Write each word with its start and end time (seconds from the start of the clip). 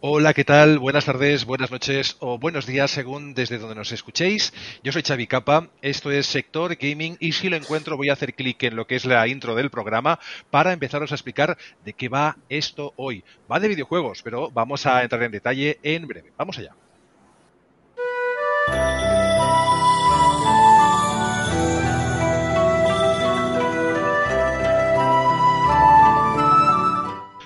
Hola, 0.00 0.32
¿qué 0.32 0.44
tal? 0.44 0.78
Buenas 0.78 1.06
tardes, 1.06 1.44
buenas 1.44 1.72
noches 1.72 2.18
o 2.20 2.38
buenos 2.38 2.66
días 2.66 2.88
según 2.88 3.34
desde 3.34 3.58
donde 3.58 3.74
nos 3.74 3.90
escuchéis. 3.90 4.52
Yo 4.84 4.92
soy 4.92 5.02
Xavi 5.02 5.26
Capa, 5.26 5.70
esto 5.82 6.12
es 6.12 6.26
Sector 6.26 6.76
Gaming 6.76 7.16
y 7.18 7.32
si 7.32 7.48
lo 7.48 7.56
encuentro 7.56 7.96
voy 7.96 8.08
a 8.08 8.12
hacer 8.12 8.34
clic 8.34 8.62
en 8.62 8.76
lo 8.76 8.86
que 8.86 8.94
es 8.94 9.04
la 9.04 9.26
intro 9.26 9.56
del 9.56 9.70
programa 9.70 10.20
para 10.52 10.72
empezaros 10.72 11.10
a 11.10 11.16
explicar 11.16 11.58
de 11.84 11.94
qué 11.94 12.08
va 12.08 12.36
esto 12.48 12.92
hoy. 12.94 13.24
Va 13.50 13.58
de 13.58 13.66
videojuegos, 13.66 14.22
pero 14.22 14.52
vamos 14.52 14.86
a 14.86 15.02
entrar 15.02 15.20
en 15.24 15.32
detalle 15.32 15.80
en 15.82 16.06
breve. 16.06 16.30
Vamos 16.36 16.58
allá. 16.58 16.76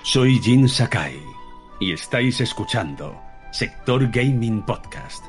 Soy 0.03 0.39
Jin 0.39 0.69
Sakai 0.69 1.22
y 1.83 1.91
estáis 1.91 2.39
escuchando 2.39 3.21
Sector 3.51 4.09
Gaming 4.09 4.61
Podcast. 4.61 5.25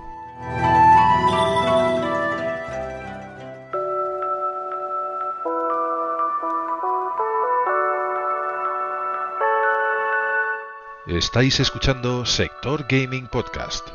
Estáis 11.08 11.58
escuchando 11.58 12.24
Sector 12.24 12.86
Gaming 12.88 13.26
Podcast. 13.26 13.88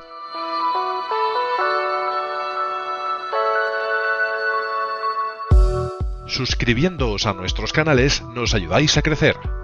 Suscribiéndoos 6.28 7.26
a 7.26 7.34
nuestros 7.34 7.72
canales 7.72 8.22
nos 8.22 8.54
ayudáis 8.54 8.98
a 8.98 9.02
crecer. 9.02 9.59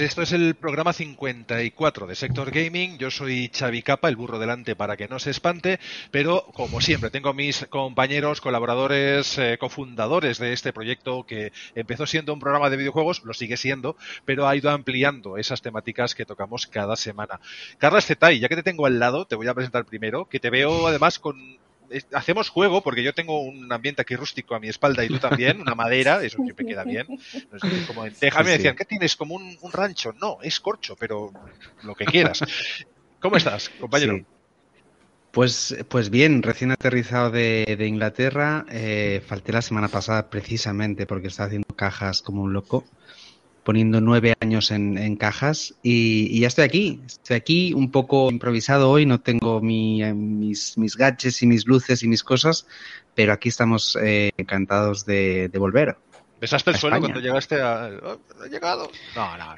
Pues 0.00 0.12
esto 0.12 0.22
es 0.22 0.32
el 0.32 0.54
programa 0.54 0.94
54 0.94 2.06
de 2.06 2.14
Sector 2.14 2.50
Gaming. 2.50 2.96
Yo 2.96 3.10
soy 3.10 3.50
Xavi 3.54 3.82
Capa, 3.82 4.08
el 4.08 4.16
burro 4.16 4.38
delante 4.38 4.74
para 4.74 4.96
que 4.96 5.08
no 5.08 5.18
se 5.18 5.28
espante, 5.28 5.78
pero 6.10 6.46
como 6.54 6.80
siempre 6.80 7.10
tengo 7.10 7.34
mis 7.34 7.66
compañeros, 7.66 8.40
colaboradores, 8.40 9.36
eh, 9.36 9.58
cofundadores 9.60 10.38
de 10.38 10.54
este 10.54 10.72
proyecto 10.72 11.26
que 11.26 11.52
empezó 11.74 12.06
siendo 12.06 12.32
un 12.32 12.40
programa 12.40 12.70
de 12.70 12.78
videojuegos, 12.78 13.22
lo 13.24 13.34
sigue 13.34 13.58
siendo, 13.58 13.94
pero 14.24 14.48
ha 14.48 14.56
ido 14.56 14.70
ampliando 14.70 15.36
esas 15.36 15.60
temáticas 15.60 16.14
que 16.14 16.24
tocamos 16.24 16.66
cada 16.66 16.96
semana. 16.96 17.38
Carla 17.76 18.00
Zetay, 18.00 18.40
ya 18.40 18.48
que 18.48 18.56
te 18.56 18.62
tengo 18.62 18.86
al 18.86 18.98
lado, 18.98 19.26
te 19.26 19.36
voy 19.36 19.48
a 19.48 19.54
presentar 19.54 19.84
primero, 19.84 20.30
que 20.30 20.40
te 20.40 20.48
veo 20.48 20.86
además 20.86 21.18
con 21.18 21.58
hacemos 22.12 22.48
juego, 22.48 22.82
porque 22.82 23.02
yo 23.02 23.12
tengo 23.12 23.40
un 23.40 23.72
ambiente 23.72 24.02
aquí 24.02 24.16
rústico 24.16 24.54
a 24.54 24.60
mi 24.60 24.68
espalda 24.68 25.04
y 25.04 25.08
tú 25.08 25.18
también, 25.18 25.60
una 25.60 25.74
madera, 25.74 26.22
eso 26.22 26.42
siempre 26.42 26.66
queda 26.66 26.84
bien. 26.84 27.06
como 27.86 28.06
en 28.06 28.14
Texas 28.14 28.44
me 28.44 28.52
decían, 28.52 28.76
¿qué 28.76 28.84
tienes? 28.84 29.16
¿Como 29.16 29.34
un, 29.34 29.72
rancho? 29.72 30.12
No, 30.20 30.38
es 30.42 30.60
corcho, 30.60 30.96
pero 30.98 31.32
lo 31.82 31.94
que 31.94 32.04
quieras. 32.04 32.40
¿Cómo 33.20 33.36
estás, 33.36 33.68
compañero? 33.80 34.24
Pues, 35.30 35.76
pues 35.88 36.10
bien, 36.10 36.42
recién 36.42 36.72
aterrizado 36.72 37.30
de, 37.30 37.76
Inglaterra. 37.86 38.66
Eh, 38.70 39.22
falté 39.26 39.52
la 39.52 39.62
semana 39.62 39.88
pasada 39.88 40.28
precisamente 40.28 41.06
porque 41.06 41.28
estaba 41.28 41.46
haciendo 41.46 41.74
cajas 41.76 42.22
como 42.22 42.42
un 42.42 42.52
loco 42.52 42.84
poniendo 43.64 44.00
nueve 44.00 44.34
años 44.40 44.70
en, 44.70 45.16
cajas 45.16 45.74
y, 45.82 46.40
ya 46.40 46.48
estoy 46.48 46.64
aquí. 46.64 47.00
Estoy 47.06 47.36
aquí 47.36 47.72
un 47.72 47.90
poco 47.90 48.30
improvisado 48.30 48.90
hoy, 48.90 49.06
no 49.06 49.20
tengo 49.20 49.60
mis, 49.60 50.76
mis 50.78 50.96
gadgets 50.96 51.42
y 51.42 51.46
mis 51.46 51.66
luces 51.66 52.02
y 52.02 52.08
mis 52.08 52.22
cosas, 52.22 52.66
pero 53.14 53.32
aquí 53.32 53.48
estamos 53.48 53.96
eh, 54.00 54.30
encantados 54.36 55.04
de, 55.04 55.50
volver. 55.54 55.96
¿Besaste 56.40 56.70
el 56.70 56.76
suelo 56.76 57.00
cuando 57.00 57.20
llegaste 57.20 57.60
a... 57.60 57.90
Oh, 58.02 58.18
¿Ha 58.42 58.46
llegado? 58.46 58.90
No, 59.14 59.36
no. 59.36 59.54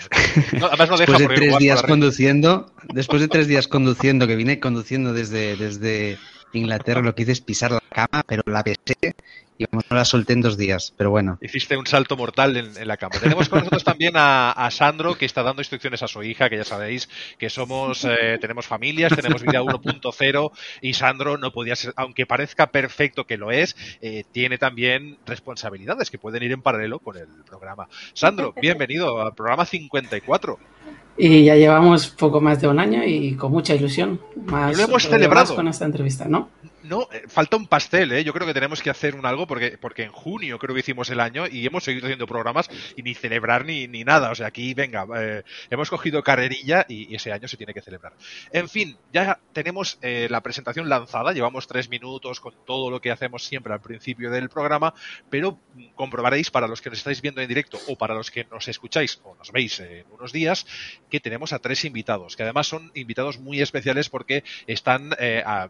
no. 0.59 0.67
Además 0.73 0.91
no 0.91 0.97
deja 0.97 1.13
después 1.13 1.19
de 1.29 1.35
tres 1.35 1.59
días 1.59 1.83
conduciendo, 1.85 2.73
después 2.93 3.23
de 3.23 3.29
tres 3.29 3.47
días 3.47 3.69
conduciendo, 3.69 4.27
que 4.27 4.35
vine 4.35 4.59
conduciendo 4.59 5.13
desde, 5.13 5.55
desde 5.55 6.19
Inglaterra, 6.53 7.01
lo 7.01 7.15
que 7.15 7.23
hice 7.23 7.33
es 7.33 7.41
pisar 7.41 7.71
la 7.71 7.83
cama, 7.89 8.25
pero 8.27 8.43
la 8.47 8.65
besé 8.65 9.15
y 9.63 9.67
no 9.73 9.83
la 9.91 10.05
solté 10.05 10.33
en 10.33 10.41
dos 10.41 10.57
días, 10.57 10.95
pero 10.97 11.11
bueno. 11.11 11.39
Hiciste 11.41 11.77
un 11.77 11.87
salto 11.87 12.17
mortal 12.17 12.57
en, 12.57 12.89
la 12.89 12.97
cama. 12.97 13.17
Tenemos 13.21 13.49
con 13.49 13.61
nosotros 13.61 13.85
también 13.85 14.15
a, 14.17 14.69
Sandro, 14.71 15.17
que 15.17 15.25
está 15.25 15.43
dando 15.43 15.63
instrucciones 15.63 16.03
a 16.03 16.09
su 16.09 16.23
hija, 16.23 16.49
que 16.49 16.57
ya 16.57 16.65
sabéis 16.65 17.09
que 17.39 17.51
somos, 17.51 18.05
eh, 18.05 18.39
tenemos 18.41 18.67
familias, 18.67 19.15
tenemos 19.15 19.43
vida 19.43 19.63
1.0 19.63 20.51
y 20.81 20.95
Sandro 20.95 21.39
no 21.39 21.53
podía 21.53 21.77
ser, 21.77 21.93
aunque 21.97 22.27
parezca 22.27 22.69
perfecto 22.69 23.27
que 23.27 23.37
lo 23.37 23.51
es, 23.51 23.77
eh, 24.01 24.25
tiene 24.33 24.59
también 24.59 25.19
responsabilidades 25.27 26.11
que 26.11 26.19
pueden 26.19 26.43
ir 26.43 26.53
en 26.53 26.63
paralelo 26.63 26.99
con 26.99 27.17
el 27.17 27.29
programa. 27.47 27.89
Sandro, 28.15 28.55
bienvenido 28.61 29.21
al 29.21 29.35
programa 29.35 29.65
54. 29.65 30.59
Y 31.17 31.45
ya 31.45 31.57
llevamos 31.57 32.09
poco 32.09 32.41
más 32.41 32.61
de 32.61 32.69
un 32.69 32.79
año 32.79 33.05
y 33.05 33.35
con 33.37 33.53
mucha 33.53 33.75
ilusión. 33.75 34.21
Más, 34.47 34.77
lo 34.77 34.85
hemos 34.85 35.03
celebrado 35.03 35.55
con 35.55 35.69
esta 35.69 35.85
entrevista, 35.85 36.27
¿no? 36.27 36.49
No, 36.85 37.09
eh, 37.13 37.23
falta 37.29 37.57
un 37.57 37.67
pastel, 37.67 38.13
¿eh? 38.13 38.25
Yo 38.25 38.33
creo 38.33 38.47
que 38.47 38.55
tenemos 38.55 38.83
que 38.83 38.91
hacer 38.91 39.15
un 39.15 39.25
algo 39.25 39.47
porque, 39.47 39.79
porque 39.79 40.03
en 40.03 40.13
junio 40.13 40.59
creo 40.59 40.75
que 40.75 40.81
hicimos 40.81 41.11
el 41.11 41.21
año 41.21 41.47
y 41.47 41.65
hemos 41.65 41.85
seguido 41.85 42.07
haciendo 42.07 42.27
programas 42.27 42.69
y 42.97 43.03
ni 43.03 43.15
celebrar 43.15 43.65
ni, 43.65 43.87
ni 43.87 44.03
nada. 44.03 44.31
O 44.31 44.35
sea, 44.35 44.49
aquí, 44.49 44.75
venga, 44.75 45.07
eh, 45.17 45.45
hemos 45.71 45.91
cogido 45.91 46.23
carrerilla 46.23 46.85
y, 46.89 47.15
ese 47.15 47.31
año 47.31 47.47
se 47.47 47.57
tiene 47.57 47.75
que 47.75 47.83
celebrar. 47.83 48.15
En 48.53 48.69
fin, 48.69 48.97
ya 49.13 49.39
tenemos 49.53 49.99
eh, 50.03 50.27
la 50.31 50.41
presentación 50.41 50.89
lanzada. 50.89 51.33
Llevamos 51.33 51.69
tres 51.69 51.89
minutos 51.89 52.41
con 52.41 52.55
todo 52.67 52.91
lo 52.91 53.01
que 53.01 53.11
hacemos 53.13 53.45
siempre 53.45 53.73
al 53.73 53.81
principio 53.81 54.31
del 54.31 54.49
programa, 54.49 54.95
pero 55.31 55.59
comprobaréis 55.95 56.51
para 56.51 56.67
los 56.67 56.81
que 56.81 56.91
nos 56.91 56.99
estáis 56.99 57.23
viendo 57.23 57.41
en 57.41 57.49
directo 57.49 57.79
o 57.89 57.97
para 57.97 58.15
los 58.15 58.31
que 58.31 58.45
nos 58.51 58.67
escucháis 58.67 59.21
o 59.23 59.37
nos 59.37 59.53
veis 59.53 59.79
en 59.81 60.07
unos 60.11 60.33
días 60.33 60.67
que 61.11 61.21
tenemos 61.21 61.53
a 61.53 61.61
tres 61.61 61.85
invitados, 61.85 62.35
que 62.35 62.43
además 62.43 62.67
son 62.67 62.91
invitados 62.95 63.39
muy 63.39 63.61
especiales 63.61 64.09
porque 64.09 64.43
están 64.67 65.13
a, 65.45 65.69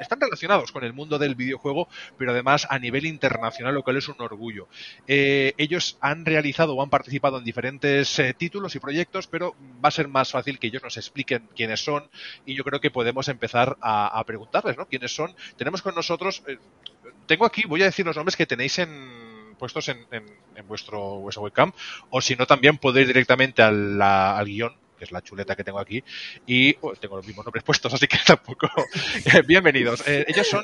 están 0.00 0.20
relacionados 0.20 0.72
con 0.72 0.84
el 0.84 0.92
mundo 0.92 1.18
del 1.18 1.34
videojuego, 1.34 1.88
pero 2.16 2.32
además 2.32 2.66
a 2.70 2.78
nivel 2.78 3.06
internacional, 3.06 3.74
lo 3.74 3.82
cual 3.82 3.96
es 3.96 4.08
un 4.08 4.20
orgullo. 4.20 4.68
Eh, 5.06 5.54
ellos 5.58 5.98
han 6.00 6.24
realizado 6.24 6.74
o 6.74 6.82
han 6.82 6.90
participado 6.90 7.38
en 7.38 7.44
diferentes 7.44 8.18
eh, 8.18 8.34
títulos 8.34 8.74
y 8.74 8.80
proyectos, 8.80 9.26
pero 9.26 9.54
va 9.84 9.88
a 9.88 9.92
ser 9.92 10.08
más 10.08 10.30
fácil 10.30 10.58
que 10.58 10.68
ellos 10.68 10.82
nos 10.82 10.96
expliquen 10.96 11.48
quiénes 11.54 11.84
son 11.84 12.08
y 12.46 12.54
yo 12.54 12.64
creo 12.64 12.80
que 12.80 12.90
podemos 12.90 13.28
empezar 13.28 13.76
a, 13.80 14.22
preguntarles, 14.26 14.76
¿no? 14.76 14.86
¿Quiénes 14.86 15.14
son? 15.14 15.34
Tenemos 15.56 15.82
con 15.82 15.94
nosotros, 15.94 16.42
eh, 16.46 16.58
tengo 17.26 17.44
aquí, 17.44 17.64
voy 17.66 17.82
a 17.82 17.86
decir 17.86 18.06
los 18.06 18.16
nombres 18.16 18.36
que 18.36 18.46
tenéis 18.46 18.78
en 18.78 19.56
puestos 19.58 19.88
en, 19.88 20.06
vuestro, 20.66 21.16
webcam, 21.16 21.72
o 22.08 22.20
si 22.22 22.34
no 22.34 22.46
también 22.46 22.78
podéis 22.78 23.06
directamente 23.08 23.60
al, 23.60 24.00
al 24.00 24.46
guion 24.46 24.74
que 25.00 25.06
es 25.06 25.12
la 25.12 25.22
chuleta 25.22 25.56
que 25.56 25.64
tengo 25.64 25.78
aquí, 25.78 26.04
y 26.46 26.76
oh, 26.82 26.92
tengo 26.92 27.16
los 27.16 27.26
mismos 27.26 27.46
nombres 27.46 27.64
puestos, 27.64 27.92
así 27.94 28.06
que 28.06 28.18
tampoco. 28.26 28.68
Bienvenidos. 29.46 30.06
Eh, 30.06 30.26
ellos 30.28 30.46
son 30.46 30.62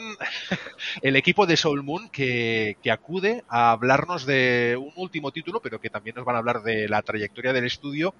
el 1.00 1.16
equipo 1.16 1.46
de 1.46 1.56
Soul 1.56 1.82
Moon 1.82 2.10
que, 2.10 2.76
acude 2.92 3.44
a 3.48 3.70
hablarnos 3.70 4.26
de 4.26 4.76
un 4.78 4.92
último 4.96 5.32
título, 5.32 5.60
pero 5.60 5.80
que 5.80 5.88
también 5.88 6.16
nos 6.16 6.26
van 6.26 6.36
a 6.36 6.38
hablar 6.38 6.62
de 6.62 6.86
la 6.86 7.00
trayectoria 7.00 7.54
del 7.54 7.64
estudio, 7.64 8.14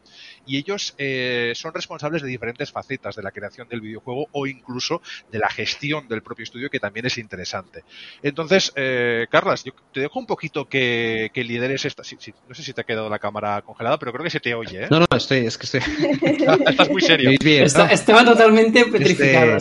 y 0.47 0.57
ellos 0.57 0.95
eh, 0.97 1.53
son 1.55 1.75
responsables 1.75 2.23
de 2.23 2.29
diferentes 2.29 2.73
facetas 2.73 3.15
de 3.15 3.23
la 3.23 3.31
creación 3.31 3.69
del 3.69 3.83
videojuego 3.83 4.29
o 4.33 4.47
incluso 4.47 5.03
de 5.31 5.39
la 5.39 5.51
gestión 5.51 6.09
del 6.09 6.23
propio 6.23 6.45
estudio, 6.45 6.71
que 6.71 6.81
también 6.81 7.05
es 7.05 7.19
interesante. 7.19 7.85
Entonces, 8.23 8.73
eh, 8.75 9.27
Carlas, 9.31 9.65
yo 9.65 9.73
te 9.93 10.01
dejo 10.01 10.19
un 10.19 10.27
poquito 10.27 10.67
que, 10.67 11.31
lideres 11.35 11.85
esta. 11.85 12.03
no 12.49 12.55
sé 12.55 12.63
si 12.63 12.73
te 12.73 12.81
ha 12.81 12.85
quedado 12.85 13.11
la 13.11 13.19
cámara 13.19 13.61
congelada, 13.61 13.99
pero 13.99 14.13
creo 14.13 14.25
que 14.25 14.31
se 14.31 14.41
te 14.41 14.55
oye. 14.55 14.85
¿eh? 14.85 14.89
No, 14.91 15.01
no, 15.01 15.07
estoy, 15.15 15.47
es 15.47 15.59
que 15.59 15.67
estoy. 15.67 15.81
Estás 16.69 16.91
muy 16.91 17.03
serio. 17.03 17.31
estaba 17.31 18.25
totalmente 18.25 18.81
este- 18.81 18.93
petrificado. 18.93 19.59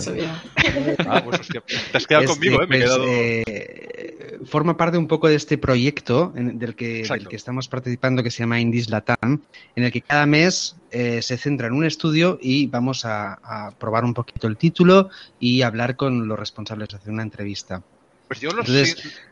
Ah, 1.07 1.23
pues 1.23 1.47
te 1.47 1.97
has 1.97 2.07
quedado 2.07 2.25
este, 2.25 2.35
conmigo, 2.35 2.63
¿eh? 2.63 2.67
Me 2.67 2.77
he 2.77 2.79
pues, 2.79 2.91
quedado... 2.91 3.05
eh, 3.07 4.15
forma 4.45 4.77
parte 4.77 4.97
un 4.97 5.07
poco 5.07 5.27
de 5.27 5.35
este 5.35 5.57
proyecto 5.57 6.31
del, 6.35 6.75
que, 6.75 7.03
del 7.03 7.27
que 7.27 7.35
estamos 7.35 7.67
participando 7.67 8.23
que 8.23 8.31
se 8.31 8.39
llama 8.39 8.59
Indies 8.59 8.89
Latam, 8.89 9.41
en 9.75 9.83
el 9.83 9.91
que 9.91 10.01
cada 10.01 10.25
mes 10.25 10.75
eh, 10.91 11.21
se 11.21 11.37
centra 11.37 11.67
en 11.67 11.73
un 11.73 11.85
estudio 11.85 12.37
y 12.41 12.67
vamos 12.67 13.05
a, 13.05 13.73
probar 13.79 14.05
un 14.05 14.13
poquito 14.13 14.47
el 14.47 14.57
título 14.57 15.09
y 15.39 15.61
hablar 15.61 15.95
con 15.95 16.27
los 16.27 16.39
responsables, 16.39 16.93
hacer 16.93 17.11
una 17.11 17.23
entrevista. 17.23 17.81
Pues 18.27 18.39
yo 18.39 18.49
los, 18.51 18.67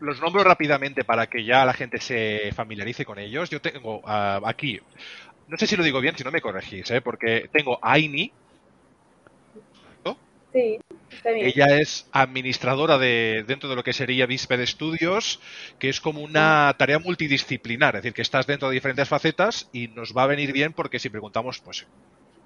los, 0.01 0.21
nombro 0.21 0.43
rápidamente 0.43 1.03
para 1.03 1.25
que 1.27 1.43
ya 1.43 1.65
la 1.65 1.73
gente 1.73 1.99
se 1.99 2.51
familiarice 2.53 3.05
con 3.05 3.17
ellos. 3.17 3.49
Yo 3.49 3.59
tengo 3.59 3.99
uh, 4.01 4.45
aquí 4.45 4.79
no 5.47 5.57
sé 5.57 5.67
si 5.67 5.75
lo 5.75 5.83
digo 5.83 5.99
bien, 6.01 6.17
si 6.17 6.23
no 6.23 6.31
me 6.31 6.41
corregís, 6.41 6.89
¿eh? 6.91 7.01
porque 7.01 7.49
tengo 7.51 7.79
a 7.81 7.93
Aini. 7.93 8.31
Sí, 10.53 10.79
está 11.09 11.31
bien. 11.31 11.47
Ella 11.47 11.79
es 11.79 12.07
administradora 12.11 12.99
de 12.99 13.43
dentro 13.47 13.69
de 13.69 13.75
lo 13.75 13.83
que 13.83 13.91
sería 13.91 14.27
de 14.27 14.67
Studios, 14.67 15.39
que 15.79 15.89
es 15.89 15.99
como 15.99 16.21
una 16.21 16.75
tarea 16.77 16.99
multidisciplinar, 16.99 17.95
es 17.95 18.03
decir, 18.03 18.13
que 18.13 18.21
estás 18.21 18.45
dentro 18.45 18.69
de 18.69 18.75
diferentes 18.75 19.09
facetas 19.09 19.67
y 19.73 19.87
nos 19.87 20.15
va 20.15 20.23
a 20.23 20.27
venir 20.27 20.53
bien 20.53 20.71
porque 20.73 20.99
si 20.99 21.09
preguntamos, 21.09 21.59
pues 21.59 21.87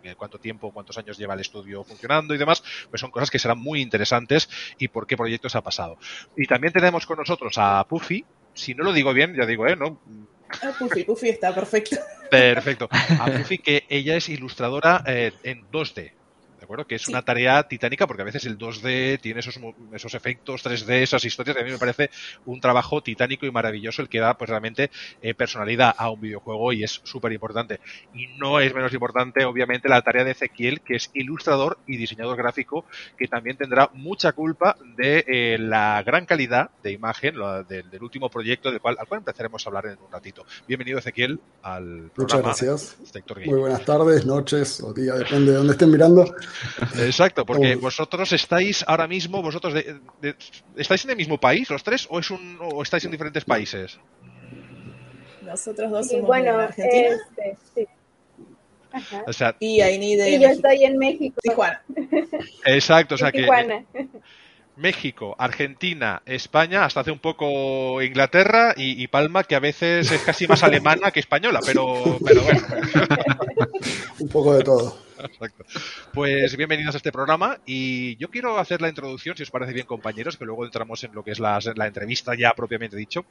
eh, 0.04 0.16
cuánto 0.16 0.40
tiempo, 0.40 0.72
cuántos 0.72 0.98
años 0.98 1.18
lleva 1.18 1.34
el 1.34 1.42
estudio 1.42 1.84
funcionando 1.84 2.34
y 2.34 2.38
demás, 2.38 2.64
pues 2.90 3.02
son 3.02 3.12
cosas 3.12 3.30
que 3.30 3.40
serán 3.40 3.60
muy 3.60 3.82
interesantes 3.82 4.50
y 4.80 4.88
por 4.88 5.06
qué 5.06 5.18
proyectos 5.18 5.56
ha 5.58 5.62
pasado. 5.62 5.98
Y 6.38 6.48
también 6.48 6.72
tenemos 6.72 7.06
con 7.06 7.18
nosotros 7.18 7.56
a 7.58 7.84
Puffy, 7.84 8.24
si 8.54 8.74
no 8.74 8.86
lo 8.86 8.94
digo 8.94 9.14
bien, 9.14 9.36
ya 9.36 9.46
digo, 9.46 9.68
¿eh? 9.68 9.76
¿no? 9.76 10.00
Ah, 10.62 10.74
Puffy, 10.78 11.04
Puffy 11.04 11.30
está 11.30 11.54
perfecto. 11.54 11.98
Perfecto. 12.30 12.88
A 12.92 13.26
Puffy, 13.26 13.58
que 13.58 13.86
ella 13.90 14.16
es 14.16 14.30
ilustradora 14.30 15.04
eh, 15.06 15.32
en 15.44 15.70
2D, 15.72 16.12
acuerdo? 16.68 16.86
Que 16.86 16.96
es 16.96 17.08
una 17.08 17.22
tarea 17.22 17.64
titánica 17.64 18.06
porque 18.06 18.22
a 18.22 18.25
veces 18.25 18.46
el 18.46 18.58
2D 18.58 19.19
tiene 19.22 19.40
esos, 19.40 19.60
esos 19.94 20.14
efectos 20.14 20.66
3D, 20.66 21.02
esas 21.02 21.24
historias, 21.24 21.56
y 21.56 21.60
a 21.62 21.64
mí 21.64 21.72
me 21.72 21.78
parece 21.78 22.10
un 22.46 22.60
trabajo 22.60 23.02
titánico 23.02 23.46
y 23.46 23.52
maravilloso 23.52 24.02
el 24.02 24.10
que 24.10 24.19
da 24.19 24.38
pues 24.38 24.50
realmente 24.50 24.92
eh, 25.22 25.34
personalidad 25.34 25.96
a 25.98 26.10
un 26.10 26.19
videojuego 26.19 26.74
y 26.74 26.84
es 26.84 27.02
súper 27.04 27.31
importante. 27.31 27.80
Y 28.14 28.28
no 28.38 28.60
es 28.60 28.74
menos 28.74 28.94
importante, 28.94 29.46
obviamente, 29.46 29.88
la 29.88 30.02
tarea 30.02 30.25
de 30.25 30.31
Ezequiel, 30.31 30.81
que 30.81 30.96
es 30.96 31.10
ilustrador 31.14 31.80
y 31.88 31.98
diseñador 31.98 32.38
gráfico, 32.38 32.86
que 33.18 33.28
también 33.28 33.58
tendrá 33.58 33.90
mucha 33.94 34.34
culpa 34.34 34.78
de 34.98 35.24
eh, 35.28 35.58
la 35.60 36.04
gran 36.04 36.25
calidad 36.25 36.70
de 36.84 36.92
imagen 36.92 37.36
del 37.68 38.04
último 38.04 38.30
proyecto 38.30 38.72
del 38.72 38.81
cual, 38.81 38.98
al 39.00 39.08
cual 39.08 39.20
empezaremos 39.20 39.66
a 39.66 39.70
hablar 39.70 39.86
en 39.86 39.98
un 40.00 40.12
ratito. 40.12 40.46
Bienvenido, 40.68 41.00
Ezequiel, 41.00 41.40
al 41.62 42.12
programa. 42.13 42.50
Muchas 42.50 42.62
gracias. 42.62 42.98
Muy 43.46 43.60
buenas 43.60 43.86
tardes, 43.86 44.25
noches 44.25 44.81
o 44.81 44.94
días, 44.94 45.18
depende 45.20 45.52
de 45.52 45.58
dónde 45.58 45.74
estén 45.74 45.92
mirando. 45.92 46.25
Exacto, 46.98 47.45
porque 47.45 47.75
vosotros 47.75 48.31
estáis 48.33 48.83
ahora 48.88 49.07
mismo, 49.07 49.42
vosotros 49.42 49.74
estáis 50.75 51.06
en 51.06 51.12
el 51.12 51.18
mismo 51.18 51.39
país, 51.39 51.69
los 51.69 51.83
tres, 51.83 52.07
o 52.09 52.19
es 52.19 52.30
un, 52.31 52.57
o 52.62 52.81
estáis 52.83 53.06
en 53.06 53.12
diferentes 53.12 53.45
países. 53.45 54.00
Nosotros 55.42 55.92
dos 55.92 56.07
somos 56.07 56.27
bueno, 56.27 56.57
Argentina. 56.57 57.15
Este, 57.15 57.57
sí. 57.74 57.88
O 59.25 59.33
sea, 59.33 59.56
y 59.59 59.80
de 60.15 60.39
yo 60.39 60.50
estoy 60.50 60.83
en 60.83 60.98
México. 60.98 61.39
Tijuana. 61.42 61.81
Exacto, 62.65 63.15
o 63.15 63.18
sea 63.18 63.31
que 63.31 63.48
México, 64.77 65.36
Argentina, 65.39 66.21
España, 66.25 66.86
hasta 66.86 67.00
hace 67.00 67.12
un 67.12 67.19
poco 67.19 68.01
Inglaterra 68.01 68.74
y, 68.77 69.07
Palma, 69.07 69.44
que 69.44 69.56
a 69.56 69.60
veces 69.60 70.12
es 70.12 70.21
casi 70.21 70.48
más 70.48 70.63
alemana 70.63 71.12
que 71.12 71.19
española, 71.19 71.60
pero, 71.65 72.19
pero 72.24 72.44
bueno. 72.44 72.62
un 74.19 74.30
poco 74.30 74.53
de 74.53 74.63
todo. 74.63 75.06
Exacto. 75.27 75.65
Pues 76.13 76.56
bienvenidos 76.56 76.95
a 76.95 76.97
este 76.97 77.12
programa 77.12 77.59
y 77.65 78.15
yo 78.18 78.29
quiero 78.29 78.57
hacer 78.57 78.81
la 78.81 78.89
introducción, 78.89 79.35
si 79.35 79.44
os 79.44 79.51
parece 79.51 79.74
bien 79.74 79.85
compañeros, 79.85 80.38
que 80.38 80.45
luego 80.45 80.65
entramos 80.65 81.03
en 81.03 81.13
lo 81.13 81.24
que 81.24 81.31
es 81.31 81.39
la, 81.39 81.59
entrevista 81.85 82.33
ya 82.35 82.53
propiamente 82.53 82.95
dicho. 82.95 83.25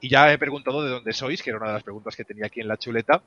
Y 0.00 0.08
ya 0.08 0.32
he 0.32 0.38
preguntado 0.38 0.82
de 0.82 0.90
dónde 0.90 1.12
sois, 1.12 1.42
que 1.42 1.50
era 1.50 1.58
una 1.58 1.68
de 1.68 1.74
las 1.74 1.82
preguntas 1.82 2.16
que 2.16 2.24
tenía 2.24 2.46
aquí 2.46 2.60
en 2.60 2.68
la 2.68 2.76
chuleta. 2.76 3.22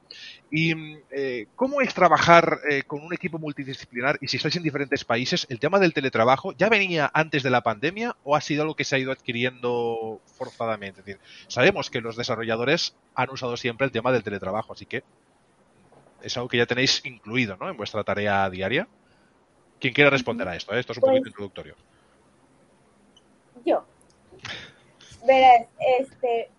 Y 0.52 0.74
eh, 1.12 1.48
cómo 1.56 1.82
es 1.82 1.94
trabajar 1.94 2.60
eh, 2.70 2.84
con 2.84 3.02
un 3.04 3.14
equipo 3.14 3.40
multidisciplinar 3.40 4.18
y 4.22 4.28
si 4.28 4.38
estáis 4.38 4.56
en 4.56 4.64
diferentes 4.64 5.06
países, 5.06 5.46
el 5.50 5.60
tema 5.60 5.80
del 5.80 5.94
teletrabajo 5.94 6.54
ya 6.54 6.70
venía 6.70 7.10
antes 7.14 7.44
de 7.44 7.50
la 7.50 7.62
pandemia 7.62 8.16
o 8.24 8.36
ha 8.36 8.42
sido 8.42 8.64
algo 8.64 8.76
que 8.76 8.84
se 8.84 8.96
ha 8.96 9.00
ido 9.00 9.12
adquiriendo 9.12 10.22
forzadamente. 10.26 11.02
Es 11.02 11.06
decir, 11.06 11.22
sabemos 11.48 11.90
que 11.90 12.02
los 12.02 12.16
desarrolladores 12.16 12.96
han 13.16 13.30
usado 13.30 13.58
siempre 13.58 13.86
el 13.86 13.92
tema 13.92 14.12
del 14.12 14.24
teletrabajo, 14.24 14.74
así 14.74 14.86
que 14.86 15.04
es 16.22 16.36
algo 16.38 16.50
que 16.50 16.58
ya 16.58 16.66
tenéis 16.66 17.06
incluido 17.06 17.58
¿no? 17.58 17.70
en 17.70 17.78
vuestra 17.78 18.04
tarea 18.04 18.50
diaria. 18.50 18.88
¿Quién 19.80 19.94
quiere 19.94 20.10
responder 20.10 20.48
a 20.48 20.56
esto? 20.56 20.74
Eh? 20.74 20.80
Esto 20.80 20.94
es 20.94 20.98
un 20.98 21.02
poquito 21.02 21.22
pues 21.22 21.32
introductorio. 21.32 21.76
Yo. 23.66 23.86
Verás, 25.26 25.68
este, 26.00 26.50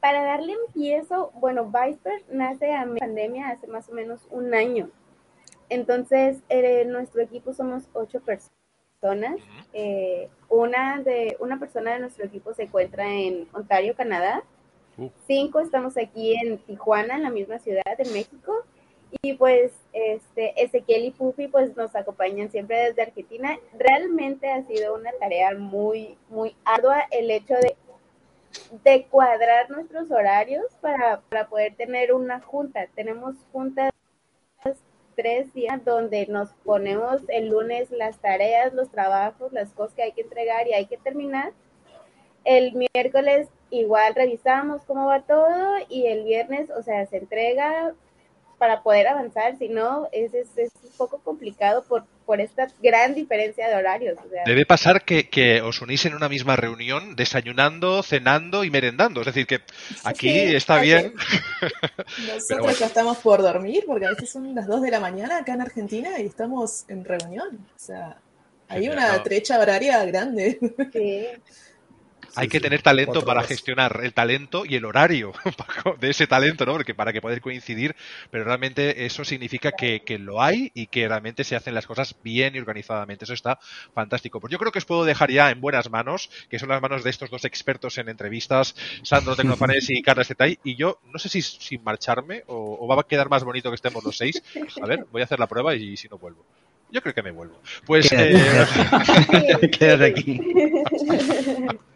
para 0.00 0.22
darle 0.22 0.54
empiezo, 0.66 1.30
bueno, 1.34 1.66
Viper 1.66 2.22
nace 2.30 2.74
a 2.74 2.86
pandemia 2.98 3.50
hace 3.50 3.66
más 3.66 3.88
o 3.88 3.92
menos 3.92 4.20
un 4.30 4.54
año. 4.54 4.90
Entonces, 5.68 6.38
eh, 6.48 6.84
nuestro 6.86 7.22
equipo 7.22 7.54
somos 7.54 7.84
ocho 7.92 8.20
personas. 8.20 9.36
Eh, 9.72 10.28
una 10.48 11.00
de 11.02 11.36
una 11.40 11.58
persona 11.58 11.92
de 11.92 12.00
nuestro 12.00 12.24
equipo 12.24 12.52
se 12.52 12.64
encuentra 12.64 13.08
en 13.08 13.48
Ontario, 13.52 13.94
Canadá. 13.94 14.42
Uh. 14.96 15.08
Cinco 15.26 15.60
estamos 15.60 15.96
aquí 15.96 16.34
en 16.34 16.58
Tijuana, 16.58 17.16
en 17.16 17.22
la 17.22 17.30
misma 17.30 17.58
ciudad 17.58 17.96
de 17.96 18.04
México. 18.12 18.64
Y 19.20 19.34
pues 19.34 19.72
este, 19.92 20.62
Ezequiel 20.62 21.04
y 21.04 21.10
Puffy 21.10 21.48
pues 21.48 21.76
nos 21.76 21.94
acompañan 21.94 22.50
siempre 22.50 22.78
desde 22.78 23.02
Argentina. 23.02 23.58
Realmente 23.78 24.50
ha 24.50 24.62
sido 24.62 24.94
una 24.94 25.12
tarea 25.20 25.54
muy, 25.54 26.16
muy 26.30 26.56
ardua 26.64 27.04
el 27.10 27.30
hecho 27.30 27.54
de, 27.54 27.76
de 28.84 29.06
cuadrar 29.06 29.70
nuestros 29.70 30.10
horarios 30.10 30.64
para, 30.80 31.20
para 31.28 31.48
poder 31.48 31.74
tener 31.74 32.14
una 32.14 32.40
junta. 32.40 32.86
Tenemos 32.94 33.36
juntas 33.52 33.90
tres 35.14 35.52
días 35.52 35.84
donde 35.84 36.26
nos 36.26 36.50
ponemos 36.64 37.20
el 37.28 37.48
lunes 37.48 37.90
las 37.90 38.18
tareas, 38.18 38.72
los 38.72 38.90
trabajos, 38.90 39.52
las 39.52 39.70
cosas 39.70 39.94
que 39.94 40.02
hay 40.02 40.12
que 40.12 40.22
entregar 40.22 40.66
y 40.66 40.72
hay 40.72 40.86
que 40.86 40.96
terminar. 40.96 41.52
El 42.44 42.72
miércoles 42.74 43.48
igual 43.70 44.14
revisamos 44.14 44.82
cómo 44.84 45.06
va 45.06 45.20
todo 45.22 45.76
y 45.88 46.06
el 46.06 46.24
viernes, 46.24 46.70
o 46.70 46.82
sea, 46.82 47.06
se 47.06 47.18
entrega 47.18 47.94
para 48.62 48.80
poder 48.80 49.08
avanzar, 49.08 49.58
si 49.58 49.68
no, 49.68 50.08
es, 50.12 50.32
es, 50.34 50.70
un 50.84 50.90
poco 50.96 51.18
complicado 51.18 51.82
por, 51.82 52.04
por 52.24 52.40
esta 52.40 52.68
gran 52.80 53.12
diferencia 53.12 53.68
de 53.68 53.74
horarios. 53.74 54.16
Debe 54.46 54.64
pasar 54.64 55.04
que, 55.04 55.60
os 55.62 55.82
unís 55.82 56.06
en 56.06 56.14
una 56.14 56.28
misma 56.28 56.54
reunión, 56.54 57.16
desayunando, 57.16 58.04
cenando 58.04 58.62
y 58.62 58.70
merendando. 58.70 59.22
Es 59.22 59.26
decir, 59.26 59.48
que 59.48 59.62
aquí 60.04 60.30
está 60.54 60.78
bien. 60.78 61.12
Nosotros 62.32 62.78
ya 62.78 62.86
estamos 62.86 63.18
por 63.18 63.42
dormir, 63.42 63.82
porque 63.84 64.06
a 64.06 64.10
veces 64.10 64.30
son 64.30 64.54
las 64.54 64.68
2 64.68 64.80
de 64.82 64.90
la 64.92 65.00
mañana 65.00 65.38
acá 65.38 65.54
en 65.54 65.62
Argentina 65.62 66.20
y 66.20 66.26
estamos 66.26 66.84
en 66.86 67.04
reunión. 67.04 67.66
O 67.74 67.80
sea, 67.80 68.16
hay 68.68 68.88
una 68.88 69.20
trecha 69.24 69.58
horaria 69.58 70.04
grande. 70.04 70.60
Sí. 70.92 71.26
Hay 72.36 72.48
que 72.48 72.60
tener 72.60 72.82
talento 72.82 73.24
para 73.24 73.42
gestionar 73.42 74.00
el 74.02 74.14
talento 74.14 74.64
y 74.66 74.76
el 74.76 74.84
horario 74.84 75.32
de 76.00 76.10
ese 76.10 76.26
talento, 76.26 76.64
¿no? 76.64 76.72
Porque 76.72 76.94
para 76.94 77.12
que 77.12 77.20
poder 77.20 77.40
coincidir, 77.40 77.94
pero 78.30 78.44
realmente 78.44 79.04
eso 79.04 79.24
significa 79.24 79.72
que, 79.72 80.02
lo 80.18 80.42
hay 80.42 80.70
y 80.74 80.86
que 80.86 81.08
realmente 81.08 81.42
se 81.44 81.56
hacen 81.56 81.74
las 81.74 81.86
cosas 81.86 82.16
bien 82.22 82.54
y 82.54 82.58
organizadamente. 82.58 83.24
Eso 83.24 83.34
está 83.34 83.58
fantástico. 83.94 84.40
Pues 84.40 84.50
yo 84.50 84.58
creo 84.58 84.72
que 84.72 84.78
os 84.78 84.84
puedo 84.84 85.04
dejar 85.04 85.30
ya 85.30 85.50
en 85.50 85.60
buenas 85.60 85.90
manos, 85.90 86.30
que 86.48 86.58
son 86.58 86.68
las 86.68 86.80
manos 86.80 87.02
de 87.02 87.10
estos 87.10 87.30
dos 87.30 87.44
expertos 87.44 87.98
en 87.98 88.08
entrevistas, 88.08 88.74
Sandro 89.02 89.36
Tecnopanes 89.36 89.90
y 89.90 90.02
Carlos 90.02 90.28
Zetay. 90.28 90.58
Y 90.64 90.76
yo 90.76 91.00
no 91.12 91.18
sé 91.18 91.28
si 91.28 91.42
sin 91.42 91.82
marcharme 91.82 92.44
o, 92.46 92.86
va 92.86 93.00
a 93.00 93.06
quedar 93.06 93.28
más 93.30 93.44
bonito 93.44 93.70
que 93.70 93.76
estemos 93.76 94.04
los 94.04 94.16
seis. 94.16 94.42
A 94.82 94.86
ver, 94.86 95.06
voy 95.10 95.22
a 95.22 95.24
hacer 95.24 95.38
la 95.38 95.46
prueba 95.46 95.74
y 95.74 95.96
si 95.96 96.08
no 96.08 96.18
vuelvo. 96.18 96.44
Yo 96.90 97.00
creo 97.00 97.14
que 97.14 97.22
me 97.22 97.30
vuelvo. 97.30 97.58
Pues. 97.86 98.10
Quédate, 98.10 98.36
eh... 99.80 100.04
aquí. 100.12 100.40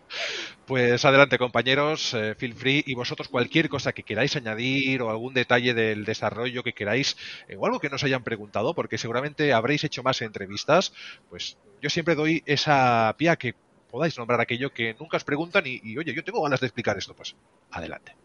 Pues 0.67 1.05
adelante 1.05 1.39
compañeros, 1.39 2.13
eh, 2.15 2.35
feel 2.37 2.53
free 2.53 2.83
y 2.85 2.95
vosotros 2.95 3.29
cualquier 3.29 3.69
cosa 3.69 3.93
que 3.93 4.03
queráis 4.03 4.35
añadir 4.35 5.01
o 5.01 5.11
algún 5.11 5.33
detalle 5.33 5.75
del 5.75 6.05
desarrollo 6.05 6.65
que 6.65 6.73
queráis 6.73 7.17
eh, 7.47 7.55
o 7.57 7.67
algo 7.67 7.79
que 7.79 7.89
nos 7.89 8.03
hayan 8.03 8.25
preguntado, 8.25 8.75
porque 8.75 8.99
seguramente 8.99 9.53
habréis 9.53 9.85
hecho 9.85 10.03
más 10.03 10.21
entrevistas, 10.23 10.93
pues 11.31 11.57
yo 11.81 11.89
siempre 11.89 12.17
doy 12.17 12.43
esa 12.47 13.15
pía 13.17 13.37
que 13.37 13.55
podáis 13.93 14.19
nombrar 14.19 14.41
aquello 14.41 14.73
que 14.73 14.97
nunca 14.99 15.19
os 15.19 15.25
preguntan 15.25 15.63
y, 15.67 15.97
oye, 15.99 16.13
yo 16.13 16.25
tengo 16.25 16.43
ganas 16.43 16.59
de 16.59 16.67
explicar 16.67 16.99
esto, 16.99 17.15
pues 17.15 17.37
adelante. 17.71 18.17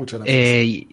Muchas 0.00 0.20
gracias. 0.22 0.26
Eh, 0.26 0.86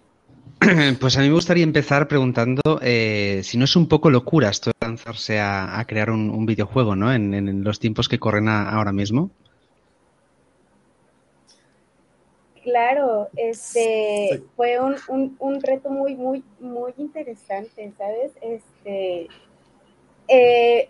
pues 1.00 1.17
a 1.17 1.22
mí 1.22 1.27
me 1.27 1.34
gustaría 1.34 1.63
empezar 1.63 2.08
preguntando 2.08 2.62
si 2.84 3.58
no 3.58 3.65
es 3.65 3.75
un 3.75 3.88
poco 3.88 4.12
locura 4.12 4.50
esto 4.50 4.70
de 4.70 4.88
lanzarse 4.88 5.39
a, 5.39 5.84
crear 5.88 6.12
un, 6.12 6.46
videojuego, 6.46 6.96
¿no? 6.96 7.12
En, 7.12 7.63
los 7.63 7.79
tiempos 7.79 8.08
que 8.08 8.20
corren 8.20 8.48
ahora 8.48 8.91
mismo. 8.91 9.32
Claro, 12.63 13.27
este 13.36 14.41
fue 14.55 14.79
un, 14.79 14.96
un, 15.10 15.36
un, 15.39 15.62
reto 15.62 15.89
muy, 15.89 16.15
muy, 16.15 16.46
muy 16.62 16.93
interesante, 16.98 17.91
¿sabes? 17.98 18.32
Este, 18.41 19.27
eh, 20.29 20.89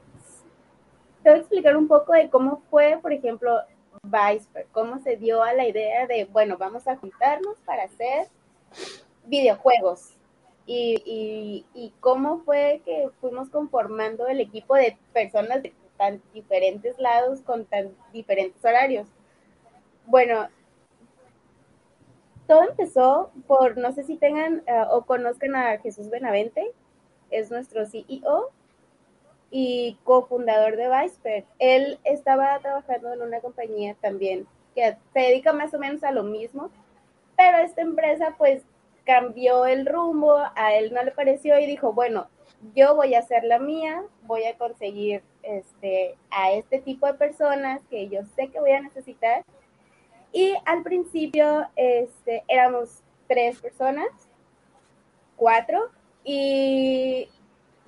te 1.24 1.30
voy 1.30 1.40
a 1.40 1.42
explicar 1.42 1.76
un 1.76 1.88
poco 1.88 2.14
de 2.14 2.30
cómo 2.30 2.62
fue, 2.70 3.00
por 3.02 3.12
ejemplo, 3.12 3.58
Vice, 4.04 4.48
cómo 4.72 5.00
se 5.00 5.18
dio 5.18 5.42
a 5.42 5.54
la 5.54 5.68
idea 5.68 6.06
de, 6.06 6.26
bueno, 6.26 6.58
vamos 6.60 6.88
a 6.88 6.96
juntarnos 6.96 7.58
para 7.66 7.86
hacer 7.86 8.28
videojuegos. 9.26 10.12
Y, 10.66 11.02
y, 11.06 11.66
y 11.74 11.92
cómo 12.00 12.44
fue 12.46 12.82
que 12.86 13.10
fuimos 13.20 13.50
conformando 13.50 14.28
el 14.28 14.40
equipo 14.40 14.76
de 14.76 14.98
personas 15.12 15.64
de 15.64 15.74
tan 15.98 16.22
diferentes 16.34 16.98
lados 17.00 17.42
con 17.42 17.66
tan 17.66 17.96
diferentes 18.14 18.64
horarios. 18.64 19.08
Bueno, 20.06 20.48
todo 22.48 22.64
empezó 22.64 23.32
por, 23.48 23.78
no 23.78 23.92
sé 23.92 24.04
si 24.04 24.18
tengan 24.18 24.64
eh, 24.68 24.84
o 24.92 25.04
conozcan 25.06 25.56
a 25.56 25.78
Jesús 25.80 26.10
Benavente, 26.10 26.72
es 27.30 27.52
nuestro 27.52 27.86
CEO 27.86 28.52
y 29.50 29.98
cofundador 30.04 30.76
de 30.76 30.90
Viceper. 30.90 31.46
Él 31.60 32.00
estaba 32.04 32.60
trabajando 32.60 33.14
en 33.14 33.22
una 33.22 33.40
compañía 33.40 33.96
también 34.02 34.48
que 34.76 34.98
se 35.14 35.20
dedica 35.20 35.54
más 35.54 35.74
o 35.74 35.80
menos 35.80 36.04
a 36.04 36.12
lo 36.12 36.24
mismo, 36.24 36.70
pero 37.38 37.60
esta 37.60 37.82
empresa 37.82 38.36
pues 38.38 38.64
cambió 39.06 39.66
el 39.66 39.86
rumbo, 39.86 40.38
a 40.56 40.74
él 40.74 40.94
no 40.94 41.04
le 41.04 41.12
pareció 41.12 41.60
y 41.60 41.66
dijo, 41.66 41.94
bueno, 41.94 42.28
yo 42.76 42.96
voy 42.96 43.14
a 43.14 43.20
hacer 43.20 43.44
la 43.44 43.60
mía, 43.60 44.04
voy 44.24 44.46
a 44.46 44.58
conseguir 44.58 45.22
este, 45.44 46.16
a 46.32 46.54
este 46.54 46.80
tipo 46.80 47.06
de 47.06 47.14
personas 47.14 47.82
que 47.90 48.08
yo 48.08 48.22
sé 48.36 48.48
que 48.48 48.60
voy 48.60 48.72
a 48.72 48.82
necesitar. 48.82 49.44
Y 50.34 50.56
al 50.66 50.82
principio 50.82 51.70
este, 51.76 52.44
éramos 52.48 53.02
tres 53.28 53.60
personas, 53.60 54.10
cuatro, 55.38 55.92
y 56.24 57.30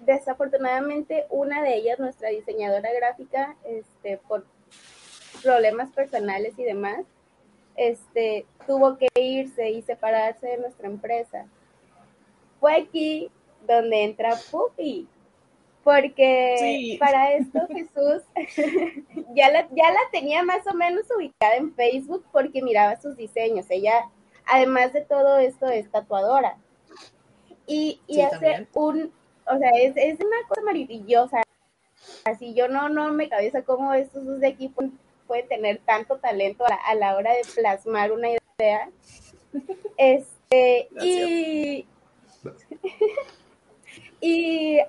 desafortunadamente 0.06 1.25
una 1.32 1.64
de 1.64 1.75
ellas, 1.75 2.00
nuestra 2.00 2.30
diseñadora 2.30 2.94
gráfica, 2.94 3.56
este, 3.66 4.20
por 4.28 4.46
problemas 5.42 5.92
personales 5.92 6.54
y 6.58 6.64
demás, 6.64 7.04
este, 7.75 8.46
tuvo 8.68 8.98
que 8.98 9.08
irse 9.16 9.72
y 9.72 9.82
separarse 9.82 10.48
de 10.48 10.58
nuestra 10.58 10.88
empresa. 10.88 11.48
Fue 12.60 12.75
aquí 12.75 13.32
donde 13.66 14.04
entra 14.04 14.36
Puffy, 14.52 15.08
porque 15.86 16.98
para 17.00 17.34
esto 17.34 17.60
Jesús 17.68 18.24
ya, 19.36 19.51
la, 19.51 19.68
ya 19.70 19.92
la 19.92 20.00
tenía 20.12 20.42
más 20.42 20.65
o 20.65 20.74
menos 20.74 21.06
ubicada 21.15 21.58
en 21.58 21.75
Facebook 21.75 22.25
porque 22.32 22.63
miraba 22.63 23.00
sus 23.00 23.15
diseños. 23.15 23.68
Ella, 23.70 24.10
además 24.48 24.94
de 24.94 25.01
todo 25.01 25.38
esto, 25.38 25.68
es 25.68 25.89
tatuadora. 25.92 26.58
Y, 27.68 28.01
y 28.08 28.22
hace 28.22 28.68
un, 28.74 29.13
o 29.46 29.58
sea, 29.60 29.70
es, 29.80 29.94
es, 29.96 30.20
una 30.20 30.48
cosa 30.48 30.62
maravillosa. 30.62 31.44
Así 32.24 32.56
yo 32.56 32.68
no, 32.68 32.89
no 32.89 33.13
me 33.13 33.30
cabeza 33.30 33.62
cómo 33.62 33.94
estos 33.94 34.25
dos 34.25 34.42
equipos 34.42 34.86
pueden 35.27 35.48
tener 35.48 35.82
tanto 35.86 36.18
talento 36.18 36.65
a 36.65 36.96
la, 36.96 37.15
hora 37.15 37.32
de 37.32 37.42
plasmar 37.56 38.12
una 38.12 38.30
idea. 38.30 38.89
Este, 39.98 40.89
y, 41.00 41.86
y 44.20 44.80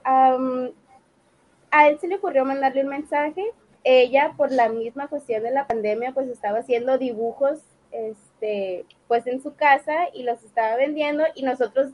a 1.76 1.88
él 1.88 1.99
se 1.99 2.09
le 2.09 2.16
ocurrió 2.16 2.45
mandarle 2.47 2.83
un 2.83 2.88
mensaje. 2.88 3.45
Ella, 3.85 4.33
por 4.37 4.50
la 4.50 4.71
misma 4.71 5.09
cuestión 5.09 5.42
de 5.42 5.50
la 5.50 5.66
pandemia, 5.66 6.12
pues 6.12 6.28
estaba 6.28 6.61
haciendo 6.61 6.97
dibujos 6.97 7.59
este, 7.92 8.87
pues 9.09 9.26
en 9.26 9.42
su 9.42 9.54
casa 9.54 10.09
y 10.14 10.23
los 10.23 10.42
estaba 10.42 10.76
vendiendo 10.76 11.25
y 11.35 11.42
nosotros 11.42 11.92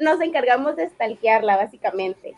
nos 0.00 0.20
encargamos 0.22 0.76
de 0.76 0.88
stalkearla 0.88 1.56
básicamente. 1.56 2.34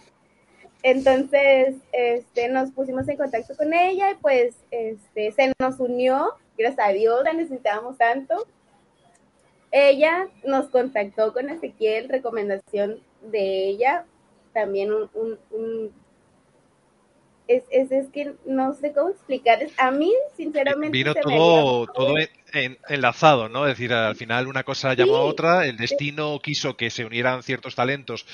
Entonces, 0.83 1.77
este, 1.93 2.49
nos 2.49 2.73
pusimos 2.73 3.09
en 3.09 3.17
contacto 3.17 3.57
con 3.57 3.73
ella 3.73 4.11
y 4.11 4.15
pues 4.17 4.57
este, 4.73 5.31
se 5.31 5.53
nos 5.61 5.79
unió, 5.79 6.35
gracias 6.59 6.89
a 6.89 6.93
Dios, 6.93 7.23
la 7.23 7.33
necesitábamos 7.33 7.97
tanto. 7.97 8.45
Ella 9.71 10.29
nos 10.45 10.69
contactó 10.69 11.33
con 11.33 11.49
Ezequiel, 11.49 12.09
recomendación 12.09 13.01
de 13.23 13.69
ella, 13.69 14.05
también 14.53 14.93
un 14.93 15.39
es, 17.47 17.65
es, 17.71 17.91
es, 17.91 18.09
que 18.09 18.33
no 18.47 18.75
sé 18.75 18.93
cómo 18.93 19.11
explicar. 19.11 19.59
A 19.77 19.91
mí, 19.91 20.13
sinceramente. 20.37 20.97
Vino 20.97 21.15
todo, 21.15 21.87
todo 21.87 22.17
enlazado, 22.89 23.49
¿no? 23.49 23.67
Es 23.67 23.73
decir, 23.73 23.93
al 23.93 24.17
final 24.17 24.47
una 24.47 24.63
cosa 24.63 24.95
llamó 24.95 25.17
a 25.17 25.25
otra, 25.25 25.67
el 25.67 25.77
destino 25.77 26.39
quiso 26.41 26.77
que 26.77 26.91
se 26.91 27.05
unieran 27.05 27.43
ciertos 27.43 27.75
talentos, 27.75 28.27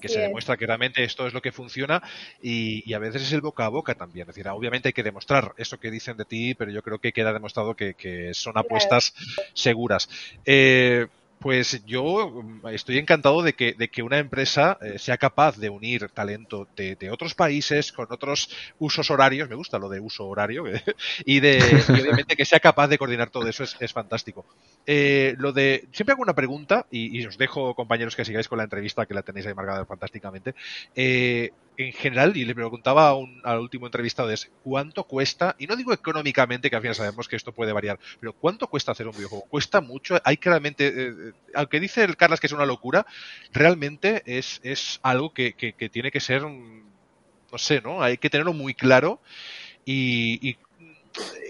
que, 0.00 0.08
se 0.08 0.20
demuestra 0.20 0.56
que 0.56 0.66
realmente 0.66 1.04
esto 1.04 1.26
es 1.26 1.34
lo 1.34 1.42
que 1.42 1.52
funciona, 1.52 2.02
y, 2.42 2.92
a 2.94 2.98
veces 2.98 3.22
es 3.22 3.32
el 3.32 3.42
boca 3.42 3.66
a 3.66 3.68
boca 3.68 3.94
también. 3.94 4.28
Es 4.28 4.34
decir, 4.34 4.48
obviamente 4.48 4.88
hay 4.88 4.92
que 4.94 5.02
demostrar 5.02 5.52
eso 5.58 5.78
que 5.78 5.90
dicen 5.90 6.16
de 6.16 6.24
ti, 6.24 6.54
pero 6.54 6.70
yo 6.70 6.82
creo 6.82 6.98
que 6.98 7.12
queda 7.12 7.32
demostrado 7.32 7.74
que, 7.74 8.30
son 8.32 8.56
apuestas 8.56 9.14
seguras. 9.52 10.08
Eh, 10.44 11.06
pues 11.46 11.84
yo 11.84 12.42
mm, 12.42 12.66
estoy 12.70 12.98
encantado 12.98 13.40
de 13.40 13.52
que, 13.52 13.74
de 13.74 13.86
que 13.86 14.02
una 14.02 14.18
empresa 14.18 14.78
eh, 14.82 14.98
sea 14.98 15.16
capaz 15.16 15.56
de 15.56 15.70
unir 15.70 16.08
talento 16.08 16.66
de, 16.74 17.08
otros 17.08 17.36
países 17.36 17.92
con 17.92 18.08
otros 18.10 18.50
usos 18.80 19.12
horarios, 19.12 19.48
me 19.48 19.54
gusta 19.54 19.78
lo 19.78 19.88
de 19.88 20.00
uso 20.00 20.26
horario, 20.26 20.64
y 21.24 21.38
de 21.38 21.58
obviamente 21.88 22.34
que 22.34 22.44
sea 22.44 22.58
capaz 22.58 22.88
de 22.88 22.98
coordinar 22.98 23.30
todo 23.30 23.46
eso 23.46 23.62
es, 23.62 23.92
fantástico. 23.92 24.44
Eh, 24.86 25.36
lo 25.38 25.52
de 25.52 25.86
siempre 25.92 26.14
hago 26.14 26.22
una 26.24 26.34
pregunta 26.34 26.86
y, 26.90 27.24
os 27.24 27.38
dejo 27.38 27.76
compañeros 27.76 28.16
que 28.16 28.24
sigáis 28.24 28.48
con 28.48 28.58
la 28.58 28.64
entrevista 28.64 29.06
que 29.06 29.14
la 29.14 29.22
tenéis 29.22 29.46
ahí 29.46 29.54
marcada 29.54 29.86
fantásticamente. 29.86 30.56
Eh, 30.96 31.52
en 31.78 31.92
general, 31.92 32.36
y 32.36 32.44
le 32.44 32.54
preguntaba 32.54 33.14
al 33.44 33.58
último 33.58 33.86
entrevistado, 33.86 34.30
es 34.30 34.50
cuánto 34.62 35.04
cuesta, 35.04 35.54
y 35.58 35.66
no 35.66 35.76
digo 35.76 35.92
económicamente, 35.92 36.70
que 36.70 36.76
al 36.76 36.82
final 36.82 36.94
sabemos 36.94 37.28
que 37.28 37.36
esto 37.36 37.52
puede 37.52 37.72
variar, 37.72 37.98
pero 38.20 38.32
cuánto 38.32 38.66
cuesta 38.66 38.92
hacer 38.92 39.06
un 39.06 39.16
videojuego. 39.16 39.44
¿Cuesta 39.46 39.80
mucho? 39.80 40.16
Hay 40.24 40.36
claramente, 40.36 40.86
eh, 40.86 40.92
eh, 41.08 41.32
aunque 41.54 41.80
dice 41.80 42.04
el 42.04 42.16
Carlos 42.16 42.40
que 42.40 42.46
es 42.46 42.52
una 42.52 42.66
locura, 42.66 43.06
realmente 43.52 44.22
es, 44.26 44.60
es 44.62 45.00
algo 45.02 45.32
que, 45.32 45.52
que, 45.52 45.88
tiene 45.88 46.10
que 46.10 46.20
ser, 46.20 46.42
no 46.42 47.58
sé, 47.58 47.80
¿no? 47.80 48.02
Hay 48.02 48.18
que 48.18 48.30
tenerlo 48.30 48.52
muy 48.52 48.74
claro 48.74 49.20
y, 49.84 50.56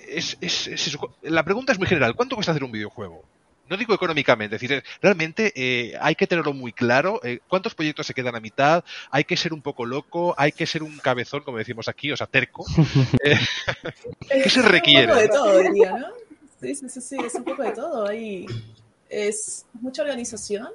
es, 0.08 0.36
es, 0.40 0.98
la 1.22 1.44
pregunta 1.44 1.72
es 1.72 1.78
muy 1.78 1.88
general. 1.88 2.14
¿Cuánto 2.14 2.36
cuesta 2.36 2.52
hacer 2.52 2.64
un 2.64 2.72
videojuego? 2.72 3.24
No 3.68 3.76
digo 3.76 3.94
económicamente, 3.94 4.56
es 4.56 4.62
decir, 4.62 4.82
realmente 5.00 5.52
eh, 5.56 5.96
hay 6.00 6.14
que 6.14 6.26
tenerlo 6.26 6.52
muy 6.52 6.72
claro, 6.72 7.20
eh, 7.24 7.40
cuántos 7.48 7.74
proyectos 7.74 8.06
se 8.06 8.14
quedan 8.14 8.36
a 8.36 8.40
mitad, 8.40 8.84
hay 9.10 9.24
que 9.24 9.36
ser 9.36 9.52
un 9.52 9.62
poco 9.62 9.84
loco, 9.84 10.34
hay 10.38 10.52
que 10.52 10.66
ser 10.66 10.82
un 10.82 10.98
cabezón, 10.98 11.42
como 11.42 11.58
decimos 11.58 11.88
aquí, 11.88 12.12
o 12.12 12.16
sea, 12.16 12.26
terco. 12.26 12.64
Eh, 14.28 14.42
¿Qué 14.42 14.50
se 14.50 14.62
requiere? 14.62 15.04
Es 15.04 15.08
un 15.08 15.14
poco 15.14 15.20
de 15.20 15.28
todo, 15.28 15.58
diría, 15.58 15.98
¿no? 15.98 16.06
Sí, 16.60 16.74
sí, 16.74 16.88
sí, 16.88 17.00
sí, 17.00 17.16
es 17.24 17.34
un 17.34 17.44
poco 17.44 17.62
de 17.62 17.72
todo. 17.72 18.06
Hay, 18.06 18.46
es 19.08 19.66
mucha 19.74 20.02
organización, 20.02 20.68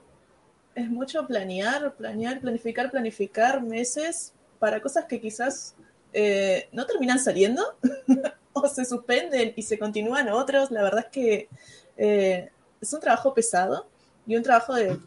es 0.76 0.90
mucho 0.90 1.26
planear, 1.28 1.94
planear, 1.96 2.40
planificar, 2.40 2.92
planificar 2.92 3.62
meses 3.62 4.34
para 4.60 4.82
cosas 4.82 5.06
que 5.06 5.22
quizás 5.22 5.76
no 6.72 6.86
terminan 6.86 7.20
saliendo 7.20 7.64
o 8.54 8.68
se 8.68 8.86
suspenden 8.86 9.54
y 9.56 9.62
se 9.62 9.80
continúan 9.80 10.30
otros. 10.30 10.72
La 10.72 10.84
verdad 10.84 11.06
es 11.06 11.12
que 11.12 12.52
es 12.82 12.92
un 12.92 13.00
trabajo 13.00 13.34
pesado 13.34 13.86
y 14.26 14.36
un 14.36 14.44
trabajo 14.44 14.74
de, 14.76 15.00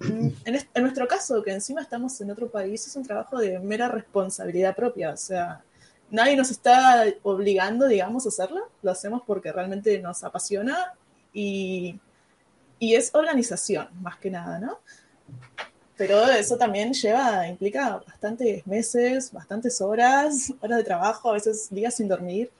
en, 0.45 0.83
nuestro 0.83 1.07
caso, 1.07 1.43
que 1.43 1.53
encima 1.53 1.83
estamos 1.83 2.21
en 2.21 2.31
otro 2.31 2.49
país, 2.49 2.87
es 2.87 2.97
un 2.97 3.05
trabajo 3.05 3.39
de 3.39 3.59
mera 3.59 3.89
responsabilidad 3.89 4.75
propia. 4.75 5.13
O 5.13 5.17
sea, 5.17 5.63
nadie 6.11 6.37
nos 6.37 6.51
está 6.51 7.05
obligando, 7.23 7.87
digamos, 7.87 8.27
a 8.27 8.29
hacerlo. 8.29 8.69
Lo 8.83 8.91
hacemos 8.91 9.23
porque 9.27 9.53
realmente 9.53 9.99
nos 10.01 10.25
apasiona 10.25 10.95
y, 11.33 11.99
y 12.79 12.95
es 12.95 13.15
organización, 13.15 13.89
más 14.01 14.17
que 14.19 14.31
nada, 14.31 14.59
¿no? 14.59 14.79
Pero 15.97 16.25
eso 16.27 16.57
también 16.57 16.93
lleva, 16.93 17.47
implica 17.47 18.03
bastantes 18.07 18.67
meses, 18.67 19.33
bastantes 19.33 19.81
horas, 19.81 20.53
horas 20.61 20.79
de 20.79 20.85
trabajo, 20.85 21.31
a 21.31 21.35
veces 21.35 21.69
días 21.71 21.95
sin 21.95 22.09
dormir, 22.09 22.51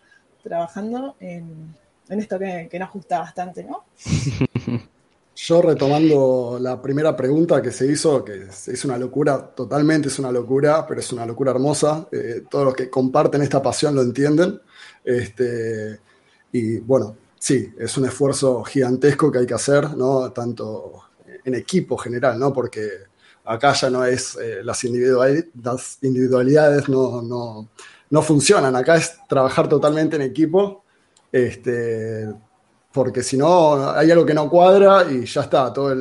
trabajando 0.43 1.17
en, 1.19 1.75
en 2.09 2.21
esto 2.21 2.39
que, 2.39 2.69
que 2.71 2.79
nos 2.79 2.93
gusta 2.93 3.19
bastante, 3.19 3.65
¿no? 3.65 3.85
Yo 5.37 5.61
retomando 5.61 6.59
la 6.61 6.81
primera 6.81 7.17
pregunta 7.17 7.61
que 7.61 7.73
se 7.73 7.91
hizo, 7.91 8.25
que 8.25 8.47
es, 8.67 8.85
una 8.85 8.97
locura, 8.97 9.53
totalmente 9.55 10.07
es 10.09 10.19
una 10.21 10.31
locura, 10.31 10.87
pero 10.87 11.01
es 11.01 11.13
una 11.13 11.27
locura 11.27 11.51
hermosa. 11.51 12.07
Eh, 12.13 12.45
todos 12.49 12.67
los 12.67 12.75
que 12.75 12.89
comparten 12.89 13.43
esta 13.43 13.61
pasión 13.61 13.97
lo 13.97 14.03
entienden. 14.03 14.61
Este, 15.03 15.99
y 16.53 16.79
bueno, 16.79 17.17
sí, 17.37 17.69
es 17.77 17.97
un 17.97 18.05
esfuerzo 18.05 18.63
gigantesco 18.63 19.33
que 19.33 19.39
hay 19.39 19.47
que 19.47 19.55
hacer, 19.55 19.97
¿no? 19.97 20.31
Tanto 20.31 21.03
en 21.45 21.55
equipo 21.57 21.97
general, 21.97 22.39
¿no? 22.39 22.53
Porque 22.53 22.89
acá 23.45 23.73
ya 23.73 23.91
no 23.91 24.05
es, 24.05 24.37
eh, 24.37 24.61
las, 24.63 24.85
individualidades, 24.85 25.47
las 25.61 25.99
individualidades 26.03 26.89
no, 26.89 27.23
no, 27.23 27.69
no 28.09 28.23
funcionan. 28.23 28.77
Acá 28.77 28.97
es 28.97 29.19
trabajar 29.29 29.69
totalmente 29.69 30.15
en 30.15 30.23
equipo. 30.23 30.85
Este, 31.33 32.33
porque 32.95 33.25
si 33.25 33.37
no, 33.37 33.91
hay 33.91 34.09
algo 34.13 34.25
que 34.25 34.33
no 34.33 34.49
cuadra 34.49 35.05
y 35.11 35.27
ya 35.27 35.41
está, 35.41 35.73
todo 35.73 35.93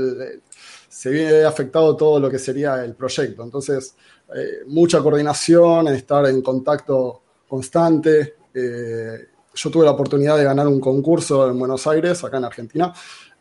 se 0.87 1.09
ve 1.09 1.43
afectado 1.43 1.97
todo 1.97 2.19
lo 2.19 2.29
que 2.29 2.37
sería 2.37 2.85
el 2.85 2.93
proyecto. 2.93 3.41
Entonces, 3.41 3.95
eh, 4.35 4.59
mucha 4.67 5.01
coordinación, 5.01 5.87
estar 5.87 6.23
en 6.27 6.43
contacto 6.43 7.23
constante. 7.47 8.35
Eh, 8.53 9.27
yo 9.55 9.71
tuve 9.71 9.85
la 9.85 9.91
oportunidad 9.91 10.37
de 10.37 10.43
ganar 10.43 10.67
un 10.67 10.79
concurso 10.79 11.49
en 11.49 11.57
Buenos 11.57 11.87
Aires, 11.87 12.23
acá 12.23 12.37
en 12.37 12.45
Argentina, 12.45 12.93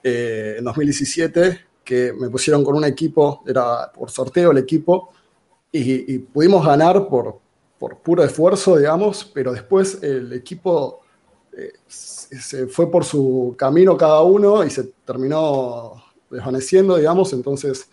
eh, 0.02 0.56
en 0.56 0.64
2017, 0.64 1.61
que 1.85 2.14
me 2.14 2.30
pusieron 2.30 2.64
con 2.64 2.75
un 2.75 2.85
equipo, 2.85 3.44
era 3.47 3.92
por 3.92 4.11
sorteo 4.11 4.52
el 4.52 4.59
equipo, 4.59 5.11
y, 5.71 6.14
y 6.14 6.18
pudimos 6.21 6.64
ganar 6.64 7.06
por, 7.06 7.38
por 7.78 7.99
puro 7.99 8.25
esfuerzo, 8.25 8.78
digamos, 8.78 9.30
pero 9.35 9.52
después 9.52 10.02
el 10.02 10.32
equipo 10.32 11.01
se 11.87 12.66
fue 12.66 12.90
por 12.90 13.04
su 13.04 13.54
camino 13.59 13.97
cada 13.97 14.23
uno 14.23 14.64
y 14.64 14.71
se 14.71 14.85
terminó 15.04 16.02
desvaneciendo, 16.30 16.97
digamos, 16.97 17.32
entonces 17.32 17.88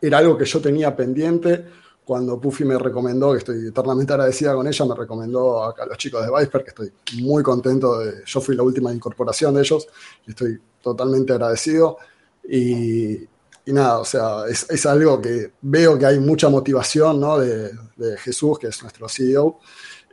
era 0.00 0.18
algo 0.18 0.36
que 0.38 0.44
yo 0.44 0.60
tenía 0.60 0.94
pendiente. 0.94 1.64
Cuando 2.04 2.38
Puffy 2.38 2.64
me 2.64 2.78
recomendó, 2.78 3.32
que 3.32 3.38
estoy 3.38 3.68
eternamente 3.68 4.12
agradecida 4.12 4.54
con 4.54 4.66
ella, 4.66 4.84
me 4.84 4.94
recomendó 4.94 5.64
a 5.64 5.86
los 5.86 5.96
chicos 5.96 6.24
de 6.24 6.30
Viper, 6.30 6.62
que 6.62 6.68
estoy 6.68 6.92
muy 7.22 7.42
contento 7.42 7.98
de, 7.98 8.22
yo 8.26 8.40
fui 8.42 8.54
la 8.54 8.62
última 8.62 8.92
incorporación 8.92 9.54
de 9.54 9.62
ellos 9.62 9.88
y 10.26 10.30
estoy 10.30 10.60
totalmente 10.82 11.32
agradecido. 11.32 11.96
Y 12.46 13.26
nada, 13.72 14.00
o 14.00 14.04
sea, 14.04 14.44
es, 14.46 14.86
algo 14.86 15.20
que 15.20 15.52
veo 15.62 15.98
que 15.98 16.04
hay 16.04 16.18
mucha 16.20 16.50
motivación 16.50 17.20
¿no? 17.20 17.38
de, 17.38 17.72
Jesús, 18.18 18.58
que 18.58 18.66
es 18.68 18.82
nuestro 18.82 19.08
CEO, 19.08 19.60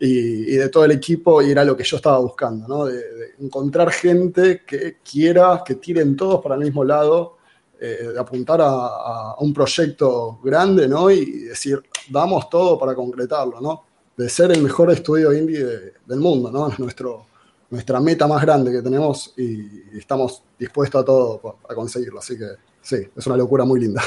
y, 0.03 0.55
de 0.55 0.69
todo 0.69 0.85
el 0.85 0.91
equipo, 0.91 1.43
y 1.43 1.51
era 1.51 1.63
lo 1.63 1.77
que 1.77 1.83
yo 1.83 1.97
estaba 1.97 2.17
buscando, 2.17 2.67
¿no? 2.67 2.85
de, 2.85 3.35
encontrar 3.39 3.91
gente 3.91 4.63
que 4.65 4.97
quiera, 4.99 5.61
que 5.63 5.75
tiren 5.75 6.15
todos 6.15 6.41
para 6.41 6.55
el 6.55 6.61
mismo 6.61 6.83
lado, 6.83 7.37
eh, 7.79 8.09
de 8.11 8.19
apuntar 8.19 8.61
a, 8.63 9.35
un 9.39 9.53
proyecto 9.53 10.39
grande 10.43 10.87
¿no? 10.87 11.11
y 11.11 11.43
decir, 11.43 11.83
damos 12.09 12.49
todo 12.49 12.79
para 12.79 12.95
concretarlo, 12.95 13.61
¿no? 13.61 13.83
de 14.17 14.27
ser 14.27 14.51
el 14.51 14.63
mejor 14.63 14.91
estudio 14.91 15.33
indie 15.33 15.65
del 16.05 16.19
mundo, 16.19 16.51
¿no? 16.51 16.69
es 16.69 16.79
nuestro, 16.79 17.27
nuestra 17.69 17.99
meta 17.99 18.27
más 18.27 18.41
grande 18.41 18.71
que 18.71 18.81
tenemos 18.81 19.35
y, 19.37 19.97
estamos 19.99 20.41
dispuestos 20.57 21.01
a 21.01 21.05
todo 21.05 21.57
a 21.69 21.75
conseguirlo, 21.75 22.19
así 22.19 22.39
que 22.39 22.47
sí, 22.81 23.07
es 23.15 23.27
una 23.27 23.37
locura 23.37 23.65
muy 23.65 23.79
linda. 23.79 24.01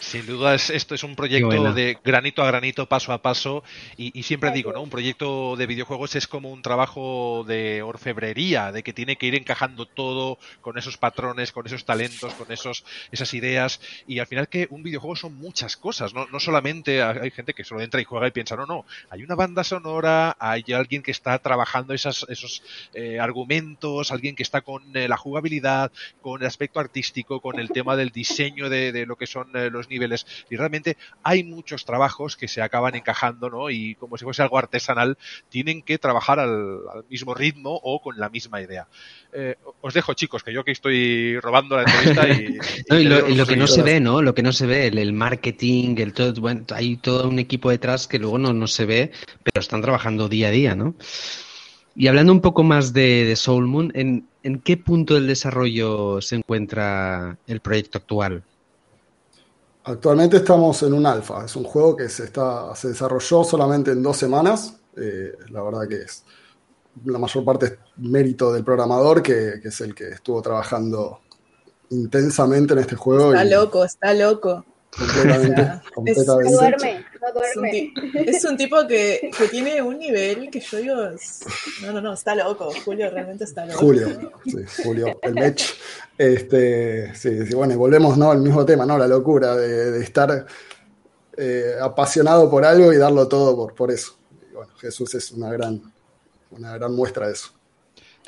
Sin 0.00 0.26
duda, 0.26 0.54
esto 0.54 0.94
es 0.94 1.02
un 1.02 1.16
proyecto 1.16 1.72
de 1.72 1.98
granito 2.04 2.42
a 2.42 2.46
granito, 2.46 2.86
paso 2.86 3.12
a 3.12 3.20
paso. 3.20 3.64
Y, 3.96 4.22
siempre 4.22 4.52
digo, 4.52 4.72
¿no? 4.72 4.80
Un 4.80 4.90
proyecto 4.90 5.56
de 5.56 5.66
videojuegos 5.66 6.14
es 6.14 6.28
como 6.28 6.52
un 6.52 6.62
trabajo 6.62 7.44
de 7.46 7.82
orfebrería, 7.82 8.70
de 8.70 8.82
que 8.82 8.92
tiene 8.92 9.16
que 9.16 9.26
ir 9.26 9.34
encajando 9.34 9.86
todo 9.86 10.38
con 10.60 10.78
esos 10.78 10.96
patrones, 10.96 11.50
con 11.50 11.66
esos 11.66 11.84
talentos, 11.84 12.32
con 12.34 12.50
esos, 12.52 12.84
esas 13.10 13.34
ideas. 13.34 13.80
Y 14.06 14.20
al 14.20 14.26
final 14.26 14.48
que 14.48 14.68
un 14.70 14.84
videojuego 14.84 15.16
son 15.16 15.34
muchas 15.34 15.76
cosas, 15.76 16.14
¿no? 16.14 16.26
No 16.26 16.38
solamente 16.38 17.02
hay 17.02 17.30
gente 17.32 17.52
que 17.52 17.64
solo 17.64 17.80
entra 17.80 18.00
y 18.00 18.04
juega 18.04 18.28
y 18.28 18.30
piensa, 18.30 18.54
no, 18.54 18.66
no. 18.66 18.84
Hay 19.10 19.24
una 19.24 19.34
banda 19.34 19.64
sonora, 19.64 20.36
hay 20.38 20.64
alguien 20.72 21.02
que 21.02 21.10
está 21.10 21.38
trabajando 21.40 21.92
esas, 21.92 22.24
esos 22.28 22.62
eh, 22.94 23.18
argumentos, 23.18 24.12
alguien 24.12 24.36
que 24.36 24.44
está 24.44 24.60
con 24.60 24.96
eh, 24.96 25.08
la 25.08 25.16
jugabilidad, 25.16 25.90
con 26.20 26.40
el 26.40 26.46
aspecto 26.46 26.78
artístico, 26.78 27.40
con 27.40 27.58
el 27.58 27.70
tema 27.70 27.96
del 27.96 28.10
diseño 28.10 28.68
de, 28.68 28.92
de 28.92 29.04
lo 29.04 29.16
que 29.16 29.26
son 29.26 29.50
eh, 29.56 29.70
los 29.70 29.87
niveles. 29.88 30.26
Y 30.50 30.56
realmente 30.56 30.96
hay 31.22 31.44
muchos 31.44 31.84
trabajos 31.84 32.36
que 32.36 32.48
se 32.48 32.62
acaban 32.62 32.94
encajando, 32.94 33.50
¿no? 33.50 33.70
Y 33.70 33.94
como 33.96 34.16
si 34.16 34.24
fuese 34.24 34.42
algo 34.42 34.58
artesanal, 34.58 35.18
tienen 35.48 35.82
que 35.82 35.98
trabajar 35.98 36.38
al, 36.38 36.80
mismo 37.08 37.34
ritmo 37.34 37.78
o 37.82 38.00
con 38.00 38.18
la 38.18 38.28
misma 38.28 38.60
idea. 38.60 38.88
Eh, 39.32 39.56
os 39.80 39.94
dejo, 39.94 40.14
chicos, 40.14 40.42
que 40.42 40.52
yo 40.52 40.64
que 40.64 40.72
estoy 40.72 41.38
robando 41.40 41.76
la 41.76 41.82
entrevista 41.82 42.28
y. 42.28 42.58
lo, 43.34 43.46
que 43.46 43.56
no 43.56 43.66
se 43.66 43.82
ve, 43.82 44.00
¿no? 44.00 44.22
Lo 44.22 44.34
que 44.34 44.42
no 44.42 44.52
se 44.52 44.66
ve, 44.66 44.86
el, 44.86 45.12
marketing, 45.12 45.96
el 45.98 46.12
todo, 46.12 46.32
bueno, 46.40 46.64
hay 46.74 46.96
todo 46.96 47.28
un 47.28 47.38
equipo 47.38 47.70
detrás 47.70 48.06
que 48.06 48.18
luego 48.18 48.38
no, 48.38 48.52
no 48.52 48.66
se 48.66 48.86
ve, 48.86 49.12
pero 49.42 49.60
están 49.60 49.82
trabajando 49.82 50.28
día 50.28 50.48
a 50.48 50.50
día, 50.50 50.74
¿no? 50.74 50.94
Y 51.94 52.06
hablando 52.06 52.32
un 52.32 52.40
poco 52.40 52.62
más 52.62 52.92
de, 52.92 53.24
de 53.24 53.34
Soul 53.34 53.66
Moon, 53.66 53.90
¿en, 53.94 54.28
¿en, 54.44 54.60
qué 54.60 54.76
punto 54.76 55.14
del 55.14 55.26
desarrollo 55.26 56.20
se 56.20 56.36
encuentra 56.36 57.38
el 57.48 57.58
proyecto 57.58 57.98
actual? 57.98 58.44
Actualmente 59.88 60.36
estamos 60.36 60.82
en 60.82 60.92
un 60.92 61.06
alfa. 61.06 61.46
Es 61.46 61.56
un 61.56 61.64
juego 61.64 61.96
que 61.96 62.10
se, 62.10 62.24
está, 62.24 62.74
se 62.74 62.88
desarrolló 62.88 63.42
solamente 63.42 63.92
en 63.92 64.02
dos 64.02 64.18
semanas. 64.18 64.74
Eh, 64.94 65.32
la 65.48 65.62
verdad 65.62 65.88
que 65.88 66.02
es 66.02 66.24
la 67.06 67.18
mayor 67.18 67.42
parte 67.42 67.66
es 67.66 67.72
mérito 67.96 68.52
del 68.52 68.64
programador, 68.64 69.22
que, 69.22 69.60
es 69.64 69.80
el 69.80 69.94
que 69.94 70.08
estuvo 70.08 70.42
trabajando 70.42 71.20
intensamente 71.88 72.74
en 72.74 72.80
este 72.80 72.96
juego. 72.96 73.32
Está 73.32 73.44
loco, 73.44 73.84
está 73.84 74.12
loco. 74.12 74.66
Completamente. 74.90 75.80
completamente. 75.94 76.50
no 76.50 76.56
duerme, 76.58 77.06
no 77.20 77.32
duerme. 77.32 77.92
Es 78.14 78.44
un, 78.44 78.56
tipo 78.56 78.86
que, 78.86 79.30
que, 79.36 79.48
tiene 79.48 79.80
un 79.82 79.98
nivel 79.98 80.50
que 80.50 80.60
yo 80.60 80.78
digo, 80.78 80.96
no, 81.82 81.92
no, 81.92 82.00
no, 82.00 82.12
está 82.14 82.34
loco. 82.34 82.70
Julio 82.84 83.10
realmente 83.10 83.44
está 83.44 83.66
loco. 83.66 83.78
Julio, 83.78 84.32
sí, 84.44 84.82
Julio, 84.82 85.18
el 85.22 85.34
Mech. 85.34 85.62
Este, 86.16 87.14
sí, 87.14 87.46
sí, 87.46 87.54
bueno, 87.54 87.74
y 87.74 87.76
volvemos 87.76 88.18
¿no? 88.18 88.30
al 88.30 88.40
mismo 88.40 88.64
tema, 88.66 88.84
¿no? 88.84 88.98
La 88.98 89.06
locura 89.06 89.54
de, 89.56 89.92
de 89.92 90.02
estar 90.02 90.46
eh, 91.36 91.74
apasionado 91.80 92.50
por 92.50 92.64
algo 92.64 92.92
y 92.92 92.96
darlo 92.96 93.28
todo 93.28 93.54
por, 93.54 93.72
por 93.72 93.92
eso. 93.92 94.16
Y 94.50 94.54
bueno, 94.54 94.72
Jesús 94.80 95.14
es 95.14 95.30
una 95.30 95.52
gran, 95.52 95.80
una 96.50 96.74
gran 96.74 96.92
muestra 96.96 97.28
de 97.28 97.34
eso. 97.34 97.52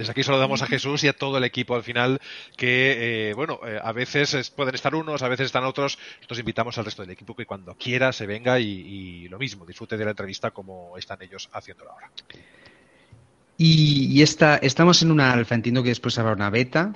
Desde 0.01 0.13
aquí 0.13 0.23
saludamos 0.23 0.63
a 0.63 0.67
Jesús 0.67 1.05
y 1.05 1.09
a 1.09 1.13
todo 1.13 1.37
el 1.37 1.45
equipo 1.45 1.75
al 1.75 1.83
final, 1.83 2.23
que, 2.57 3.29
eh, 3.29 3.35
bueno, 3.35 3.61
eh, 3.67 3.79
a 3.83 3.93
veces 3.93 4.51
pueden 4.51 4.75
estar 4.75 4.95
unos, 4.95 5.23
a 5.23 5.29
veces 5.29 5.45
están 5.45 5.65
otros. 5.65 5.99
Nosotros 6.17 6.39
invitamos 6.39 6.79
al 6.79 6.87
resto 6.87 7.03
del 7.03 7.11
equipo 7.11 7.37
que 7.37 7.45
cuando 7.45 7.75
quiera 7.75 8.11
se 8.11 8.25
venga 8.25 8.59
y, 8.59 9.29
lo 9.29 9.39
mismo, 9.39 9.67
disfrute 9.67 9.99
de 9.99 10.05
la 10.07 10.13
entrevista 10.13 10.53
como 10.53 10.97
están 10.97 11.21
ellos 11.21 11.51
haciéndolo 11.53 11.93
ahora. 11.93 12.11
Y, 13.59 14.23
estamos 14.23 15.03
en 15.03 15.11
una 15.11 15.35
alfa, 15.35 15.55
entiendo 15.55 15.83
que 15.83 15.91
después 15.91 16.19
habrá 16.19 16.33
una 16.33 16.49
beta. 16.49 16.95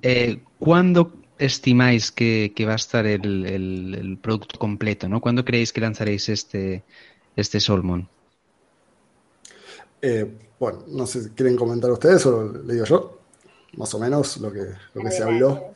Eh, 0.00 0.38
¿Cuándo 0.58 1.12
estimáis 1.36 2.10
que, 2.10 2.50
va 2.66 2.72
a 2.72 2.76
estar 2.76 3.06
el, 3.06 4.18
producto 4.22 4.58
completo? 4.58 5.06
¿no? 5.06 5.20
¿Cuándo 5.20 5.44
creéis 5.44 5.74
que 5.74 5.82
lanzaréis 5.82 6.30
este, 6.30 6.82
este 7.36 7.60
Solmon? 7.60 8.08
Eh, 10.00 10.38
bueno, 10.58 10.84
no 10.88 11.06
sé 11.06 11.24
si 11.24 11.30
quieren 11.30 11.56
comentar 11.56 11.90
ustedes 11.90 12.24
o 12.26 12.52
le 12.52 12.74
digo 12.74 12.84
yo, 12.84 13.18
más 13.76 13.92
o 13.94 13.98
menos 13.98 14.36
lo 14.38 14.52
que, 14.52 14.66
lo 14.94 15.02
que 15.02 15.10
se 15.10 15.22
habló. 15.22 15.72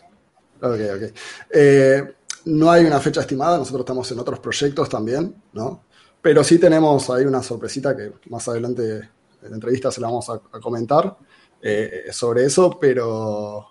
Ok, 0.60 0.80
ok. 0.96 1.16
Eh, 1.50 2.14
no 2.46 2.70
hay 2.70 2.84
una 2.84 3.00
fecha 3.00 3.20
estimada, 3.20 3.58
nosotros 3.58 3.80
estamos 3.80 4.10
en 4.10 4.18
otros 4.18 4.38
proyectos 4.40 4.88
también, 4.88 5.34
¿no? 5.52 5.84
Pero 6.20 6.44
sí 6.44 6.58
tenemos 6.58 7.10
ahí 7.10 7.24
una 7.24 7.42
sorpresita 7.42 7.96
que 7.96 8.12
más 8.28 8.46
adelante 8.48 9.10
en 9.42 9.50
la 9.50 9.54
entrevista 9.56 9.90
se 9.90 10.00
la 10.00 10.08
vamos 10.08 10.30
a, 10.30 10.38
comentar 10.60 11.16
eh, 11.60 12.06
sobre 12.12 12.44
eso, 12.44 12.78
pero, 12.80 13.66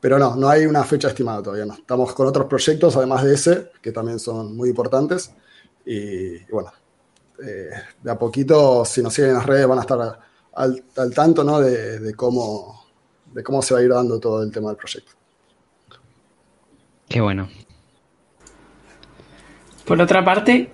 pero 0.00 0.18
no, 0.18 0.36
no 0.36 0.48
hay 0.48 0.64
una 0.66 0.84
fecha 0.84 1.08
estimada 1.08 1.42
todavía, 1.42 1.66
no. 1.66 1.74
Estamos 1.74 2.12
con 2.14 2.26
otros 2.26 2.46
proyectos, 2.46 2.96
además 2.96 3.24
de 3.24 3.34
ese, 3.34 3.70
que 3.80 3.92
también 3.92 4.18
son 4.18 4.56
muy 4.56 4.70
importantes. 4.70 5.32
Y, 5.84 6.44
bueno, 6.50 6.72
eh, 7.44 7.70
de 8.02 8.10
a 8.10 8.18
poquito, 8.18 8.84
si 8.84 9.02
nos 9.02 9.14
siguen 9.14 9.30
en 9.30 9.36
las 9.36 9.46
redes, 9.46 9.66
van 9.66 9.78
a 9.78 9.82
estar 9.82 10.18
al, 10.54 10.84
tanto 11.14 11.44
¿no? 11.44 11.60
de, 11.60 12.14
cómo, 12.14 12.86
de 13.32 13.42
cómo 13.42 13.62
se 13.62 13.74
va 13.74 13.80
a 13.80 13.82
ir 13.82 13.90
dando 13.90 14.18
todo 14.18 14.42
el 14.42 14.50
tema 14.50 14.68
del 14.68 14.76
proyecto. 14.76 15.12
Qué 17.08 17.20
bueno. 17.20 17.48
Por 19.84 20.00
otra 20.00 20.24
parte, 20.24 20.70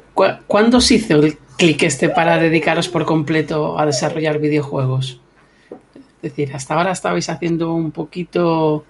¿cuándo 0.47 0.81
se 0.81 0.95
hizo 0.95 1.17
el 1.17 1.39
clic 1.57 1.83
este 1.83 2.09
para 2.09 2.39
dedicaros 2.39 2.89
por 2.89 3.05
completo 3.05 3.79
a 3.79 3.87
desarrollar 3.87 4.39
videojuegos? 4.39 5.21
Es 6.23 6.31
decir, 6.31 6.55
hasta 6.55 6.75
ahora 6.75 6.93
estabais 6.93 7.29
haciendo 7.29 7.73
un 7.73 7.91
poquito 7.93 8.85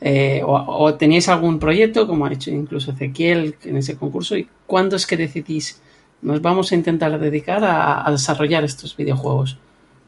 eh, 0.00 0.42
o, 0.44 0.94
teníais 0.94 1.28
algún 1.28 1.58
proyecto, 1.58 2.06
como 2.06 2.26
ha 2.26 2.28
dicho 2.28 2.50
incluso 2.50 2.92
Ezequiel 2.92 3.56
en 3.64 3.76
ese 3.78 3.96
concurso, 3.96 4.36
y 4.36 4.48
cuándo 4.66 4.96
es 4.96 5.06
que 5.06 5.16
decidís 5.16 5.80
nos 6.22 6.40
vamos 6.42 6.72
a 6.72 6.74
intentar 6.74 7.18
dedicar 7.18 7.62
a 7.64 8.10
desarrollar 8.10 8.64
estos 8.64 8.96
videojuegos? 8.96 9.58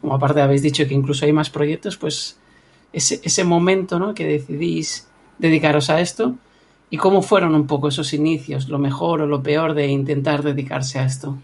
como 0.01 0.15
aparte 0.15 0.41
habéis 0.41 0.63
dicho 0.63 0.87
que 0.87 0.95
incluso 0.95 1.25
hay 1.25 1.33
más 1.33 1.51
proyectos, 1.51 1.97
pues 1.97 2.39
ese, 2.93 3.21
ese 3.23 3.45
momento 3.45 3.99
¿no? 3.99 4.15
que 4.15 4.27
decidís 4.27 5.09
dedicaros 5.39 5.91
a 5.91 6.01
esto 6.01 6.37
y 6.91 6.97
cómo 6.97 7.23
fueron 7.23 7.55
un 7.55 7.67
poco 7.67 7.89
esos 7.89 8.13
inicios, 8.13 8.69
lo 8.69 8.79
mejor 8.79 9.23
o 9.23 9.27
lo 9.27 9.43
peor 9.43 9.75
de 9.75 9.87
intentar 9.87 10.43
dedicarse 10.43 10.99
a 10.99 11.05
esto. 11.05 11.39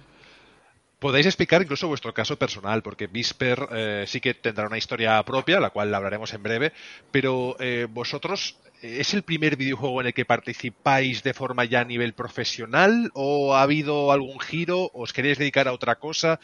Podéis 0.98 1.26
explicar 1.26 1.60
incluso 1.60 1.86
vuestro 1.86 2.14
caso 2.14 2.38
personal, 2.38 2.82
porque 2.82 3.08
Visper 3.08 3.68
eh, 3.72 4.04
sí 4.06 4.22
que 4.22 4.32
tendrá 4.32 4.66
una 4.66 4.78
historia 4.78 5.22
propia, 5.22 5.60
la 5.60 5.68
cual 5.68 5.94
hablaremos 5.94 6.32
en 6.32 6.42
breve, 6.42 6.72
pero 7.10 7.56
eh, 7.58 7.86
vosotros 7.90 8.56
¿Es 8.84 9.14
el 9.14 9.22
primer 9.22 9.56
videojuego 9.56 10.02
en 10.02 10.08
el 10.08 10.12
que 10.12 10.26
participáis 10.26 11.22
de 11.22 11.32
forma 11.32 11.64
ya 11.64 11.80
a 11.80 11.84
nivel 11.86 12.12
profesional 12.12 13.10
o 13.14 13.54
ha 13.54 13.62
habido 13.62 14.12
algún 14.12 14.38
giro? 14.38 14.90
¿Os 14.92 15.14
queréis 15.14 15.38
dedicar 15.38 15.68
a 15.68 15.72
otra 15.72 15.94
cosa? 15.94 16.38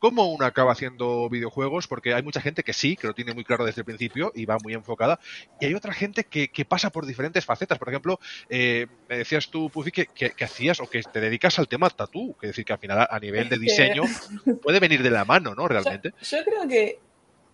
¿Cómo 0.00 0.32
uno 0.32 0.46
acaba 0.46 0.72
haciendo 0.72 1.28
videojuegos? 1.28 1.86
Porque 1.86 2.12
hay 2.12 2.24
mucha 2.24 2.40
gente 2.40 2.64
que 2.64 2.72
sí, 2.72 2.96
que 2.96 3.06
lo 3.06 3.14
tiene 3.14 3.34
muy 3.34 3.44
claro 3.44 3.64
desde 3.64 3.82
el 3.82 3.84
principio 3.84 4.32
y 4.34 4.46
va 4.46 4.58
muy 4.60 4.74
enfocada. 4.74 5.20
Y 5.60 5.66
hay 5.66 5.74
otra 5.74 5.92
gente 5.92 6.24
que, 6.24 6.50
pasa 6.68 6.90
por 6.90 7.06
diferentes 7.06 7.44
facetas. 7.44 7.78
Por 7.78 7.88
ejemplo, 7.88 8.18
eh, 8.48 8.88
me 9.08 9.18
decías 9.18 9.48
tú, 9.48 9.70
Puffy, 9.70 9.92
que, 9.92 10.34
hacías 10.42 10.80
o 10.80 10.90
que 10.90 11.04
te 11.04 11.20
dedicas 11.20 11.56
al 11.60 11.68
tema 11.68 11.88
tatú. 11.88 12.34
Que 12.40 12.48
decir 12.48 12.64
que 12.64 12.72
al 12.72 12.80
final 12.80 13.06
a 13.08 13.20
nivel 13.20 13.48
de 13.48 13.58
diseño 13.58 14.02
puede 14.60 14.80
venir 14.80 15.04
de 15.04 15.10
la 15.10 15.24
mano, 15.24 15.54
¿no? 15.54 15.68
Realmente. 15.68 16.14
yo 16.20 16.38
creo 16.44 16.66
que 16.66 16.98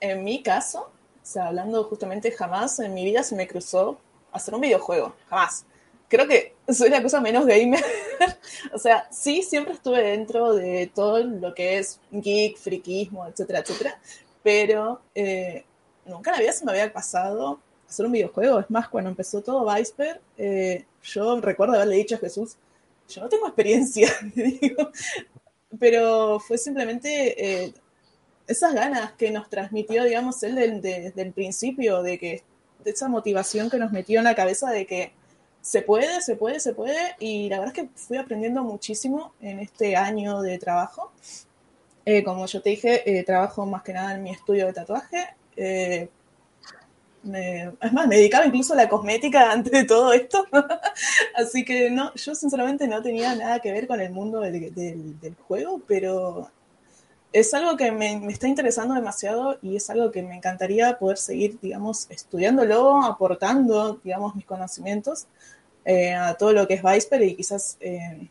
en 0.01 0.25
mi 0.25 0.43
caso, 0.43 0.91
o 1.23 1.27
sea, 1.27 1.49
hablando 1.49 1.85
justamente 1.85 2.33
jamás 2.33 2.79
en 2.79 2.95
mi 2.95 3.05
vida 3.05 3.23
se 3.23 3.37
me 3.37 3.47
cruzó 3.47 4.01
hacer 4.37 4.55
un 4.55 4.61
videojuego, 4.61 5.15
jamás. 5.29 5.65
Creo 6.09 6.29
que 6.29 6.55
soy 6.69 6.89
la 6.89 7.03
cosa 7.03 7.21
menos 7.21 7.47
gamer. 7.47 7.85
o 8.73 8.79
sea, 8.79 9.09
sí, 9.11 9.43
siempre 9.43 9.75
estuve 9.75 10.03
dentro 10.03 10.55
de 10.55 10.91
todo 10.95 11.19
lo 11.19 11.55
que 11.55 11.79
es 11.79 12.01
geek, 12.11 12.57
friquismo, 12.57 13.27
etcétera, 13.27 13.61
etcétera. 13.61 13.99
Pero 14.43 15.01
eh, 15.15 15.65
nunca 16.05 16.35
en 16.41 16.53
se 16.53 16.65
me 16.65 16.73
había 16.73 16.93
pasado 16.93 17.61
hacer 17.89 18.07
un 18.07 18.13
videojuego. 18.13 18.61
Es 18.61 18.71
más, 18.71 18.89
cuando 18.89 19.11
empezó 19.11 19.43
todo 19.43 19.73
Viceper, 19.75 20.21
eh, 20.39 20.85
yo 21.03 21.41
recuerdo 21.41 21.75
haberle 21.75 21.97
dicho 21.97 22.17
a 22.17 22.19
Jesús, 22.19 22.57
yo 23.09 23.23
no 23.23 23.29
tengo 23.29 23.47
experiencia. 23.47 24.09
Pero 25.79 26.41
fue 26.41 26.59
simplemente 26.59 27.65
eh, 27.65 27.75
esas 28.47 28.75
ganas 28.75 29.13
que 29.13 29.31
nos 29.31 29.49
transmitió, 29.49 30.05
digamos, 30.05 30.43
él 30.43 30.81
desde 30.81 31.23
el 31.23 31.33
principio, 31.33 32.03
de 32.03 32.19
que 32.19 32.43
esa 32.91 33.09
motivación 33.09 33.71
que 33.71 33.79
nos 33.79 33.93
metió 33.93 34.19
en 34.19 34.25
la 34.25 34.35
cabeza 34.35 34.71
de 34.71 34.87
que 34.87 35.13
se 35.61 35.83
puede, 35.83 36.23
se 36.23 36.37
puede, 36.37 36.61
se 36.61 36.75
puede. 36.75 37.17
Y 37.19 37.49
la 37.49 37.59
verdad 37.59 37.77
es 37.77 37.83
que 37.83 37.91
fui 37.97 38.17
aprendiendo 38.17 38.63
muchísimo 38.63 39.35
en 39.41 39.59
este 39.59 39.97
año 39.97 40.41
de 40.43 40.59
trabajo. 40.59 41.13
Eh, 42.05 42.23
como 42.23 42.47
yo 42.47 42.63
te 42.63 42.71
dije, 42.71 43.19
eh, 43.19 43.25
trabajo 43.25 43.67
más 43.67 43.83
que 43.83 43.93
nada 43.93 44.15
en 44.15 44.23
mi 44.23 44.31
estudio 44.31 44.67
de 44.67 44.73
tatuaje. 44.73 45.27
Eh, 45.57 46.09
me, 47.25 47.73
es 47.81 47.93
más, 47.93 48.07
me 48.07 48.17
dedicaba 48.17 48.47
incluso 48.47 48.75
a 48.75 48.77
la 48.77 48.89
cosmética 48.89 49.51
antes 49.53 49.73
de 49.73 49.85
todo 49.85 50.13
esto. 50.13 50.47
Así 51.35 51.65
que 51.65 51.91
no, 51.91 52.15
yo 52.15 52.35
sinceramente 52.37 52.87
no 52.87 53.03
tenía 53.03 53.35
nada 53.35 53.59
que 53.59 53.73
ver 53.73 53.89
con 53.89 54.01
el 54.01 54.13
mundo 54.13 54.41
del, 54.41 54.73
del, 54.75 55.19
del 55.21 55.35
juego, 55.35 55.83
pero 55.87 56.49
es 57.41 57.53
algo 57.53 57.77
que 57.77 57.93
me, 57.93 58.27
está 58.29 58.49
interesando 58.49 58.95
demasiado 58.95 59.59
y 59.61 59.77
es 59.77 59.91
algo 59.91 60.11
que 60.11 60.23
me 60.23 60.35
encantaría 60.35 60.99
poder 60.99 61.19
seguir, 61.19 61.59
digamos, 61.61 62.11
estudiándolo, 62.11 63.03
aportando, 63.05 64.01
digamos, 64.03 64.35
mis 64.35 64.47
conocimientos 64.47 65.27
eh, 65.85 66.15
a 66.15 66.35
todo 66.35 66.55
lo 66.55 66.67
que 66.67 66.75
es 66.75 66.83
Viper 66.83 67.23
y 67.23 67.37
quizás 67.37 67.77
eh, 67.81 68.29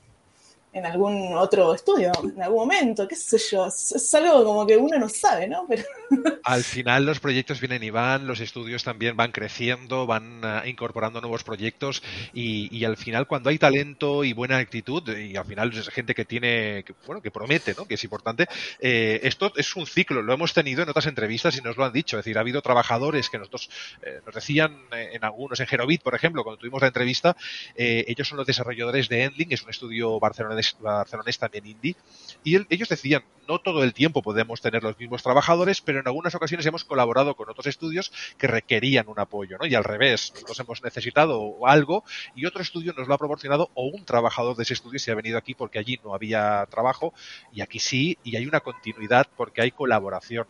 en 0.76 0.86
algún 0.86 1.34
otro 1.38 1.74
estudio, 1.74 2.12
en 2.22 2.44
algún 2.44 2.68
momento, 2.68 3.08
qué 3.08 3.16
sé 3.16 3.38
yo. 3.50 3.68
Es, 3.68 4.14
algo 4.14 4.44
como 4.44 4.68
que 4.68 4.76
uno 4.76 5.00
no 5.00 5.08
sabe, 5.08 5.48
¿no? 5.48 5.66
Pero... 5.70 5.84
Al 6.44 6.64
final 6.66 7.06
los 7.06 7.22
proyectos 7.22 7.62
vienen 7.62 7.82
y 7.82 7.92
van, 7.92 8.28
los 8.28 8.42
estudios 8.42 8.84
también 8.84 9.16
van 9.16 9.32
creciendo, 9.32 10.06
van 10.06 10.44
uh, 10.44 10.68
incorporando 10.68 11.22
nuevos 11.22 11.46
proyectos 11.46 12.04
y, 12.34 12.68
y, 12.78 12.84
al 12.84 12.98
final 12.98 13.26
cuando 13.26 13.50
hay 13.50 13.58
talento 13.58 14.26
y 14.26 14.34
buena 14.34 14.58
actitud 14.58 15.08
y 15.18 15.38
al 15.38 15.46
final 15.46 15.72
es 15.74 15.88
gente 15.88 16.14
que 16.14 16.26
tiene, 16.26 16.84
que, 16.84 16.94
bueno, 17.08 17.22
que 17.22 17.32
promete, 17.32 17.74
¿no? 17.78 17.86
Que 17.86 17.94
es 17.94 18.04
importante, 18.04 18.48
eh, 18.80 19.22
esto 19.24 19.54
es 19.56 19.76
un 19.78 19.88
ciclo, 19.88 20.22
lo 20.22 20.34
hemos 20.34 20.54
tenido 20.54 20.84
en 20.84 20.90
otras 20.90 21.08
entrevistas 21.08 21.58
y 21.58 21.62
nos 21.62 21.78
lo 21.78 21.86
han 21.86 21.94
dicho, 21.94 22.20
es 22.20 22.26
decir, 22.26 22.38
ha 22.38 22.42
habido 22.42 22.62
trabajadores 22.62 23.30
que 23.30 23.38
nosotros 23.38 23.70
eh, 24.02 24.20
nos 24.26 24.36
decían 24.36 24.78
eh, 24.92 25.12
en 25.14 25.24
algunos, 25.24 25.58
en 25.62 25.68
Gerobit, 25.68 26.04
por 26.04 26.16
ejemplo, 26.16 26.44
cuando 26.44 26.60
tuvimos 26.60 26.82
la 26.82 26.88
entrevista, 26.88 27.38
ellos 27.76 28.28
son 28.28 28.38
los 28.38 28.46
desarrolladores 28.46 29.08
de 29.08 29.24
Endling, 29.24 29.54
es 29.54 29.64
un 29.64 29.70
estudio 29.70 30.20
barcelonés 30.20 30.65
barcelonés 30.80 31.38
también 31.38 31.68
indie, 31.68 31.96
y 32.44 32.56
ellos 32.74 32.90
decían, 32.90 33.24
no 33.48 33.60
todo 33.60 33.84
el 33.84 33.94
tiempo 33.94 34.22
podemos 34.22 34.62
tener 34.62 34.84
los 34.84 34.98
mismos 34.98 35.24
trabajadores, 35.24 35.82
pero 35.82 36.00
en 36.00 36.08
algunas 36.08 36.36
ocasiones 36.36 36.66
hemos 36.66 36.84
colaborado 36.84 37.36
con 37.36 37.50
otros 37.50 37.68
estudios 37.68 38.12
que 38.38 38.48
requerían 38.48 39.08
un 39.08 39.20
apoyo, 39.20 39.58
¿no? 39.58 39.66
Y 39.66 39.76
al 39.76 39.84
revés, 39.84 40.32
nosotros 40.34 40.60
hemos 40.60 40.84
necesitado 40.84 41.66
algo 41.66 42.04
y 42.36 42.46
otro 42.46 42.62
estudio 42.62 42.94
nos 42.94 43.08
lo 43.08 43.14
ha 43.14 43.18
proporcionado 43.18 43.70
o 43.74 43.86
un 43.86 44.06
trabajador 44.06 44.56
de 44.56 44.64
ese 44.64 44.74
estudio 44.74 45.00
se 45.00 45.12
ha 45.12 45.16
venido 45.16 45.38
aquí 45.38 45.54
porque 45.54 45.80
allí 45.80 46.00
no 46.04 46.14
había 46.14 46.66
trabajo 46.70 47.14
y 47.52 47.62
aquí 47.62 47.80
sí, 47.80 48.18
y 48.24 48.36
hay 48.36 48.46
una 48.46 48.62
continuidad 48.62 49.28
porque 49.36 49.62
hay 49.62 49.72
colaboración 49.72 50.48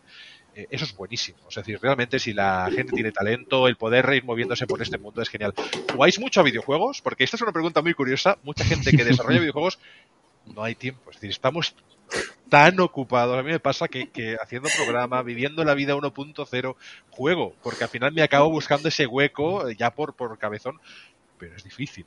eso 0.70 0.84
es 0.84 0.96
buenísimo. 0.96 1.38
Es 1.48 1.54
decir, 1.54 1.78
realmente 1.80 2.18
si 2.18 2.32
la 2.32 2.70
gente 2.74 2.92
tiene 2.92 3.12
talento, 3.12 3.68
el 3.68 3.76
poder 3.76 4.08
ir 4.14 4.24
moviéndose 4.24 4.66
por 4.66 4.80
este 4.80 4.98
mundo 4.98 5.20
es 5.20 5.28
genial. 5.28 5.54
¿Jugáis 5.92 6.18
mucho 6.18 6.40
a 6.40 6.44
videojuegos? 6.44 7.02
Porque 7.02 7.24
esta 7.24 7.36
es 7.36 7.42
una 7.42 7.52
pregunta 7.52 7.82
muy 7.82 7.94
curiosa. 7.94 8.38
Mucha 8.42 8.64
gente 8.64 8.90
que 8.90 9.04
desarrolla 9.04 9.40
videojuegos 9.40 9.78
no 10.54 10.62
hay 10.62 10.74
tiempo. 10.74 11.10
Es 11.10 11.16
decir, 11.16 11.30
estamos 11.30 11.74
tan 12.48 12.80
ocupados. 12.80 13.38
A 13.38 13.42
mí 13.42 13.50
me 13.50 13.60
pasa 13.60 13.88
que, 13.88 14.08
que 14.08 14.36
haciendo 14.40 14.68
programa, 14.76 15.22
viviendo 15.22 15.64
la 15.64 15.74
vida 15.74 15.94
1.0, 15.94 16.76
juego, 17.10 17.54
porque 17.62 17.84
al 17.84 17.90
final 17.90 18.12
me 18.12 18.22
acabo 18.22 18.50
buscando 18.50 18.88
ese 18.88 19.06
hueco 19.06 19.70
ya 19.70 19.90
por, 19.90 20.14
por 20.14 20.38
cabezón, 20.38 20.80
pero 21.38 21.54
es 21.56 21.64
difícil. 21.64 22.06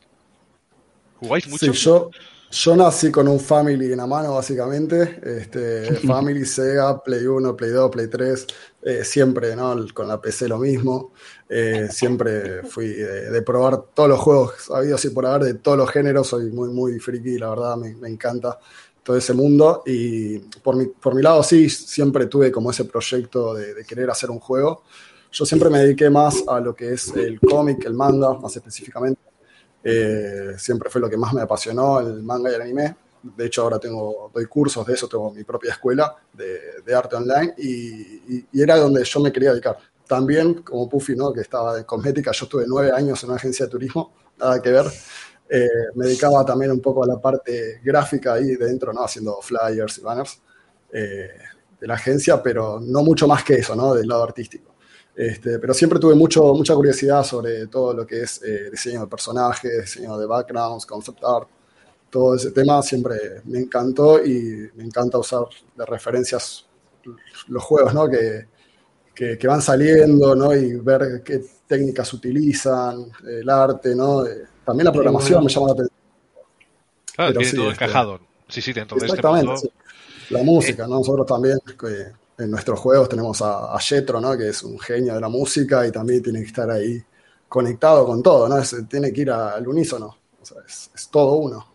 ¿Jugáis 1.20 1.48
mucho? 1.48 1.74
Sí, 1.74 1.80
yo, 1.80 2.10
yo 2.52 2.76
nací 2.76 3.12
con 3.12 3.28
un 3.28 3.40
Family 3.40 3.92
en 3.92 3.98
la 3.98 4.08
mano, 4.08 4.36
básicamente. 4.36 5.20
Este, 5.22 5.96
family, 6.08 6.46
Sega, 6.46 7.04
Play 7.04 7.26
1, 7.26 7.56
Play 7.56 7.72
2, 7.72 7.92
Play 7.92 8.08
3. 8.08 8.48
Eh, 8.82 9.04
siempre, 9.04 9.56
¿no? 9.56 9.76
Con 9.94 10.08
la 10.08 10.22
PC 10.22 10.48
lo 10.48 10.58
mismo. 10.58 11.12
Eh, 11.48 11.90
siempre 11.92 12.64
fui 12.64 12.88
de, 12.88 13.30
de, 13.30 13.42
probar 13.42 13.84
todos 13.94 14.10
los 14.10 14.20
juegos 14.20 14.72
habidos 14.72 15.04
y 15.06 15.10
por 15.10 15.26
haber 15.26 15.44
de 15.44 15.54
todos 15.56 15.78
los 15.78 15.92
géneros. 15.92 16.28
Soy 16.28 16.50
muy, 16.52 16.70
muy 16.70 17.00
friki, 17.00 17.38
la 17.38 17.50
verdad, 17.50 17.76
me, 17.76 17.94
me 17.96 18.08
encanta 18.08 18.58
todo 19.04 19.18
ese 19.18 19.34
mundo. 19.34 19.84
Y 19.86 20.40
por 20.40 20.76
mi, 20.76 20.86
por 20.86 21.14
mi 21.14 21.22
lado, 21.22 21.44
sí, 21.44 21.70
siempre 21.70 22.28
tuve 22.28 22.52
como 22.52 22.72
ese 22.72 22.86
proyecto 22.86 23.54
de, 23.54 23.74
de 23.74 23.86
querer 23.86 24.10
hacer 24.10 24.32
un 24.32 24.40
juego. 24.40 24.84
Yo 25.32 25.46
siempre 25.46 25.70
me 25.70 25.80
dediqué 25.80 26.10
más 26.10 26.44
a 26.48 26.60
lo 26.60 26.74
que 26.74 26.94
es 26.94 27.10
el 27.16 27.40
cómic, 27.40 27.86
el 27.86 27.94
manga, 27.94 28.34
más 28.34 28.56
específicamente. 28.56 29.29
Eh, 29.84 30.54
siempre 30.58 30.90
fue 30.90 31.02
lo 31.02 31.10
que 31.10 31.18
más 31.18 31.34
me 31.34 31.42
apasionó, 31.42 32.00
el 32.00 32.24
manga 32.24 32.52
y 32.52 32.56
el 32.56 32.62
anime. 32.62 32.96
De 33.22 33.46
hecho, 33.46 33.64
ahora 33.64 33.80
tengo, 33.80 34.32
doy 34.34 34.46
cursos 34.46 34.86
de 34.86 34.94
eso, 34.94 35.08
tengo 35.08 35.32
mi 35.32 35.44
propia 35.44 35.72
escuela 35.72 36.16
de, 36.34 36.82
de 36.86 36.96
arte 36.96 37.16
online 37.18 37.54
y, 37.58 38.46
era 38.62 38.78
donde 38.78 39.04
yo 39.04 39.20
me 39.20 39.32
quería 39.32 39.52
dedicar. 39.52 39.78
También, 40.08 40.64
como 40.64 40.90
Puffy, 40.90 41.16
¿no? 41.16 41.32
que 41.34 41.42
estaba 41.42 41.78
en 41.78 41.84
cosmética, 41.84 42.32
yo 42.32 42.46
estuve 42.46 42.64
nueve 42.68 42.92
años 42.92 43.22
en 43.24 43.30
una 43.30 43.38
agencia 43.38 43.66
de 43.66 43.72
turismo, 43.72 44.14
nada 44.38 44.62
que 44.62 44.72
ver. 44.72 44.86
Eh, 45.50 45.68
me 45.96 46.06
dedicaba 46.06 46.46
también 46.46 46.72
un 46.72 46.80
poco 46.80 47.04
a 47.04 47.08
la 47.08 47.20
parte 47.20 47.82
gráfica 47.84 48.34
ahí 48.34 48.56
dentro, 48.56 48.94
¿no? 48.94 49.04
haciendo 49.04 49.40
flyers 49.42 49.98
y 49.98 50.02
banners 50.02 50.42
eh, 50.94 51.30
de 51.80 51.88
la 51.88 51.96
agencia, 51.96 52.42
pero 52.42 52.80
no 52.80 53.04
mucho 53.04 53.28
más 53.28 53.44
que 53.44 53.56
eso, 53.56 53.76
¿no? 53.76 53.94
del 53.94 54.08
lado 54.08 54.24
artístico. 54.24 54.76
Este, 55.16 55.60
pero 55.60 55.74
siempre 55.74 56.00
tuve 56.00 56.16
mucho, 56.16 56.54
mucha 56.54 56.74
curiosidad 56.74 57.24
sobre 57.24 57.68
todo 57.68 57.94
lo 57.94 58.08
que 58.08 58.22
es 58.22 58.42
eh, 58.44 58.70
diseño 58.72 59.02
de 59.02 59.08
personajes, 59.08 59.82
diseño 59.82 60.18
de 60.18 60.26
backgrounds, 60.26 60.86
concept 60.86 61.24
art, 61.24 61.50
todo 62.10 62.36
ese 62.36 62.52
tema 62.52 62.82
siempre 62.82 63.42
me 63.46 63.60
encantó 63.60 64.24
y 64.24 64.70
me 64.76 64.84
encanta 64.84 65.18
usar 65.18 65.44
de 65.76 65.86
referencias 65.86 66.66
los 67.48 67.64
juegos 67.64 67.94
¿no? 67.94 68.10
que, 68.10 68.48
que, 69.14 69.38
que, 69.38 69.48
van 69.48 69.62
saliendo 69.62 70.36
¿no? 70.36 70.56
y 70.56 70.76
ver 70.76 71.22
qué 71.24 71.42
técnicas 71.68 72.14
utilizan, 72.14 73.12
el 73.28 73.50
arte, 73.50 73.96
¿no? 73.96 74.24
también 74.66 74.86
la 74.86 74.92
programación 74.92 75.44
me 75.44 75.52
llama 75.52 75.68
la 75.68 75.74
atención. 75.74 76.00
Claro, 77.16 77.34
pero 77.34 77.40
tiene 77.40 77.52
sí, 77.52 77.58
todo 77.58 77.72
este, 77.72 77.84
encajado. 77.84 78.20
Sí, 78.48 78.62
sí, 78.62 78.74
dentro 78.74 78.98
exactamente, 78.98 79.48
de 79.50 79.56
este 79.56 79.68
mundo. 79.68 79.80
Sí. 80.28 80.34
La 80.34 80.44
música, 80.44 80.88
¿no? 80.88 81.00
Nosotros 81.00 81.26
también, 81.26 81.60
que 81.66 82.12
en 82.40 82.50
nuestros 82.50 82.80
juegos 82.80 83.10
tenemos 83.10 83.42
a, 83.42 83.76
a 83.76 83.80
¿no? 84.22 84.38
que 84.38 84.50
es 84.50 84.64
un 84.64 84.80
genio 84.80 85.14
de 85.14 85.22
la 85.22 85.30
música 85.30 85.86
y 85.86 85.92
también 85.92 86.24
tiene 86.24 86.40
que 86.40 86.48
estar 86.48 86.70
ahí 86.70 87.04
conectado 87.48 88.06
con 88.06 88.24
todo, 88.24 88.48
¿no? 88.48 88.58
Es, 88.58 88.76
tiene 88.88 89.12
que 89.12 89.22
ir 89.22 89.32
al 89.32 89.68
unísono, 89.68 90.18
o 90.42 90.46
sea, 90.46 90.58
es, 90.66 91.10
todo 91.12 91.34
uno. 91.34 91.69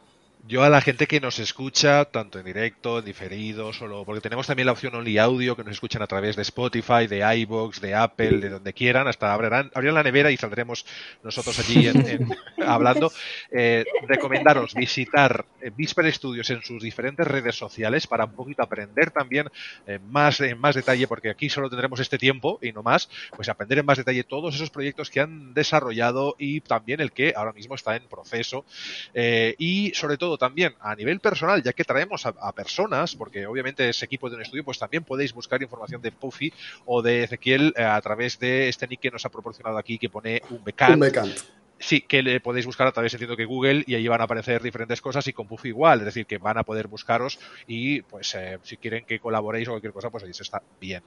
Yo 0.47 0.63
a 0.63 0.69
la 0.69 0.83
gente 0.83 1.07
que 1.07 1.21
nos 1.21 1.39
escucha, 1.39 2.05
tanto 2.05 2.39
en 2.39 2.45
directo, 2.45 2.99
en 2.99 3.07
diferido, 3.07 3.73
solo, 3.73 4.05
porque 4.05 4.21
tenemos 4.21 4.47
también 4.47 4.67
la 4.67 4.73
opción 4.73 4.95
Only 4.95 5.17
Audio, 5.17 5.57
que 5.57 5.65
nos 5.65 5.73
escuchan 5.73 6.03
a 6.03 6.07
través 6.07 6.37
de 6.37 6.43
Spotify, 6.43 7.07
de 7.09 7.25
iBox, 7.39 7.81
de 7.81 7.95
Apple, 7.95 8.41
de 8.41 8.51
donde 8.51 8.75
quieran, 8.75 9.09
hasta 9.09 9.33
abrirán, 9.33 9.71
abrirán 9.73 9.95
la 9.95 10.03
nevera 10.03 10.31
y 10.31 10.37
saldremos 10.37 10.85
nosotros 11.23 11.59
allí 11.59 11.89
en, 11.89 12.07
en, 12.07 12.29
hablando. 12.67 13.11
Eh, 13.51 13.87
recomendaros 14.07 14.75
visitar 14.75 15.47
eh, 15.63 15.71
Visper 15.75 16.13
Studios 16.13 16.51
en 16.51 16.61
sus 16.61 16.83
diferentes 16.83 17.27
redes 17.27 17.57
sociales 17.57 18.07
para 18.07 18.27
un 18.27 18.35
poquito 18.35 18.63
aprender 18.63 19.13
también 19.13 19.49
eh, 19.87 19.99
más 19.99 20.43
en 20.43 20.59
más 20.59 20.75
detalle, 20.75 21.09
porque 21.09 21.31
aquí 21.31 21.49
solo 21.49 21.71
tendremos 21.71 22.01
este 22.01 22.19
tiempo 22.19 22.59
y 22.61 22.71
no 22.73 22.83
más, 22.83 23.09
pues 23.35 23.49
aprender 23.49 23.79
en 23.79 23.87
más 23.87 23.97
detalle 23.97 24.25
todos 24.25 24.55
esos 24.55 24.69
proyectos 24.69 25.09
que 25.09 25.21
han 25.21 25.55
desarrollado 25.55 26.37
y 26.39 26.61
también 26.61 27.01
el 27.01 27.13
que 27.13 27.33
ahora 27.35 27.55
mismo 27.55 27.77
está 27.77 27.97
en 27.97 28.07
proceso. 28.09 28.67
Eh, 29.15 29.55
y 29.57 29.93
sobre 29.95 30.19
todo 30.19 30.34
también 30.39 30.75
a 30.81 30.95
nivel 30.95 31.21
personal, 31.21 31.63
ya 31.63 31.73
que 31.73 31.85
traemos 31.85 32.27
a, 32.27 32.53
personas, 32.53 33.15
porque 33.17 33.47
obviamente 33.47 33.89
es 33.89 34.03
equipo 34.03 34.31
de 34.31 34.37
un 34.37 34.43
estudio, 34.43 34.65
pues 34.65 34.79
también 34.79 35.05
podéis 35.05 35.33
buscar 35.33 35.63
información 35.63 36.01
de 36.03 36.13
Puffy 36.13 36.53
o 36.85 37.03
de 37.03 37.25
Ezequiel 37.25 37.75
eh, 37.77 37.83
a 37.83 38.01
través 38.01 38.39
de 38.39 38.69
este 38.69 38.87
nick 38.87 39.01
que 39.01 39.11
nos 39.11 39.25
ha 39.25 39.31
proporcionado 39.31 39.79
aquí 39.79 39.99
que 39.99 40.09
pone 40.09 40.43
un 40.51 40.63
becant. 40.63 40.95
Un 40.95 41.01
becant. 41.01 41.33
Sí, 41.79 42.01
que 42.01 42.23
le 42.23 42.41
podéis 42.41 42.67
buscar 42.67 42.87
a 42.87 42.93
través, 42.93 43.13
entiendo 43.13 43.37
que 43.37 43.45
Google, 43.45 43.83
y 43.87 43.95
allí 43.95 44.07
van 44.07 44.21
a 44.21 44.25
aparecer 44.25 44.63
diferentes 44.63 45.01
cosas 45.01 45.27
y 45.27 45.33
con 45.33 45.47
Puffy 45.47 45.69
igual, 45.69 45.99
es 45.99 46.05
decir, 46.07 46.25
que 46.25 46.39
van 46.39 46.57
a 46.57 46.63
poder 46.63 46.87
buscaros 46.87 47.39
y 47.67 48.01
pues 48.03 48.35
eh, 48.37 48.59
si 48.63 48.77
quieren 48.77 49.05
que 49.05 49.19
colaboréis 49.19 49.69
o 49.69 49.73
cualquier 49.73 49.93
cosa, 49.93 50.09
pues 50.09 50.23
ahí 50.25 50.33
se 50.33 50.45
está 50.45 50.63
bien. 50.81 51.03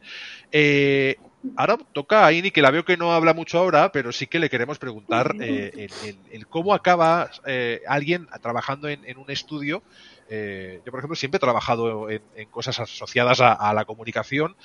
Eh, 0.52 1.16
ahora 1.56 1.78
toca 1.94 2.26
a 2.26 2.34
Ini, 2.34 2.52
que 2.52 2.62
la 2.62 2.72
veo 2.72 2.84
que 2.84 2.98
no 2.98 3.14
habla 3.14 3.34
mucho 3.34 3.58
ahora, 3.60 3.92
pero 3.92 4.12
sí 4.12 4.28
que 4.28 4.40
le 4.40 4.50
queremos 4.50 4.78
preguntar 4.78 5.36
eh, 5.40 5.72
el, 5.74 6.08
el, 6.10 6.18
el, 6.32 6.48
cómo 6.48 6.74
acaba 6.74 7.32
eh, 7.46 7.82
alguien 7.88 8.28
trabajando 8.42 8.90
en, 8.90 9.04
en 9.06 9.18
un 9.18 9.32
estudio 9.32 9.84
eh, 10.30 10.82
yo, 10.86 10.92
por 10.92 11.00
ejemplo, 11.00 11.16
siempre 11.16 11.38
he 11.38 11.40
trabajado 11.40 12.10
en, 12.10 12.22
en 12.36 12.50
cosas 12.50 12.80
asociadas 12.80 13.42
a, 13.42 13.54
a, 13.54 13.74
la 13.74 13.86
comunicación, 13.86 14.56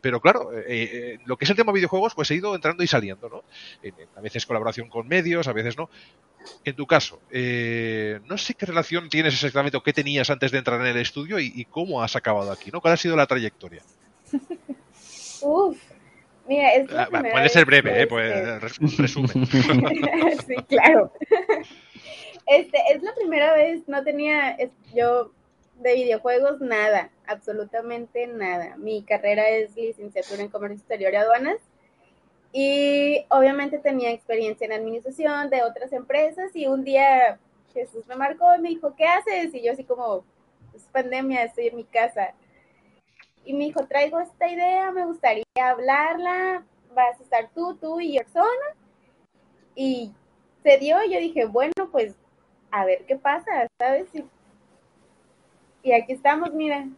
pero 0.00 0.20
claro, 0.20 0.52
eh, 0.52 0.64
eh, 0.68 1.18
lo 1.26 1.36
que 1.36 1.44
es 1.44 1.50
el 1.50 1.56
tema 1.56 1.72
videojuegos, 1.72 2.14
pues 2.14 2.30
he 2.30 2.34
ido 2.34 2.54
entrando 2.54 2.82
y 2.82 2.86
saliendo, 2.86 3.28
¿no? 3.28 3.44
a 4.16 4.20
veces 4.20 4.46
colaboración 4.46 4.88
con 4.88 5.08
medios, 5.08 5.48
a 5.48 5.52
veces 5.52 5.76
no. 5.76 5.88
En 6.64 6.74
tu 6.74 6.86
caso, 6.86 7.20
eh, 7.30 8.20
no 8.26 8.36
sé 8.36 8.54
qué 8.54 8.66
relación 8.66 9.08
tienes 9.08 9.34
exactamente 9.34 9.76
o 9.76 9.82
qué 9.82 9.92
tenías 9.92 10.28
antes 10.30 10.50
de 10.50 10.58
entrar 10.58 10.80
en 10.80 10.88
el 10.88 10.96
estudio 10.96 11.38
y, 11.38 11.52
y 11.54 11.64
cómo 11.66 12.02
has 12.02 12.16
acabado 12.16 12.50
aquí, 12.50 12.70
¿no? 12.72 12.80
¿Cuál 12.80 12.94
ha 12.94 12.96
sido 12.96 13.14
la 13.14 13.26
trayectoria? 13.26 13.82
Uf, 15.42 15.78
Mira, 16.48 16.74
es 16.74 16.90
ah, 16.92 17.08
puede 17.08 17.48
ser 17.48 17.64
breve, 17.64 18.02
¿eh? 18.02 18.06
Pues, 18.06 18.60
resumen. 18.98 19.46
sí, 20.46 20.56
claro. 20.68 21.12
Este, 22.52 22.78
es 22.92 23.02
la 23.02 23.14
primera 23.14 23.54
vez, 23.54 23.88
no 23.88 24.04
tenía 24.04 24.58
yo 24.92 25.32
de 25.76 25.94
videojuegos 25.94 26.60
nada, 26.60 27.10
absolutamente 27.26 28.26
nada. 28.26 28.76
Mi 28.76 29.02
carrera 29.04 29.48
es 29.48 29.74
licenciatura 29.74 30.42
en 30.42 30.50
Comercio 30.50 30.76
Exterior 30.76 31.14
y 31.14 31.16
Aduanas 31.16 31.56
Y 32.52 33.24
obviamente 33.30 33.78
tenía 33.78 34.10
experiencia 34.10 34.66
en 34.66 34.74
administración 34.74 35.48
de 35.48 35.62
otras 35.62 35.94
empresas 35.94 36.54
y 36.54 36.66
un 36.66 36.84
día 36.84 37.38
Jesús 37.72 38.06
me 38.06 38.16
marcó 38.16 38.54
y 38.54 38.60
me 38.60 38.68
dijo, 38.68 38.94
¿qué 38.96 39.06
haces? 39.06 39.54
Y 39.54 39.62
yo 39.62 39.72
así 39.72 39.84
como, 39.84 40.22
es 40.74 40.82
pandemia, 40.92 41.44
estoy 41.44 41.68
en 41.68 41.76
mi 41.76 41.84
casa. 41.84 42.34
Y 43.46 43.54
me 43.54 43.64
dijo, 43.64 43.86
traigo 43.86 44.20
esta 44.20 44.46
idea, 44.46 44.90
me 44.90 45.06
gustaría 45.06 45.44
hablarla, 45.56 46.66
vas 46.94 47.18
a 47.18 47.22
estar 47.22 47.48
tú, 47.54 47.76
tú 47.76 47.98
y 47.98 48.18
persona. 48.18 48.76
Y 49.74 50.12
se 50.62 50.76
dio, 50.76 51.02
yo 51.04 51.18
dije, 51.18 51.46
bueno, 51.46 51.88
pues 51.90 52.14
a 52.72 52.84
ver 52.84 53.04
qué 53.06 53.16
pasa, 53.16 53.68
¿sabes? 53.78 54.08
Y, 54.14 54.24
y 55.82 55.92
aquí 55.92 56.12
estamos, 56.12 56.52
mira. 56.52 56.88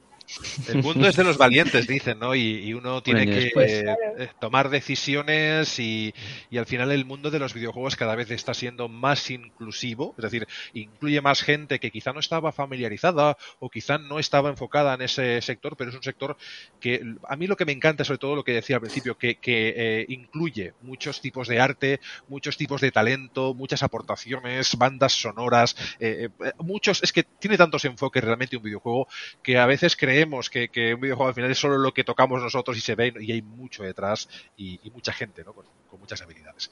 El 0.68 0.82
mundo 0.82 1.06
es 1.06 1.16
de 1.16 1.24
los 1.24 1.36
valientes, 1.36 1.86
dicen, 1.86 2.18
¿no? 2.18 2.34
Y, 2.34 2.72
uno 2.72 3.02
tiene 3.02 3.26
que 3.26 3.52
eh, 3.56 4.28
tomar 4.40 4.70
decisiones 4.70 5.78
y, 5.78 6.14
al 6.56 6.66
final 6.66 6.90
el 6.92 7.04
mundo 7.04 7.30
de 7.30 7.38
los 7.38 7.52
videojuegos 7.52 7.94
cada 7.96 8.14
vez 8.14 8.30
está 8.30 8.54
siendo 8.54 8.88
más 8.88 9.30
inclusivo, 9.30 10.14
es 10.16 10.22
decir, 10.22 10.48
incluye 10.72 11.20
más 11.20 11.42
gente 11.42 11.78
que 11.78 11.90
quizá 11.90 12.12
no 12.12 12.20
estaba 12.20 12.52
familiarizada 12.52 13.36
o 13.58 13.68
quizá 13.68 13.98
no 13.98 14.18
estaba 14.18 14.48
enfocada 14.48 14.94
en 14.94 15.02
ese 15.02 15.40
sector, 15.42 15.76
pero 15.76 15.90
es 15.90 15.96
un 15.96 16.02
sector 16.02 16.36
que 16.80 17.16
a 17.28 17.36
mí 17.36 17.46
lo 17.46 17.56
que 17.56 17.66
me 17.66 17.72
encanta, 17.72 18.04
sobre 18.04 18.18
todo 18.18 18.34
lo 18.34 18.44
que 18.44 18.52
decía 18.52 18.76
al 18.76 18.82
principio, 18.82 19.18
que, 19.18 19.38
eh, 19.46 20.06
incluye 20.08 20.72
muchos 20.80 21.20
tipos 21.20 21.48
de 21.48 21.60
arte, 21.60 22.00
muchos 22.28 22.56
tipos 22.56 22.80
de 22.80 22.90
talento, 22.90 23.54
muchas 23.54 23.82
aportaciones, 23.82 24.76
bandas 24.76 25.12
sonoras, 25.12 25.76
eh, 26.00 26.30
muchos, 26.58 27.02
es 27.02 27.12
que 27.12 27.24
tiene 27.24 27.58
tantos 27.58 27.84
enfoques 27.84 28.24
realmente 28.24 28.56
un 28.56 28.62
videojuego 28.62 29.06
que 29.42 29.58
a 29.58 29.66
veces 29.66 29.96
creemos 29.96 30.13
creemos 30.14 30.48
que, 30.48 30.94
un 30.94 31.00
videojuego 31.00 31.28
al 31.28 31.34
final 31.34 31.50
es 31.50 31.58
solo 31.58 31.76
lo 31.76 31.92
que 31.92 32.04
tocamos 32.04 32.40
nosotros 32.40 32.76
y 32.76 32.80
se 32.80 32.94
ve 32.94 33.12
y 33.20 33.32
hay 33.32 33.42
mucho 33.42 33.82
detrás 33.82 34.28
y, 34.56 34.78
mucha 34.92 35.12
gente 35.12 35.42
¿no? 35.44 35.52
con, 35.52 35.64
muchas 35.98 36.22
habilidades. 36.22 36.70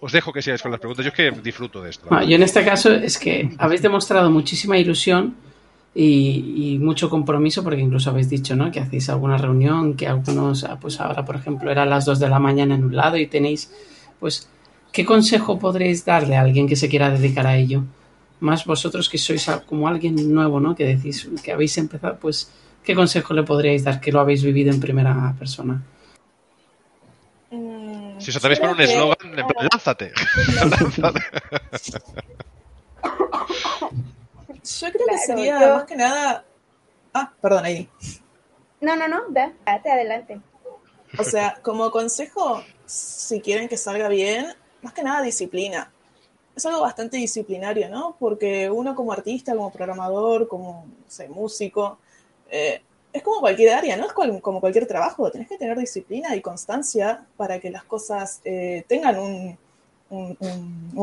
Os 0.00 0.12
dejo 0.12 0.32
que 0.32 0.42
sigáis 0.42 0.62
con 0.62 0.70
las 0.70 0.78
preguntas. 0.78 1.04
Yo 1.04 1.10
es 1.10 1.16
que 1.16 1.30
disfruto 1.42 1.82
de 1.82 1.90
esto. 1.90 2.06
yo 2.10 2.36
en 2.36 2.42
este 2.42 2.64
caso 2.64 2.92
es 2.92 3.18
que 3.18 3.50
habéis 3.58 3.82
demostrado 3.82 4.30
muchísima 4.30 4.78
ilusión 4.78 5.34
y, 5.94 6.78
mucho 6.80 7.08
compromiso 7.10 7.64
porque 7.64 7.80
incluso 7.80 8.10
habéis 8.10 8.28
dicho 8.28 8.54
¿no? 8.54 8.70
que 8.70 8.80
hacéis 8.80 9.08
alguna 9.08 9.36
reunión, 9.36 9.94
que 9.94 10.06
algunos, 10.06 10.62
ah, 10.64 10.78
pues 10.80 11.00
ahora 11.00 11.24
por 11.24 11.36
ejemplo 11.36 11.70
eran 11.70 11.90
las 11.90 12.04
2 12.04 12.20
de 12.20 12.28
la 12.28 12.38
mañana 12.38 12.74
en 12.76 12.84
un 12.84 12.94
lado 12.94 13.16
y 13.16 13.26
tenéis, 13.26 13.72
pues, 14.20 14.48
¿qué 14.92 15.04
consejo 15.04 15.58
podréis 15.58 16.04
darle 16.04 16.36
a 16.36 16.42
alguien 16.42 16.68
que 16.68 16.76
se 16.76 16.88
quiera 16.88 17.10
dedicar 17.10 17.46
a 17.46 17.56
ello? 17.56 17.84
Más 18.44 18.64
vosotros 18.64 19.08
que 19.08 19.18
sois 19.18 19.50
como 19.66 19.88
alguien 19.88 20.14
nuevo, 20.32 20.60
¿no? 20.60 20.76
Que 20.76 20.84
decís 20.84 21.28
que 21.42 21.52
habéis 21.52 21.76
empezado, 21.78 22.18
pues, 22.20 22.52
¿qué 22.84 22.94
consejo 22.94 23.32
le 23.34 23.42
podríais 23.42 23.82
dar 23.82 24.00
que 24.00 24.12
lo 24.12 24.20
habéis 24.20 24.44
vivido 24.44 24.70
en 24.70 24.78
primera 24.80 25.34
persona? 25.38 25.82
Mm, 27.50 28.20
si 28.20 28.30
os 28.30 28.36
atrevéis 28.36 28.60
con 28.60 28.70
un 28.70 28.80
eslogan, 28.80 29.16
lánzate. 29.72 30.12
Yo 34.80 34.92
creo 34.92 35.06
que 35.08 35.18
sería 35.18 35.74
más 35.74 35.84
que 35.84 35.96
nada. 35.96 36.44
Ah, 37.12 37.32
perdón, 37.40 37.64
ahí. 37.64 37.88
No, 38.80 38.96
no, 38.96 39.08
no, 39.08 39.24
date 39.30 39.90
adelante. 39.90 40.40
O 41.18 41.24
sea, 41.24 41.58
como 41.62 41.90
consejo, 41.90 42.62
si 42.84 43.40
quieren 43.40 43.68
que 43.68 43.76
salga 43.76 44.08
bien, 44.08 44.46
más 44.82 44.92
que 44.92 45.02
nada 45.02 45.22
disciplina 45.22 45.93
es 46.56 46.66
algo 46.66 46.80
bastante 46.80 47.16
disciplinario, 47.16 47.88
¿no? 47.88 48.16
Porque 48.18 48.70
uno 48.70 48.94
como 48.94 49.12
artista, 49.12 49.54
como 49.54 49.72
programador, 49.72 50.46
como 50.48 50.86
músico, 51.30 51.98
eh, 52.50 52.80
es 53.12 53.22
como 53.22 53.40
cualquier 53.40 53.74
área, 53.74 53.96
¿no? 53.96 54.06
Es 54.06 54.12
como 54.12 54.60
cualquier 54.60 54.86
trabajo, 54.86 55.30
tenés 55.30 55.48
que 55.48 55.56
tener 55.56 55.78
disciplina 55.78 56.34
y 56.34 56.40
constancia 56.40 57.24
para 57.36 57.60
que 57.60 57.70
las 57.70 57.84
cosas 57.84 58.40
eh, 58.44 58.84
tengan 58.88 59.18
un, 59.18 59.58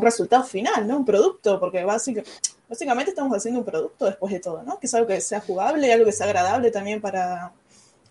resultado 0.01 0.43
final, 0.43 0.87
¿no? 0.87 0.97
Un 0.97 1.05
producto, 1.05 1.59
porque 1.59 1.83
básicamente 1.83 3.11
estamos 3.11 3.35
haciendo 3.35 3.59
un 3.59 3.65
producto 3.65 4.05
después 4.05 4.31
de 4.31 4.39
todo, 4.39 4.63
¿no? 4.63 4.79
Que 4.79 4.87
es 4.87 4.93
algo 4.93 5.07
que 5.07 5.19
sea 5.19 5.41
jugable, 5.41 5.91
algo 5.91 6.05
que 6.05 6.11
sea 6.13 6.27
agradable 6.27 6.71
también 6.71 7.01
para, 7.01 7.51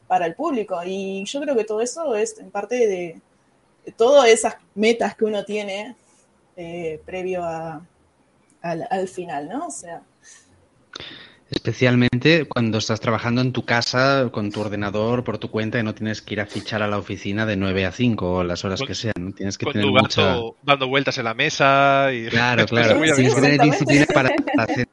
para 0.07 0.27
el 0.27 0.35
público. 0.35 0.79
Y 0.85 1.25
yo 1.25 1.41
creo 1.41 1.57
que 1.57 1.65
todo 1.65 1.81
eso 1.81 2.15
es 2.15 2.39
en 2.39 2.51
parte 2.51 2.87
de 2.87 3.21
todas 3.97 4.29
esas 4.29 4.57
metas 4.75 5.15
que 5.15 5.25
uno 5.25 5.45
tiene 5.45 5.97
eh, 6.61 7.01
previo 7.07 7.43
al, 7.43 9.09
final, 9.09 9.49
¿no? 9.49 9.69
O 9.69 9.71
sea. 9.71 10.03
Especialmente 11.51 12.45
cuando 12.47 12.79
estás 12.79 13.01
trabajando 13.01 13.41
en 13.41 13.53
tu 13.53 13.65
casa 13.65 14.29
con 14.31 14.53
tu 14.53 14.61
ordenador 14.61 15.25
por 15.25 15.39
tu 15.39 15.51
cuenta 15.51 15.81
y 15.81 15.83
no 15.83 15.95
tienes 15.95 16.21
que 16.21 16.35
ir 16.35 16.41
a 16.43 16.47
fichar 16.47 16.83
a 16.83 16.87
la 16.87 16.99
oficina 16.99 17.47
de 17.47 17.57
9 17.57 17.87
a 17.87 17.93
5 17.93 18.33
o 18.33 18.45
las 18.45 18.65
horas 18.65 18.83
que 18.87 18.95
sean. 18.95 19.15
¿no? 19.19 19.33
Tienes 19.33 19.57
que 19.57 19.67
tener 19.67 19.87
tu 19.87 20.55
dando 20.63 20.87
vueltas 20.87 21.17
en 21.17 21.25
la 21.25 21.35
mesa. 21.35 22.13
Y... 22.13 22.27
Claro, 22.27 22.67
claro. 22.69 23.01
Tienes 23.01 23.35
que 23.35 23.41
tener 23.41 23.61
disciplina 23.63 24.07
para 24.13 24.31
hacer 24.59 24.87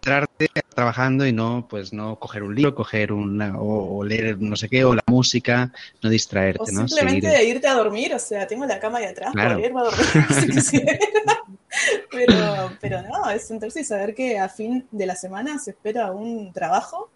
trabajando 0.00 1.26
y 1.26 1.32
no 1.32 1.66
pues 1.68 1.92
no 1.92 2.18
coger 2.18 2.42
un 2.42 2.54
libro, 2.54 2.74
coger 2.74 3.12
una 3.12 3.58
o, 3.58 4.02
leer 4.04 4.38
no 4.40 4.56
sé 4.56 4.68
qué 4.68 4.84
o 4.84 4.94
la 4.94 5.02
música, 5.06 5.72
no 6.02 6.10
distraerte, 6.10 6.70
o 6.70 6.72
¿no? 6.72 6.88
Simplemente 6.88 7.44
irte 7.44 7.68
a 7.68 7.74
dormir, 7.74 8.14
o 8.14 8.18
sea, 8.18 8.46
tengo 8.46 8.64
la 8.66 8.78
cama 8.78 8.98
ahí 8.98 9.04
atrás, 9.04 9.32
claro. 9.32 9.58
irme 9.58 9.80
a 9.80 9.84
dormir 9.84 10.62
si 10.62 10.82
pero, 12.10 12.72
pero 12.80 13.02
no, 13.02 13.30
es 13.30 13.50
entonces 13.50 13.86
saber 13.86 14.14
que 14.14 14.38
a 14.38 14.48
fin 14.48 14.86
de 14.90 15.06
la 15.06 15.14
semana 15.14 15.58
se 15.58 15.70
espera 15.70 16.10
un 16.10 16.52
trabajo, 16.52 17.10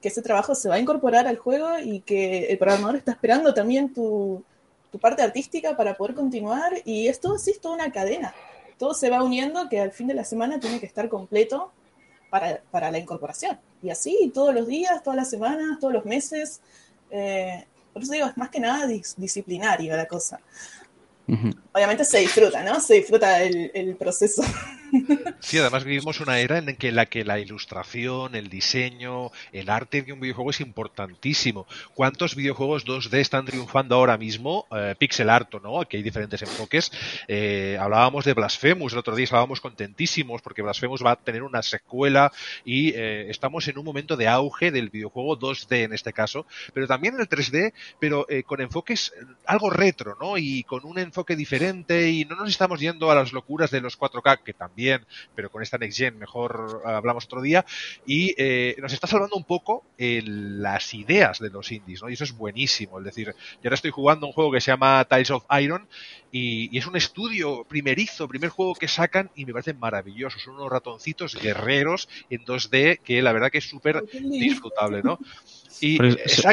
que 0.00 0.08
ese 0.08 0.22
trabajo 0.22 0.54
se 0.54 0.68
va 0.68 0.76
a 0.76 0.78
incorporar 0.78 1.26
al 1.26 1.38
juego 1.38 1.78
y 1.82 2.00
que 2.00 2.46
el 2.46 2.58
programador 2.58 2.96
está 2.96 3.12
esperando 3.12 3.54
también 3.54 3.92
tu, 3.92 4.44
tu 4.92 4.98
parte 4.98 5.22
artística 5.22 5.76
para 5.76 5.96
poder 5.96 6.14
continuar 6.14 6.72
y 6.84 7.08
esto 7.08 7.38
sí 7.38 7.50
es 7.50 7.60
toda 7.60 7.74
una 7.74 7.92
cadena. 7.92 8.34
Todo 8.78 8.92
se 8.92 9.08
va 9.08 9.22
uniendo 9.22 9.68
que 9.70 9.80
al 9.80 9.90
fin 9.90 10.06
de 10.06 10.14
la 10.14 10.24
semana 10.24 10.60
tiene 10.60 10.80
que 10.80 10.86
estar 10.86 11.08
completo 11.08 11.72
para, 12.30 12.90
la 12.90 12.98
incorporación. 12.98 13.58
Y 13.82 13.90
así 13.90 14.30
todos 14.34 14.54
los 14.54 14.66
días, 14.66 15.02
todas 15.02 15.16
las 15.16 15.30
semanas, 15.30 15.78
todos 15.80 15.94
los 15.94 16.04
meses. 16.04 16.60
Eh, 17.10 17.66
por 17.92 18.02
eso 18.02 18.12
digo, 18.12 18.26
es 18.26 18.36
más 18.36 18.50
que 18.50 18.60
nada 18.60 18.86
disciplinario 18.86 19.96
la 19.96 20.06
cosa. 20.06 20.40
Obviamente 21.72 22.04
se 22.04 22.20
disfruta, 22.20 22.62
¿no? 22.62 22.80
Se 22.80 22.94
disfruta 22.94 23.42
el, 23.42 23.96
proceso. 23.98 24.42
Sí, 25.40 25.58
además 25.58 25.84
vivimos 25.84 26.20
una 26.20 26.38
era 26.38 26.58
en 26.58 26.76
que 26.76 26.92
la 26.92 27.06
que 27.06 27.24
la 27.24 27.40
ilustración, 27.40 28.36
el 28.36 28.48
diseño, 28.48 29.30
el 29.52 29.68
arte 29.68 30.02
de 30.02 30.12
un 30.12 30.20
videojuego 30.20 30.50
es 30.50 30.60
importantísimo. 30.60 31.66
¿Cuántos 31.92 32.36
videojuegos 32.36 32.86
2D 32.86 33.18
están 33.18 33.44
triunfando 33.44 33.96
ahora 33.96 34.16
mismo? 34.16 34.66
Eh, 34.70 34.94
pixel 34.96 35.28
art, 35.28 35.52
¿no? 35.60 35.80
Aquí 35.80 35.96
hay 35.96 36.04
diferentes 36.04 36.40
enfoques. 36.40 36.92
Eh, 37.26 37.76
hablábamos 37.80 38.24
de 38.24 38.34
Blasphemous, 38.34 38.92
el 38.92 39.00
otro 39.00 39.16
día 39.16 39.24
estábamos 39.24 39.60
contentísimos 39.60 40.40
porque 40.40 40.62
Blasphemous 40.62 41.04
va 41.04 41.10
a 41.12 41.16
tener 41.16 41.42
una 41.42 41.62
secuela 41.62 42.32
y 42.64 42.90
eh, 42.90 43.28
estamos 43.28 43.66
en 43.66 43.78
un 43.78 43.84
momento 43.84 44.16
de 44.16 44.28
auge 44.28 44.70
del 44.70 44.88
videojuego 44.88 45.36
2D 45.36 45.84
en 45.84 45.92
este 45.92 46.12
caso, 46.12 46.46
pero 46.72 46.86
también 46.86 47.14
en 47.14 47.20
el 47.20 47.28
3D, 47.28 47.72
pero 47.98 48.24
con 48.46 48.60
enfoques 48.60 49.12
algo 49.44 49.68
retro, 49.68 50.16
¿no? 50.20 50.38
Y 50.38 50.62
con 50.62 50.84
un 50.84 50.98
enfoque 50.98 51.15
enfoque 51.16 51.34
diferente 51.34 52.10
y 52.10 52.26
no 52.26 52.36
nos 52.36 52.50
estamos 52.50 52.78
yendo 52.78 53.10
a 53.10 53.14
las 53.14 53.32
locuras 53.32 53.70
de 53.70 53.80
los 53.80 53.98
4K, 53.98 54.42
que 54.42 54.52
también, 54.52 55.06
pero 55.34 55.50
con 55.50 55.62
esta 55.62 55.78
Next 55.78 55.96
Gen 55.96 56.18
mejor 56.18 56.82
hablamos 56.84 57.24
otro 57.24 57.40
día, 57.40 57.64
y 58.04 58.34
eh, 58.36 58.76
nos 58.82 58.92
está 58.92 59.06
salvando 59.06 59.34
un 59.34 59.44
poco 59.44 59.82
las 59.96 60.92
ideas 60.92 61.38
de 61.38 61.48
los 61.48 61.72
indies, 61.72 62.02
¿no? 62.02 62.10
Y 62.10 62.12
eso 62.12 62.24
es 62.24 62.36
buenísimo, 62.36 62.98
es 62.98 63.06
decir, 63.06 63.28
yo 63.28 63.60
ahora 63.64 63.76
estoy 63.76 63.92
jugando 63.92 64.26
un 64.26 64.34
juego 64.34 64.52
que 64.52 64.60
se 64.60 64.70
llama 64.70 65.06
Tiles 65.08 65.30
of 65.30 65.46
Iron 65.58 65.88
y, 66.30 66.76
es 66.76 66.86
un 66.86 66.96
estudio 66.96 67.64
primerizo, 67.64 68.28
primer 68.28 68.50
juego 68.50 68.74
que 68.74 68.88
sacan 68.88 69.30
y 69.34 69.46
me 69.46 69.54
parece 69.54 69.72
maravilloso, 69.72 70.38
son 70.38 70.56
unos 70.56 70.70
ratoncitos 70.70 71.34
guerreros 71.34 72.10
en 72.28 72.44
2D 72.44 73.00
que 73.00 73.22
la 73.22 73.32
verdad 73.32 73.50
que 73.50 73.58
es 73.58 73.68
súper 73.68 74.04
disfrutable, 74.12 75.02
¿no? 75.02 75.18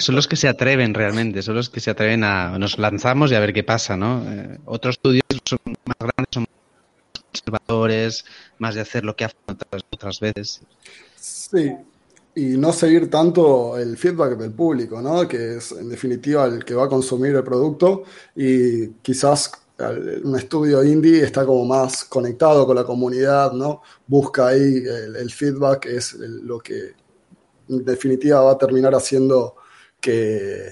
son 0.02 0.16
los 0.16 0.28
que 0.28 0.36
se 0.36 0.48
atreven 0.48 0.94
realmente, 0.94 1.42
son 1.42 1.56
los 1.56 1.70
que 1.70 1.80
se 1.80 1.92
atreven 1.92 2.24
a. 2.24 2.58
Nos 2.58 2.78
lanzamos 2.78 3.32
y 3.32 3.36
a 3.36 3.40
ver 3.40 3.54
qué 3.54 3.64
pasa, 3.64 3.96
¿no? 3.96 4.24
Eh, 4.28 4.60
otros 4.66 4.96
estudios 4.96 5.24
son 5.46 5.60
más 5.66 5.98
grandes, 6.00 6.28
son 6.32 6.44
más 6.44 7.24
conservadores, 7.32 8.26
más 8.60 8.76
de 8.76 8.82
hacer 8.82 9.04
lo 9.04 9.16
que 9.16 9.26
hacen 9.26 9.40
otras, 9.48 9.84
otras 9.92 10.20
veces. 10.20 10.62
Sí, 11.20 11.72
y 12.36 12.58
no 12.58 12.74
seguir 12.74 13.10
tanto 13.10 13.78
el 13.78 13.98
feedback 13.98 14.38
del 14.38 14.52
público, 14.52 15.02
¿no? 15.02 15.28
Que 15.28 15.58
es 15.58 15.72
en 15.72 15.90
definitiva 15.90 16.46
el 16.46 16.66
que 16.66 16.74
va 16.74 16.86
a 16.86 16.90
consumir 16.90 17.36
el 17.36 17.44
producto 17.44 18.04
y 18.36 18.88
quizás 19.02 19.52
un 20.24 20.38
estudio 20.38 20.84
indie 20.84 21.24
está 21.24 21.46
como 21.46 21.66
más 21.66 22.06
conectado 22.06 22.66
con 22.66 22.76
la 22.76 22.84
comunidad, 22.84 23.52
¿no? 23.54 23.82
Busca 24.08 24.48
ahí 24.48 24.62
el, 24.62 25.16
el 25.16 25.32
feedback, 25.32 25.88
es 25.88 26.14
lo 26.14 26.60
que 26.60 26.94
definitiva 27.68 28.42
va 28.42 28.52
a 28.52 28.58
terminar 28.58 28.94
haciendo 28.94 29.56
que, 30.00 30.72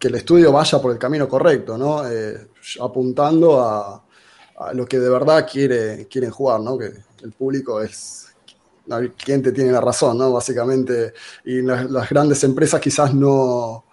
que 0.00 0.08
el 0.08 0.14
estudio 0.14 0.50
vaya 0.50 0.80
por 0.80 0.92
el 0.92 0.98
camino 0.98 1.28
correcto, 1.28 1.76
¿no? 1.76 2.08
Eh, 2.08 2.48
apuntando 2.80 3.60
a, 3.60 4.02
lo 4.74 4.86
que 4.86 4.98
de 4.98 5.08
verdad 5.08 5.46
quiere, 5.50 6.06
quieren 6.06 6.30
jugar, 6.30 6.60
¿no? 6.60 6.76
Que 6.76 6.90
el 7.22 7.32
público 7.32 7.80
es 7.80 8.28
quien 9.16 9.42
te 9.42 9.52
tiene 9.52 9.72
la 9.72 9.80
razón, 9.80 10.18
¿no? 10.18 10.32
Básicamente, 10.32 11.14
y 11.44 11.62
las, 11.62 12.08
grandes 12.08 12.42
empresas 12.44 12.80
quizás 12.80 13.14
no, 13.14 13.84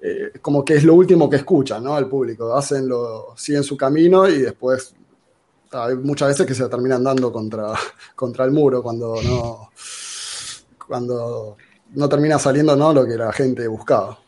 eh, 0.00 0.32
como 0.40 0.64
que 0.64 0.74
es 0.74 0.84
lo 0.84 0.94
último 0.94 1.28
que 1.28 1.36
escuchan, 1.36 1.82
¿no? 1.84 1.98
El 1.98 2.08
público, 2.08 2.54
hacen 2.54 2.88
lo, 2.88 3.34
siguen 3.36 3.62
su 3.62 3.76
camino 3.76 4.28
y 4.28 4.38
después 4.38 4.94
hay 5.72 5.96
muchas 5.96 6.28
veces 6.28 6.46
que 6.46 6.54
se 6.54 6.68
terminan 6.68 7.04
dando 7.04 7.32
contra, 7.32 7.72
contra 8.16 8.44
el 8.44 8.52
muro 8.52 8.82
cuando 8.82 9.20
no, 9.22 9.70
cuando 10.86 11.56
no 11.94 12.08
termina 12.08 12.38
saliendo 12.38 12.76
¿no? 12.76 12.92
lo 12.92 13.06
que 13.06 13.16
la 13.16 13.32
gente 13.32 13.66
buscaba. 13.68 14.18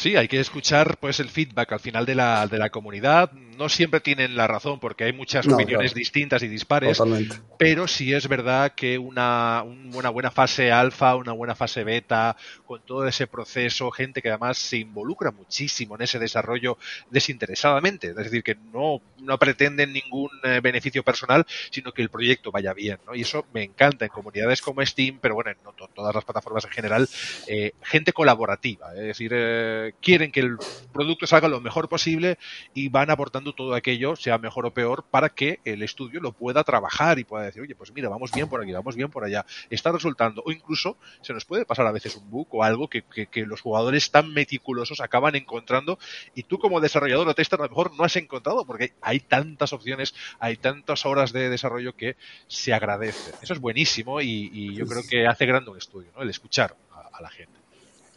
Sí, 0.00 0.14
hay 0.16 0.28
que 0.28 0.38
escuchar 0.38 0.98
pues 0.98 1.18
el 1.18 1.28
feedback 1.28 1.72
al 1.72 1.80
final 1.80 2.06
de 2.06 2.14
la, 2.14 2.46
de 2.46 2.56
la 2.58 2.70
comunidad. 2.70 3.32
No 3.32 3.68
siempre 3.68 3.98
tienen 3.98 4.36
la 4.36 4.46
razón 4.46 4.78
porque 4.78 5.02
hay 5.02 5.12
muchas 5.12 5.48
No, 5.48 5.54
opiniones 5.54 5.90
claro. 5.90 5.98
distintas 5.98 6.40
y 6.44 6.46
dispares, 6.48 6.98
Totalmente. 6.98 7.34
pero 7.58 7.88
sí 7.88 8.12
es 8.14 8.28
verdad 8.28 8.74
que 8.76 8.96
una, 8.98 9.64
un- 9.66 9.92
una 9.96 10.10
buena 10.10 10.30
fase 10.30 10.70
alfa, 10.70 11.16
una 11.16 11.32
buena 11.32 11.56
fase 11.56 11.82
beta, 11.82 12.36
con 12.64 12.84
todo 12.84 13.08
ese 13.08 13.26
proceso, 13.26 13.90
gente 13.90 14.22
que 14.22 14.28
además 14.28 14.58
se 14.58 14.76
involucra 14.76 15.32
muchísimo 15.32 15.96
en 15.96 16.02
ese 16.02 16.20
desarrollo 16.20 16.78
desinteresadamente, 17.10 18.10
es 18.10 18.14
decir, 18.16 18.44
que 18.44 18.54
no, 18.54 19.02
no 19.16 19.38
pretenden 19.38 19.92
ningún 19.92 20.30
eh, 20.44 20.60
beneficio 20.62 21.02
personal, 21.02 21.44
sino 21.72 21.90
que 21.92 22.02
el 22.02 22.10
proyecto 22.10 22.52
vaya 22.52 22.72
bien, 22.72 23.00
¿no? 23.04 23.16
Y 23.16 23.22
eso 23.22 23.46
me 23.52 23.64
encanta 23.64 24.04
en 24.04 24.12
comunidades 24.12 24.62
como 24.62 24.84
Steam, 24.86 25.18
pero 25.20 25.34
bueno, 25.34 25.50
en 25.50 25.56
no 25.64 25.72
to- 25.72 25.90
todas 25.92 26.14
las 26.14 26.24
plataformas 26.24 26.64
en 26.66 26.70
general, 26.70 27.08
eh, 27.46 27.72
gente 27.82 28.12
colaborativa, 28.12 28.94
es 28.94 29.02
decir, 29.02 29.32
eh, 29.34 29.87
quieren 30.00 30.30
que 30.32 30.40
el 30.40 30.58
producto 30.92 31.26
salga 31.26 31.48
lo 31.48 31.60
mejor 31.60 31.88
posible 31.88 32.38
y 32.74 32.88
van 32.88 33.10
aportando 33.10 33.52
todo 33.52 33.74
aquello, 33.74 34.16
sea 34.16 34.38
mejor 34.38 34.66
o 34.66 34.72
peor, 34.72 35.04
para 35.10 35.28
que 35.28 35.60
el 35.64 35.82
estudio 35.82 36.18
lo 36.20 36.32
pueda 36.32 36.64
trabajar 36.64 37.18
y 37.18 37.24
pueda 37.24 37.44
decir, 37.44 37.62
oye, 37.62 37.74
pues 37.76 37.92
mira, 37.92 38.08
vamos 38.08 38.32
bien 38.32 38.48
por 38.48 38.62
aquí, 38.62 38.72
vamos 38.72 38.96
bien 38.96 39.10
por 39.10 39.22
allá, 39.22 39.44
está 39.70 39.92
resultando, 39.92 40.42
o 40.44 40.50
incluso 40.50 40.96
se 41.20 41.32
nos 41.34 41.44
puede 41.44 41.64
pasar 41.66 41.86
a 41.86 41.92
veces 41.92 42.16
un 42.16 42.28
bug 42.30 42.48
o 42.50 42.64
algo 42.64 42.88
que, 42.88 43.02
que- 43.02 43.26
que 43.26 43.44
los 43.46 43.60
jugadores 43.60 44.10
tan 44.10 44.32
meticulosos 44.32 45.00
acaban 45.00 45.36
encontrando 45.36 45.98
y 46.34 46.44
tú 46.44 46.58
como 46.58 46.80
desarrollador 46.80 47.28
o 47.28 47.34
tester 47.34 47.60
a 47.60 47.64
lo 47.64 47.68
mejor 47.68 47.94
no 47.96 48.04
has 48.04 48.16
encontrado 48.16 48.64
porque 48.66 48.92
hay 49.00 49.20
tantas 49.20 49.72
opciones, 49.72 50.14
hay 50.40 50.56
tantas 50.56 51.06
horas 51.06 51.32
de 51.32 51.48
desarrollo 51.50 51.92
que 51.94 52.16
se 52.48 52.72
agradece. 52.72 53.34
Eso 53.40 53.52
es 53.52 53.60
buenísimo 53.60 54.20
y, 54.20 54.50
y 54.52 54.74
yo 54.74 54.86
creo 54.86 55.02
que 55.08 55.26
hace 55.26 55.46
grande 55.46 55.70
un 55.70 55.78
estudio, 55.78 56.10
¿no? 56.16 56.22
El 56.22 56.30
escuchar 56.30 56.74
a, 56.90 57.18
a 57.18 57.22
la 57.22 57.30
gente. 57.30 57.58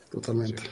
Totalmente. 0.10 0.64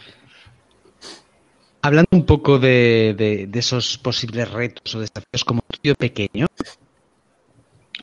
Hablando 1.81 2.09
un 2.11 2.25
poco 2.25 2.59
de, 2.59 3.15
de- 3.17 3.47
de 3.47 3.59
esos 3.59 3.97
posibles 3.97 4.51
retos 4.51 4.95
o 4.95 4.99
desafíos 4.99 5.45
como 5.45 5.61
tuyo 5.81 5.95
pequeño, 5.95 6.45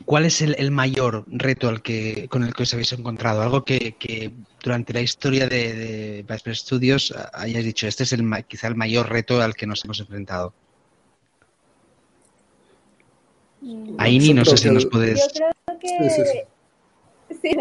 ¿cuál 0.05 0.25
es 0.25 0.41
el, 0.41 0.55
el 0.57 0.71
mayor 0.71 1.25
reto 1.27 1.69
al 1.69 1.81
que, 1.83 2.27
con 2.27 2.43
el 2.43 2.53
que 2.55 2.63
os 2.63 2.73
habéis 2.73 2.91
encontrado? 2.93 3.43
Algo 3.43 3.63
que, 3.63 3.95
que 3.99 4.31
durante 4.63 4.93
la 4.93 5.01
historia 5.01 5.47
de, 5.47 6.23
de 6.23 6.55
Studios 6.55 7.13
hayáis 7.33 7.65
dicho, 7.65 7.87
este 7.87 8.03
es 8.03 8.13
el, 8.13 8.23
ma- 8.23 8.41
quizá 8.41 8.67
el 8.67 8.75
mayor 8.75 9.09
reto 9.09 9.41
al 9.41 9.53
que 9.53 9.67
nos 9.67 9.85
hemos 9.85 9.99
enfrentado. 9.99 10.53
Aini, 13.99 14.29
Yo 14.29 14.33
no 14.33 14.45
sé 14.45 14.57
si 14.57 14.69
nos 14.71 14.85
puedes... 14.87 15.19
Yo 15.19 15.27
creo 15.33 15.79
que. 15.79 15.87
Sí, 15.87 16.23
sí, 16.23 17.37
sí. 17.41 17.57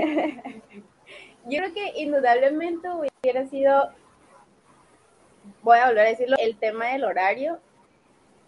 Yo 1.48 1.58
creo 1.58 1.74
que 1.74 2.00
indudablemente 2.02 2.88
hubiera 3.22 3.46
sido. 3.50 3.90
Voy 5.62 5.78
a 5.78 5.86
volver 5.86 6.06
a 6.06 6.10
decirlo: 6.10 6.36
el 6.38 6.56
tema 6.56 6.88
del 6.88 7.04
horario 7.04 7.58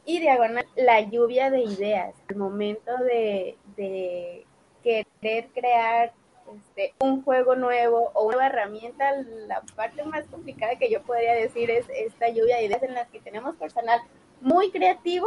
y 0.04 0.20
diagonal, 0.20 0.66
la 0.76 1.00
lluvia 1.00 1.50
de 1.50 1.60
ideas. 1.60 2.14
El 2.28 2.36
momento 2.36 2.96
de, 2.98 3.56
de 3.76 4.46
querer 4.82 5.48
crear 5.54 6.12
este, 6.56 6.94
un 7.00 7.22
juego 7.22 7.56
nuevo 7.56 8.10
o 8.14 8.24
una 8.26 8.36
nueva 8.36 8.46
herramienta, 8.46 9.12
la 9.46 9.60
parte 9.76 10.02
más 10.04 10.24
complicada 10.26 10.76
que 10.76 10.90
yo 10.90 11.02
podría 11.02 11.34
decir 11.34 11.70
es 11.70 11.86
esta 11.94 12.28
lluvia 12.28 12.56
de 12.56 12.64
ideas 12.64 12.82
en 12.82 12.94
las 12.94 13.08
que 13.08 13.20
tenemos 13.20 13.56
personal 13.56 14.00
muy 14.40 14.70
creativo 14.70 15.26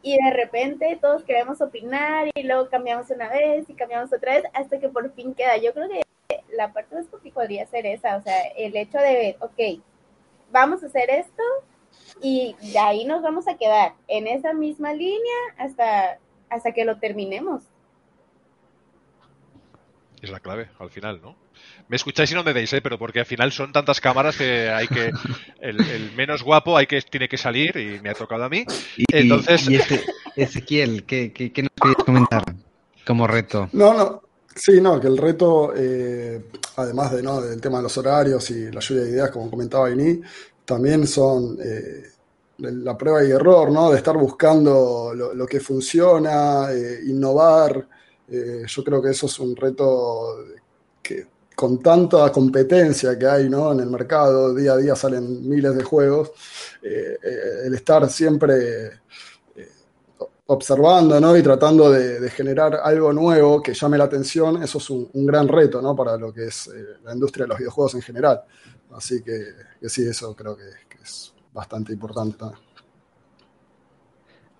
y 0.00 0.16
de 0.16 0.30
repente 0.30 0.98
todos 1.00 1.24
queremos 1.24 1.60
opinar 1.60 2.28
y 2.34 2.42
luego 2.44 2.70
cambiamos 2.70 3.10
una 3.10 3.28
vez 3.28 3.68
y 3.68 3.74
cambiamos 3.74 4.12
otra 4.12 4.34
vez 4.34 4.44
hasta 4.54 4.78
que 4.80 4.88
por 4.88 5.12
fin 5.12 5.34
queda. 5.34 5.58
Yo 5.58 5.74
creo 5.74 5.88
que 5.88 6.02
la 6.56 6.72
parte 6.72 6.94
más 6.94 7.06
complicada 7.06 7.42
podría 7.42 7.66
ser 7.66 7.84
esa, 7.84 8.16
o 8.16 8.22
sea, 8.22 8.40
el 8.56 8.74
hecho 8.76 8.98
de 8.98 9.12
ver, 9.14 9.36
ok, 9.40 9.82
vamos 10.54 10.82
a 10.84 10.86
hacer 10.86 11.10
esto 11.10 11.42
y 12.22 12.54
de 12.72 12.78
ahí 12.78 13.04
nos 13.04 13.22
vamos 13.22 13.48
a 13.48 13.56
quedar 13.56 13.94
en 14.08 14.28
esa 14.28 14.52
misma 14.54 14.92
línea 14.94 15.36
hasta, 15.58 16.18
hasta 16.48 16.72
que 16.72 16.84
lo 16.84 16.98
terminemos. 16.98 17.64
Es 20.22 20.30
la 20.30 20.40
clave 20.40 20.70
al 20.78 20.88
final, 20.90 21.20
¿no? 21.20 21.36
Me 21.88 21.96
escucháis 21.96 22.30
y 22.30 22.34
no 22.34 22.42
me 22.44 22.52
veis, 22.54 22.72
¿eh? 22.72 22.80
pero 22.80 22.98
porque 22.98 23.20
al 23.20 23.26
final 23.26 23.52
son 23.52 23.72
tantas 23.72 24.00
cámaras 24.00 24.36
que 24.38 24.70
hay 24.70 24.88
que. 24.88 25.10
El, 25.60 25.80
el 25.90 26.12
menos 26.12 26.42
guapo 26.42 26.76
hay 26.76 26.86
que, 26.86 27.00
tiene 27.02 27.28
que 27.28 27.36
salir 27.36 27.76
y 27.76 28.00
me 28.00 28.08
ha 28.10 28.14
tocado 28.14 28.44
a 28.44 28.48
mí. 28.48 28.64
Y, 28.96 29.04
Entonces- 29.12 29.68
y 29.68 29.78
Ezequiel, 30.40 31.04
¿qué, 31.04 31.32
qué, 31.32 31.52
qué 31.52 31.62
nos 31.62 31.72
querías 31.80 32.04
comentar 32.04 32.42
como 33.06 33.26
reto? 33.26 33.68
No, 33.72 33.92
no. 33.92 34.22
Sí, 34.56 34.80
no, 34.80 35.00
que 35.00 35.08
el 35.08 35.18
reto, 35.18 35.72
eh, 35.74 36.44
además 36.76 37.12
de, 37.12 37.22
¿no? 37.22 37.40
del 37.40 37.60
tema 37.60 37.78
de 37.78 37.82
los 37.84 37.98
horarios 37.98 38.50
y 38.50 38.70
la 38.70 38.80
lluvia 38.80 39.02
de 39.02 39.10
ideas, 39.10 39.30
como 39.30 39.50
comentaba 39.50 39.90
Ini, 39.90 40.20
también 40.64 41.06
son 41.08 41.58
eh, 41.60 42.04
la 42.58 42.96
prueba 42.96 43.24
y 43.24 43.32
error, 43.32 43.70
¿no? 43.72 43.90
De 43.90 43.96
estar 43.96 44.16
buscando 44.16 45.12
lo, 45.12 45.46
que 45.46 45.58
funciona, 45.58 46.72
eh, 46.72 47.00
innovar. 47.06 47.88
Yo 48.28 48.84
creo 48.84 49.02
que 49.02 49.10
eso 49.10 49.26
es 49.26 49.38
un 49.38 49.54
reto 49.54 50.46
que 51.02 51.26
con 51.54 51.82
tanta 51.82 52.32
competencia 52.32 53.18
que 53.18 53.26
hay, 53.26 53.48
¿no? 53.50 53.72
En 53.72 53.80
el 53.80 53.90
mercado, 53.90 54.54
día 54.54 54.72
a 54.72 54.76
día 54.76 54.96
salen 54.96 55.48
miles 55.48 55.76
de 55.76 55.82
juegos, 55.82 56.32
el 56.82 57.74
estar 57.74 58.08
siempre 58.08 59.02
observando 60.46 61.18
¿no? 61.20 61.36
y 61.36 61.42
tratando 61.42 61.90
de, 61.90 62.20
de 62.20 62.30
generar 62.30 62.80
algo 62.82 63.12
nuevo 63.12 63.62
que 63.62 63.72
llame 63.72 63.96
la 63.98 64.04
atención, 64.04 64.62
eso 64.62 64.78
es 64.78 64.90
un, 64.90 65.08
un 65.12 65.26
gran 65.26 65.48
reto 65.48 65.80
¿no? 65.80 65.96
para 65.96 66.16
lo 66.16 66.32
que 66.32 66.46
es 66.46 66.66
eh, 66.68 66.98
la 67.04 67.14
industria 67.14 67.44
de 67.44 67.48
los 67.48 67.58
videojuegos 67.58 67.94
en 67.94 68.02
general. 68.02 68.42
Así 68.92 69.22
que, 69.22 69.46
que 69.80 69.88
sí, 69.88 70.06
eso 70.06 70.34
creo 70.34 70.56
que, 70.56 70.64
que 70.88 71.02
es 71.02 71.32
bastante 71.52 71.92
importante 71.92 72.36
también. 72.36 72.60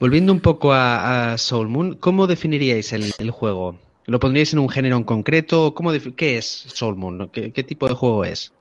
Volviendo 0.00 0.32
un 0.32 0.40
poco 0.40 0.72
a, 0.72 1.32
a 1.32 1.38
Soul 1.38 1.68
Moon, 1.68 1.94
¿cómo 1.94 2.26
definiríais 2.26 2.92
el, 2.92 3.12
el 3.18 3.30
juego? 3.30 3.78
¿Lo 4.06 4.20
pondríais 4.20 4.52
en 4.52 4.58
un 4.58 4.68
género 4.68 4.96
en 4.96 5.04
concreto? 5.04 5.74
¿Cómo 5.74 5.90
¿Qué 6.16 6.38
es 6.38 6.46
Soul 6.46 6.96
Moon? 6.96 7.30
¿Qué, 7.30 7.52
qué 7.52 7.62
tipo 7.62 7.88
de 7.88 7.94
juego 7.94 8.24
es? 8.24 8.52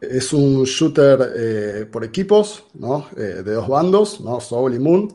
Es 0.00 0.32
un 0.32 0.64
shooter 0.64 1.32
eh, 1.36 1.86
por 1.86 2.04
equipos, 2.04 2.64
¿no? 2.74 3.06
Eh, 3.16 3.42
de 3.44 3.52
dos 3.52 3.68
bandos, 3.68 4.20
¿no? 4.20 4.40
Soul 4.40 4.74
y 4.74 4.78
Moon, 4.78 5.14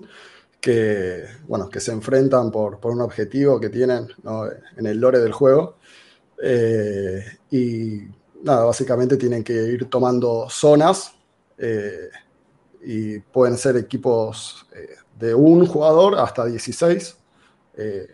que, 0.59 1.23
bueno, 1.47 1.69
que 1.69 1.79
se 1.79 1.91
enfrentan 1.91 2.51
por, 2.51 2.79
por 2.79 2.91
un 2.91 3.01
objetivo 3.01 3.59
que 3.59 3.69
tienen 3.69 4.07
en 4.77 4.85
el 4.85 4.99
lore 4.99 5.19
del 5.19 5.31
juego. 5.31 5.77
Eh, 6.41 7.23
y 7.51 8.01
nada, 8.43 8.65
básicamente 8.65 9.17
tienen 9.17 9.43
que 9.43 9.53
ir 9.53 9.89
tomando 9.89 10.47
zonas 10.49 11.13
eh, 11.57 12.09
y 12.81 13.19
pueden 13.19 13.57
ser 13.57 13.77
equipos 13.77 14.65
eh, 14.73 14.95
de 15.17 15.35
un 15.35 15.65
jugador 15.65 16.15
hasta 16.15 16.45
16. 16.45 17.17
eh, 17.77 18.07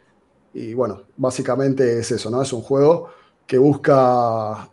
y 0.54 0.74
bueno, 0.74 1.02
básicamente 1.18 2.00
es 2.00 2.12
eso, 2.12 2.30
¿no? 2.30 2.42
Es 2.42 2.54
un 2.54 2.62
juego 2.62 3.10
que 3.46 3.58
busca 3.58 4.72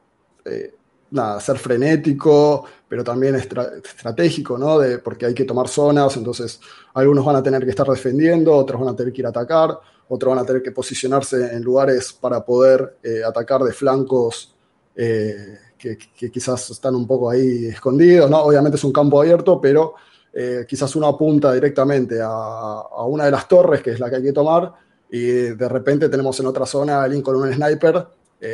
nada, 1.12 1.40
ser 1.40 1.59
frenético, 1.59 2.64
pero 2.88 3.05
también 3.05 3.37
estra- 3.37 3.72
estratégico, 3.83 4.59
¿no? 4.59 4.79
Porque 5.03 5.27
hay 5.27 5.35
que 5.35 5.44
tomar 5.44 5.68
zonas, 5.68 6.16
entonces 6.16 6.61
algunos 6.94 7.25
van 7.25 7.37
a 7.37 7.42
tener 7.42 7.64
que 7.64 7.70
estar 7.70 7.87
defendiendo, 7.87 8.55
otros 8.55 8.81
van 8.81 8.92
a 8.92 8.96
tener 8.96 9.12
que 9.12 9.20
ir 9.20 9.27
a 9.27 9.31
atacar, 9.31 9.79
otros 10.09 10.35
van 10.35 10.42
a 10.42 10.46
tener 10.46 10.62
que 10.62 10.72
posicionarse 10.72 11.55
en 11.55 11.62
lugares 11.62 12.12
para 12.12 12.44
poder 12.44 12.98
eh, 13.03 13.22
atacar 13.25 13.62
de 13.62 13.72
flancos 13.72 14.55
eh, 14.94 15.59
que, 15.79 15.96
quizás 16.31 16.70
están 16.70 16.94
un 16.94 17.07
poco 17.07 17.31
ahí 17.31 17.66
escondidos, 17.66 18.31
¿no? 18.31 18.42
Obviamente 18.42 18.77
es 18.77 18.85
un 18.85 18.92
campo 18.92 19.20
abierto, 19.20 19.61
pero 19.61 19.94
eh, 20.33 20.64
quizás 20.68 20.94
uno 20.94 21.09
apunta 21.09 21.53
directamente 21.53 22.18
a, 22.22 23.05
una 23.07 23.25
de 23.25 23.31
las 23.31 23.48
torres, 23.48 23.83
que 23.83 23.90
es 23.92 24.01
la 24.01 24.09
que 24.09 24.16
hay 24.16 24.22
que 24.22 24.33
tomar, 24.33 24.72
y 25.11 25.20
de 25.22 25.68
repente 25.68 26.09
tenemos 26.09 26.38
en 26.40 26.46
otra 26.46 26.66
zona 26.66 26.98
a 26.98 27.05
alguien 27.05 27.22
con 27.22 27.37
un 27.37 27.53
sniper 27.53 28.07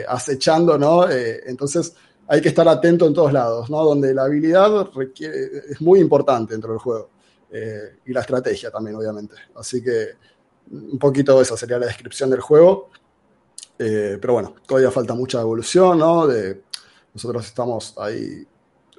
acechando, 0.07 0.76
¿no? 0.76 1.09
Entonces 1.11 1.95
hay 2.29 2.41
que 2.41 2.49
estar 2.49 2.68
atento 2.68 3.07
en 3.07 3.14
todos 3.14 3.33
lados, 3.33 3.70
¿no? 3.70 3.83
Donde 3.85 4.14
la 4.14 4.24
habilidad 4.24 4.91
requiere, 4.95 5.62
es 5.70 5.81
muy 5.81 6.01
importante 6.01 6.53
dentro 6.53 6.70
del 6.70 6.79
juego. 6.79 7.11
Eh, 7.51 7.97
y 8.05 8.12
la 8.12 8.20
estrategia 8.20 8.70
también, 8.70 8.97
obviamente. 8.97 9.35
Así 9.57 9.83
que 9.83 10.11
un 10.70 10.99
poquito 10.99 11.41
esa 11.41 11.57
sería 11.57 11.79
la 11.79 11.87
descripción 11.87 12.29
del 12.29 12.41
juego. 12.41 12.91
Eh, 13.79 14.18
pero 14.20 14.35
bueno, 14.35 14.55
todavía 14.66 14.91
falta 14.91 15.14
mucha 15.14 15.41
evolución, 15.41 15.99
¿no? 15.99 16.29
Nosotros 17.14 17.47
estamos 17.47 17.95
ahí 17.99 18.47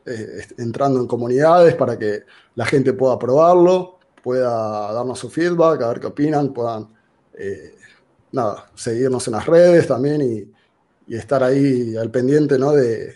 eh, 0.05 0.47
entrando 0.57 0.99
en 0.99 1.07
comunidades 1.07 1.75
para 1.75 1.97
que 1.99 2.23
la 2.55 2.65
gente 2.65 2.93
pueda 2.93 3.19
probarlo, 3.19 3.99
pueda 4.23 4.91
darnos 4.91 5.19
su 5.19 5.29
feedback, 5.29 5.81
a 5.81 5.89
ver 5.89 5.99
qué 5.99 6.07
opinan, 6.07 6.51
puedan 6.51 6.87
eh, 7.37 7.75
nada, 8.31 8.71
seguirnos 8.73 9.27
en 9.27 9.33
las 9.33 9.45
redes 9.45 9.87
también 9.87 10.21
y, 10.21 10.58
y 11.09 11.15
estar 11.15 11.43
ahí 11.43 11.97
al 11.97 12.11
pendiente 12.11 12.57
¿no? 12.59 12.71
de, 12.71 13.15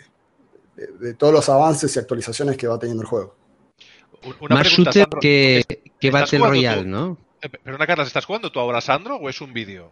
de 0.75 1.13
todos 1.13 1.31
los 1.31 1.47
avances 1.47 1.95
y 1.95 1.99
actualizaciones 1.99 2.57
que 2.57 2.67
va 2.67 2.79
teniendo 2.79 3.03
el 3.03 3.07
juego. 3.07 3.35
Una 4.41 4.55
Más 4.55 4.67
shooter 4.67 5.03
Sandro, 5.03 5.19
que, 5.19 5.63
que 5.99 6.11
Battle 6.11 6.39
Royale, 6.39 6.85
¿no? 6.85 7.17
Eh, 7.41 7.49
pero 7.49 7.75
una 7.75 7.85
Carlas, 7.85 8.07
¿estás 8.07 8.25
jugando 8.25 8.51
tú 8.51 8.59
ahora, 8.59 8.81
Sandro, 8.81 9.17
o 9.17 9.29
es 9.29 9.39
un 9.41 9.53
vídeo? 9.53 9.91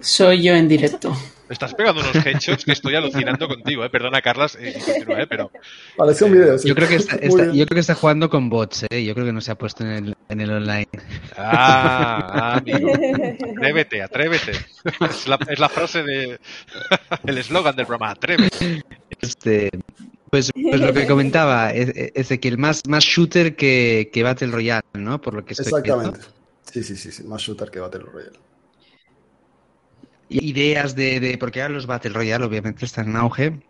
Soy 0.00 0.42
yo 0.42 0.54
en 0.54 0.68
directo. 0.68 1.16
Estás 1.50 1.74
pegando 1.74 2.00
unos 2.00 2.24
hechos 2.24 2.64
que 2.64 2.70
estoy 2.70 2.94
alucinando 2.94 3.48
contigo, 3.48 3.84
¿eh? 3.84 3.90
Perdona, 3.90 4.22
Carlas, 4.22 4.56
eh, 4.60 4.72
continúa, 4.84 5.22
¿eh? 5.22 5.26
pero... 5.26 5.50
Parece 5.96 6.24
un 6.24 6.32
video, 6.32 6.56
sí. 6.56 6.68
Yo 6.68 6.76
creo, 6.76 6.88
que 6.88 6.94
está, 6.94 7.16
está, 7.16 7.46
yo 7.46 7.66
creo 7.66 7.74
que 7.74 7.80
está 7.80 7.96
jugando 7.96 8.30
con 8.30 8.48
bots, 8.48 8.86
¿eh? 8.88 9.04
Yo 9.04 9.14
creo 9.14 9.26
que 9.26 9.32
no 9.32 9.40
se 9.40 9.50
ha 9.50 9.58
puesto 9.58 9.82
en 9.82 9.90
el, 9.90 10.16
en 10.28 10.40
el 10.40 10.52
online. 10.52 10.88
Ah, 11.36 12.58
amigo. 12.58 12.92
Atrévete, 13.56 14.00
atrévete. 14.00 14.52
Es 15.10 15.26
la, 15.26 15.38
es 15.48 15.58
la 15.58 15.68
frase 15.68 16.04
de... 16.04 16.38
el 17.24 17.38
eslogan 17.38 17.74
del 17.74 17.86
programa, 17.86 18.12
atrévete. 18.12 18.84
Este... 19.20 19.70
Pues, 20.30 20.52
pues 20.52 20.80
lo 20.80 20.92
que 20.92 21.08
comentaba, 21.08 21.72
es, 21.72 22.28
que 22.28 22.48
el 22.48 22.58
más, 22.58 22.82
más 22.86 23.02
shooter 23.02 23.56
que, 23.56 24.10
que 24.12 24.22
Battle 24.22 24.52
Royale, 24.52 24.84
¿no? 24.92 25.20
Por 25.20 25.34
lo 25.34 25.44
que 25.44 25.54
estoy 25.54 25.66
Exactamente. 25.66 26.20
Viendo. 26.20 26.34
Sí, 26.70 26.84
sí, 26.84 26.94
sí, 26.96 27.10
sí, 27.10 27.24
más 27.24 27.42
shooter 27.42 27.68
que 27.68 27.80
Battle 27.80 28.04
Royale 28.04 28.49
ideas 30.30 30.94
de, 30.94 31.20
de, 31.20 31.36
porque 31.38 31.60
ahora 31.60 31.74
los 31.74 31.86
Battle 31.86 32.12
Royale 32.12 32.44
obviamente 32.44 32.84
están 32.84 33.08
en 33.08 33.16
auge. 33.16 33.60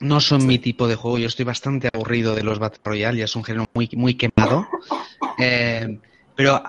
No 0.00 0.20
son 0.20 0.46
mi 0.46 0.58
tipo 0.58 0.88
de 0.88 0.96
juego, 0.96 1.18
yo 1.18 1.28
estoy 1.28 1.44
bastante 1.44 1.88
aburrido 1.92 2.34
de 2.34 2.42
los 2.42 2.58
Battle 2.58 2.80
Royale, 2.84 3.18
ya 3.18 3.24
es 3.24 3.36
un 3.36 3.44
género 3.44 3.66
muy, 3.72 3.88
muy 3.94 4.14
quemado. 4.14 4.66
Eh, 5.38 5.98
pero 6.34 6.60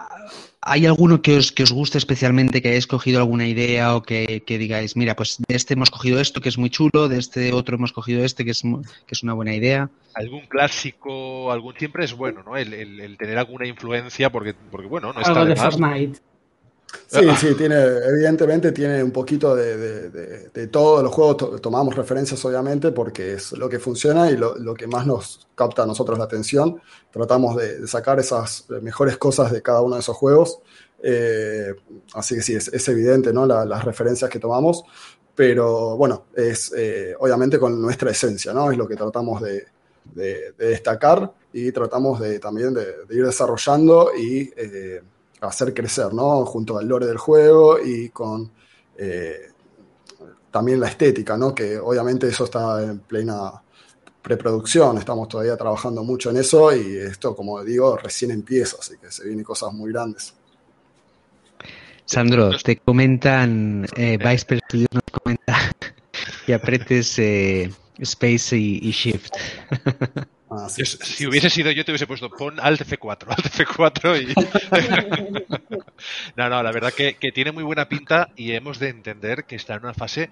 ¿hay 0.62 0.86
alguno 0.86 1.22
que 1.22 1.38
os, 1.38 1.52
que 1.52 1.64
os 1.64 1.72
guste 1.72 1.98
especialmente, 1.98 2.62
que 2.62 2.70
hayáis 2.70 2.86
cogido 2.86 3.20
alguna 3.20 3.48
idea 3.48 3.96
o 3.96 4.04
que, 4.04 4.44
que, 4.46 4.58
digáis, 4.60 4.96
mira, 4.96 5.16
pues 5.16 5.38
de 5.48 5.56
este 5.56 5.74
hemos 5.74 5.90
cogido 5.90 6.20
esto 6.20 6.42
que 6.42 6.50
es 6.50 6.60
muy 6.60 6.70
chulo, 6.70 7.10
de 7.10 7.18
este 7.18 7.54
otro 7.54 7.78
hemos 7.78 7.92
cogido 7.92 8.24
este 8.24 8.46
que 8.46 8.52
es, 8.52 8.62
que 8.62 9.12
es 9.12 9.24
una 9.24 9.34
buena 9.34 9.56
idea? 9.56 9.90
Algún 10.14 10.46
clásico, 10.46 11.52
algún 11.52 11.74
siempre 11.76 12.06
es 12.06 12.14
bueno, 12.14 12.44
¿no? 12.44 12.56
El, 12.56 12.74
el, 12.74 13.00
el 13.00 13.18
tener 13.18 13.40
alguna 13.40 13.66
influencia, 13.66 14.32
porque, 14.32 14.54
porque 14.54 14.88
bueno, 14.88 15.12
no 15.12 15.22
está 15.22 15.32
Algo 15.32 15.46
de, 15.46 15.56
de 15.56 15.56
Fortnite. 15.56 16.20
Sí, 17.08 17.28
sí, 17.40 17.54
tiene, 17.56 17.76
evidentemente 17.76 18.72
tiene 18.72 19.04
un 19.04 19.12
poquito 19.12 19.56
de, 19.56 19.78
de, 20.10 20.50
de 20.50 20.68
todos 20.68 21.04
los 21.04 21.14
juegos, 21.14 21.62
tomamos 21.62 21.96
referencias 21.96 22.44
obviamente 22.44 22.92
porque 22.92 23.34
es 23.34 23.52
lo 23.54 23.70
que 23.70 23.80
funciona 23.80 24.32
y 24.32 24.38
lo, 24.38 24.58
lo, 24.58 24.74
que 24.74 24.88
más 24.88 25.06
nos 25.06 25.48
capta 25.56 25.84
a 25.84 25.86
nosotros 25.86 26.18
la 26.18 26.26
atención. 26.26 26.82
Tratamos 27.12 27.56
de, 27.56 27.88
sacar 27.88 28.20
esas 28.20 28.66
mejores 28.82 29.18
cosas 29.18 29.52
de 29.52 29.62
cada 29.62 29.82
uno 29.82 29.96
de 29.96 30.02
esos 30.02 30.16
juegos. 30.16 30.60
Eh, 31.04 31.74
así 32.14 32.36
que 32.36 32.42
sí, 32.42 32.56
es, 32.56 32.70
es 32.70 32.88
evidente 32.88 33.34
¿no? 33.34 33.46
La, 33.46 33.66
las 33.66 33.84
referencias 33.84 34.30
que 34.30 34.40
tomamos, 34.40 34.84
pero 35.36 35.98
bueno, 35.98 36.26
es 36.34 36.74
eh, 36.76 37.14
obviamente 37.20 37.60
con 37.60 37.80
nuestra 37.82 38.12
esencia, 38.12 38.54
¿no? 38.54 38.72
Es 38.72 38.78
lo 38.78 38.88
que 38.88 38.96
tratamos 38.96 39.42
de, 39.42 39.66
destacar 40.58 41.32
y 41.54 41.72
tratamos 41.72 42.20
de, 42.20 42.40
también 42.40 42.74
de, 42.74 42.96
ir 43.12 43.26
desarrollando 43.26 44.12
y... 44.18 44.52
Eh, 44.56 45.02
hacer 45.48 45.74
crecer, 45.74 46.14
¿no? 46.14 46.46
Junto 46.46 46.78
al 46.78 46.88
lore 46.88 47.06
del 47.06 47.18
juego 47.18 47.80
y 47.80 48.10
con 48.10 48.52
eh, 48.98 49.50
también 50.52 50.80
la 50.80 50.88
estética, 50.88 51.38
¿no? 51.38 51.54
Que 51.54 51.78
obviamente 51.78 52.28
eso 52.28 52.46
está 52.46 52.84
en 52.84 53.00
plena 53.00 53.52
preproducción, 54.22 54.98
estamos 54.98 55.28
todavía 55.28 55.58
trabajando 55.58 56.04
mucho 56.04 56.30
en 56.30 56.38
eso 56.38 56.74
y 56.74 56.98
esto, 56.98 57.36
como 57.36 57.62
digo, 57.64 57.98
recién 57.98 58.32
empieza, 58.32 58.78
así 58.80 58.96
que 58.98 59.12
se 59.12 59.26
vienen 59.26 59.44
cosas 59.44 59.74
muy 59.74 59.92
grandes. 59.92 60.34
Sandro, 62.06 62.52
te 62.58 62.78
comentan, 62.78 63.86
eh, 63.96 64.18
Vice 64.18 64.60
Studios 64.68 64.90
nos 64.94 65.04
comenta 65.22 65.58
que 66.46 66.54
apretes 66.54 67.18
eh, 67.20 67.72
Space 67.98 68.56
y, 68.58 68.80
y 68.82 68.92
Shift. 68.92 69.34
Ah, 70.58 70.70
sí, 70.70 70.86
sí, 70.86 70.98
si 71.02 71.28
hubiese 71.28 71.50
sido 71.50 71.72
yo, 71.72 71.84
te 71.84 71.92
hubiese 71.92 72.08
puesto 72.08 72.30
pon 72.30 72.60
Alt 72.60 72.82
F4, 72.82 73.26
Alt 73.30 73.46
F4 73.46 74.22
y... 74.22 74.34
no, 76.36 76.50
no, 76.50 76.64
la 76.64 76.72
verdad 76.72 76.94
que, 76.94 77.16
que, 77.16 77.32
tiene 77.32 77.52
muy 77.52 77.64
buena 77.64 77.90
pinta 77.90 78.30
y 78.36 78.52
hemos 78.52 78.80
de 78.80 78.90
entender 78.90 79.46
que 79.46 79.56
está 79.56 79.76
en 79.76 79.84
una 79.84 79.94
fase 79.94 80.30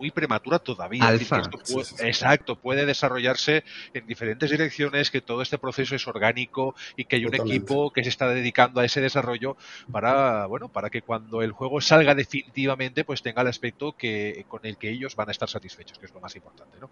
muy 0.00 0.10
prematura 0.10 0.58
todavía. 0.58 1.06
Alfa. 1.06 1.42
Puede, 1.42 2.08
exacto, 2.08 2.56
puede 2.56 2.86
desarrollarse 2.86 3.64
en 3.92 4.06
diferentes 4.06 4.50
direcciones, 4.50 5.10
que 5.10 5.20
todo 5.20 5.42
este 5.42 5.58
proceso 5.58 5.94
es 5.94 6.08
orgánico 6.08 6.74
y 6.96 7.04
que 7.04 7.16
hay 7.16 7.24
un 7.26 7.32
Totalmente. 7.32 7.56
equipo 7.56 7.92
que 7.92 8.02
se 8.02 8.08
está 8.08 8.28
dedicando 8.28 8.80
a 8.80 8.84
ese 8.86 9.00
desarrollo 9.00 9.56
para, 9.92 10.46
bueno, 10.46 10.68
para 10.68 10.88
que 10.88 11.02
cuando 11.02 11.42
el 11.42 11.52
juego 11.52 11.80
salga 11.80 12.14
definitivamente, 12.14 13.04
pues 13.04 13.22
tenga 13.22 13.42
el 13.42 13.48
aspecto 13.48 13.92
que, 13.92 14.46
con 14.48 14.64
el 14.64 14.78
que 14.78 14.90
ellos 14.90 15.14
van 15.14 15.28
a 15.28 15.32
estar 15.32 15.48
satisfechos, 15.48 15.98
que 15.98 16.06
es 16.06 16.14
lo 16.14 16.20
más 16.20 16.34
importante, 16.34 16.78
¿no? 16.80 16.90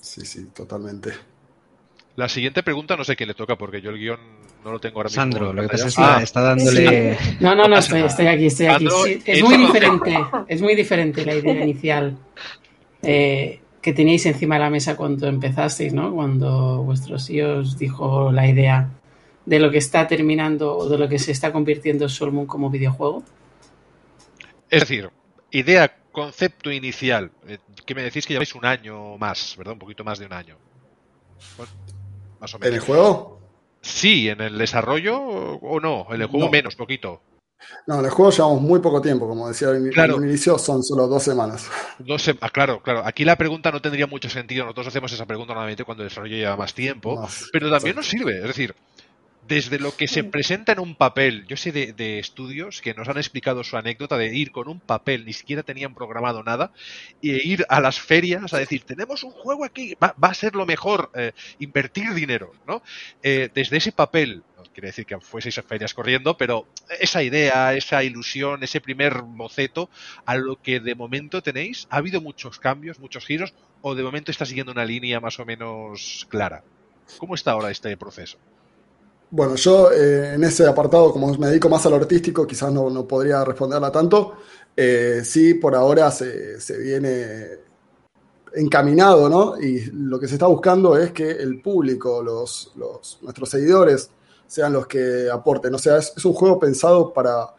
Sí, 0.00 0.24
sí, 0.24 0.46
totalmente. 0.54 1.12
La 2.16 2.28
siguiente 2.28 2.62
pregunta 2.62 2.96
no 2.96 3.04
sé 3.04 3.16
quién 3.16 3.28
le 3.28 3.34
toca 3.34 3.56
porque 3.56 3.80
yo 3.80 3.90
el 3.90 3.98
guion 3.98 4.18
no 4.64 4.72
lo 4.72 4.80
tengo 4.80 4.98
ahora 4.98 5.08
mismo. 5.08 5.22
Sandro, 5.22 5.52
lo 5.52 5.62
que 5.62 5.68
pasa 5.68 5.88
es 5.88 5.96
que 5.96 6.02
ah, 6.02 6.20
está 6.22 6.40
dándole. 6.40 7.16
Sí. 7.16 7.36
No, 7.40 7.54
no, 7.54 7.66
no, 7.68 7.78
estoy, 7.78 8.02
estoy 8.02 8.26
aquí, 8.26 8.46
estoy 8.46 8.66
aquí. 8.66 8.88
Sí, 9.04 9.22
es 9.24 9.42
muy 9.42 9.56
diferente, 9.56 10.18
es 10.48 10.60
muy 10.60 10.74
diferente 10.74 11.24
la 11.24 11.34
idea 11.34 11.62
inicial 11.62 12.18
eh, 13.02 13.60
que 13.80 13.92
teníais 13.92 14.26
encima 14.26 14.56
de 14.56 14.60
la 14.60 14.70
mesa 14.70 14.96
cuando 14.96 15.28
empezasteis, 15.28 15.94
¿no? 15.94 16.12
Cuando 16.14 16.82
vuestro 16.82 17.18
CEO 17.18 17.60
os 17.60 17.78
dijo 17.78 18.30
la 18.32 18.46
idea 18.46 18.90
de 19.46 19.58
lo 19.58 19.70
que 19.70 19.78
está 19.78 20.06
terminando 20.06 20.76
o 20.76 20.88
de 20.88 20.98
lo 20.98 21.08
que 21.08 21.18
se 21.18 21.32
está 21.32 21.52
convirtiendo 21.52 22.08
Solmoon 22.08 22.46
como 22.46 22.68
videojuego. 22.68 23.22
Es 24.68 24.80
decir, 24.80 25.10
idea 25.50 25.96
concepto 26.10 26.70
inicial, 26.70 27.30
eh, 27.46 27.58
que 27.86 27.94
me 27.94 28.02
decís 28.02 28.26
que 28.26 28.34
lleváis 28.34 28.54
un 28.54 28.64
año 28.64 29.16
más, 29.18 29.54
¿verdad? 29.56 29.74
Un 29.74 29.78
poquito 29.78 30.04
más 30.04 30.18
de 30.18 30.26
un 30.26 30.32
año. 30.32 30.56
Bueno, 31.56 31.72
más 32.40 32.54
o 32.54 32.58
menos. 32.58 32.68
¿En 32.68 32.74
el 32.74 32.80
juego? 32.80 33.40
Sí, 33.82 34.28
en 34.28 34.40
el 34.40 34.58
desarrollo 34.58 35.18
o 35.20 35.80
no, 35.80 36.06
en 36.10 36.20
el 36.20 36.26
juego 36.26 36.46
no. 36.46 36.52
menos, 36.52 36.76
poquito. 36.76 37.22
No, 37.86 38.00
en 38.00 38.04
el 38.04 38.10
juego 38.10 38.30
llevamos 38.30 38.60
muy 38.60 38.80
poco 38.80 39.00
tiempo, 39.00 39.28
como 39.28 39.48
decía 39.48 39.68
claro. 39.92 40.16
al 40.16 40.24
inicio, 40.24 40.58
son 40.58 40.82
solo 40.82 41.06
dos 41.06 41.22
semanas. 41.22 41.68
Dos 41.98 42.22
se 42.22 42.36
ah, 42.40 42.50
claro, 42.50 42.82
claro. 42.82 43.02
Aquí 43.04 43.24
la 43.24 43.36
pregunta 43.36 43.70
no 43.70 43.80
tendría 43.80 44.06
mucho 44.06 44.28
sentido. 44.28 44.64
Nosotros 44.64 44.88
hacemos 44.88 45.12
esa 45.12 45.26
pregunta 45.26 45.52
normalmente 45.52 45.84
cuando 45.84 46.02
el 46.02 46.08
desarrollo 46.08 46.36
lleva 46.36 46.56
más 46.56 46.74
tiempo, 46.74 47.16
más, 47.20 47.48
pero 47.52 47.70
también 47.70 47.96
nos 47.96 48.06
sirve. 48.06 48.38
Es 48.38 48.46
decir, 48.46 48.74
desde 49.50 49.80
lo 49.80 49.96
que 49.96 50.06
se 50.06 50.22
presenta 50.22 50.70
en 50.70 50.78
un 50.78 50.94
papel, 50.94 51.44
yo 51.48 51.56
sé 51.56 51.72
de, 51.72 51.92
de, 51.92 52.20
estudios 52.20 52.80
que 52.80 52.94
nos 52.94 53.08
han 53.08 53.16
explicado 53.16 53.64
su 53.64 53.76
anécdota 53.76 54.16
de 54.16 54.32
ir 54.32 54.52
con 54.52 54.68
un 54.68 54.78
papel, 54.78 55.24
ni 55.24 55.32
siquiera 55.32 55.64
tenían 55.64 55.92
programado 55.92 56.44
nada, 56.44 56.70
e 57.20 57.40
ir 57.42 57.66
a 57.68 57.80
las 57.80 57.98
ferias 57.98 58.54
a 58.54 58.58
decir, 58.58 58.84
tenemos 58.84 59.24
un 59.24 59.32
juego 59.32 59.64
aquí, 59.64 59.96
va, 60.00 60.14
va 60.22 60.28
a 60.28 60.34
ser 60.34 60.54
lo 60.54 60.66
mejor, 60.66 61.10
eh, 61.16 61.32
invertir 61.58 62.14
dinero, 62.14 62.52
¿no? 62.64 62.80
Eh, 63.24 63.50
desde 63.52 63.78
ese 63.78 63.90
papel, 63.90 64.44
no 64.56 64.62
quiere 64.72 64.86
decir 64.86 65.04
que 65.04 65.18
fueseis 65.18 65.58
a 65.58 65.64
ferias 65.64 65.94
corriendo, 65.94 66.36
pero 66.36 66.68
esa 67.00 67.24
idea, 67.24 67.74
esa 67.74 68.04
ilusión, 68.04 68.62
ese 68.62 68.80
primer 68.80 69.22
boceto, 69.22 69.90
a 70.26 70.36
lo 70.36 70.62
que 70.62 70.78
de 70.78 70.94
momento 70.94 71.42
tenéis, 71.42 71.88
¿ha 71.90 71.96
habido 71.96 72.20
muchos 72.20 72.60
cambios, 72.60 73.00
muchos 73.00 73.26
giros, 73.26 73.52
o 73.82 73.96
de 73.96 74.04
momento 74.04 74.30
está 74.30 74.46
siguiendo 74.46 74.70
una 74.70 74.84
línea 74.84 75.18
más 75.18 75.40
o 75.40 75.44
menos 75.44 76.28
clara? 76.30 76.62
¿Cómo 77.18 77.34
está 77.34 77.50
ahora 77.50 77.72
este 77.72 77.96
proceso? 77.96 78.38
Bueno, 79.32 79.54
yo 79.54 79.92
eh, 79.92 80.34
en 80.34 80.42
ese 80.42 80.66
apartado, 80.66 81.12
como 81.12 81.32
me 81.34 81.46
dedico 81.48 81.68
más 81.68 81.86
al 81.86 81.94
artístico, 81.94 82.46
quizás 82.46 82.72
no, 82.72 82.90
no 82.90 83.06
podría 83.06 83.44
responderla 83.44 83.92
tanto. 83.92 84.34
Eh, 84.76 85.22
sí, 85.24 85.54
por 85.54 85.74
ahora 85.76 86.10
se, 86.10 86.60
se, 86.60 86.76
viene 86.78 87.46
encaminado, 88.54 89.28
¿no? 89.28 89.60
Y 89.60 89.86
lo 89.92 90.18
que 90.18 90.26
se 90.26 90.34
está 90.34 90.46
buscando 90.46 90.96
es 90.96 91.12
que 91.12 91.30
el 91.30 91.60
público, 91.60 92.22
los, 92.22 92.72
los 92.76 93.18
nuestros 93.22 93.48
seguidores, 93.50 94.10
sean 94.48 94.72
los 94.72 94.88
que 94.88 95.28
aporten. 95.30 95.74
O 95.74 95.78
sea, 95.78 95.98
es, 95.98 96.12
es, 96.16 96.24
un 96.24 96.32
juego 96.32 96.58
pensado 96.58 97.12
para, 97.12 97.54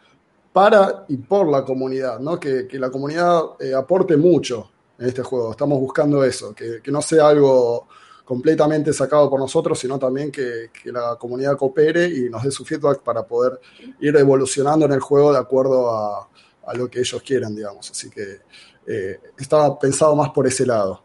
para 0.52 1.06
y 1.08 1.16
por 1.16 1.48
la 1.48 1.64
comunidad, 1.64 2.18
¿no? 2.20 2.38
Que, 2.38 2.66
que 2.66 2.78
la 2.78 2.90
comunidad 2.90 3.42
eh, 3.60 3.74
aporte 3.74 4.18
mucho 4.18 4.70
en 4.98 5.08
este 5.08 5.22
juego. 5.22 5.52
Estamos 5.52 5.80
buscando 5.80 6.22
eso, 6.22 6.54
que, 6.54 6.82
que 6.82 6.90
no 6.92 7.00
sea 7.00 7.28
algo 7.28 7.88
completamente 8.24 8.92
sacado 8.92 9.28
por 9.28 9.40
nosotros, 9.40 9.78
sino 9.78 9.98
también 9.98 10.30
que, 10.30 10.70
que, 10.82 10.92
la 10.92 11.16
comunidad 11.16 11.56
coopere 11.56 12.06
y 12.06 12.30
nos 12.30 12.42
dé 12.42 12.50
su 12.50 12.64
feedback 12.64 13.02
para 13.02 13.26
poder 13.26 13.60
ir 14.00 14.16
evolucionando 14.16 14.86
en 14.86 14.92
el 14.92 15.00
juego 15.00 15.32
de 15.32 15.38
acuerdo 15.38 15.90
a, 15.90 16.28
a 16.66 16.74
lo 16.74 16.88
que 16.88 17.00
ellos 17.00 17.22
quieran, 17.22 17.54
digamos. 17.54 17.90
Así 17.90 18.10
que 18.10 18.40
eh, 18.86 19.20
estaba 19.38 19.78
pensado 19.78 20.14
más 20.16 20.30
por 20.30 20.46
ese 20.46 20.66
lado. 20.66 21.02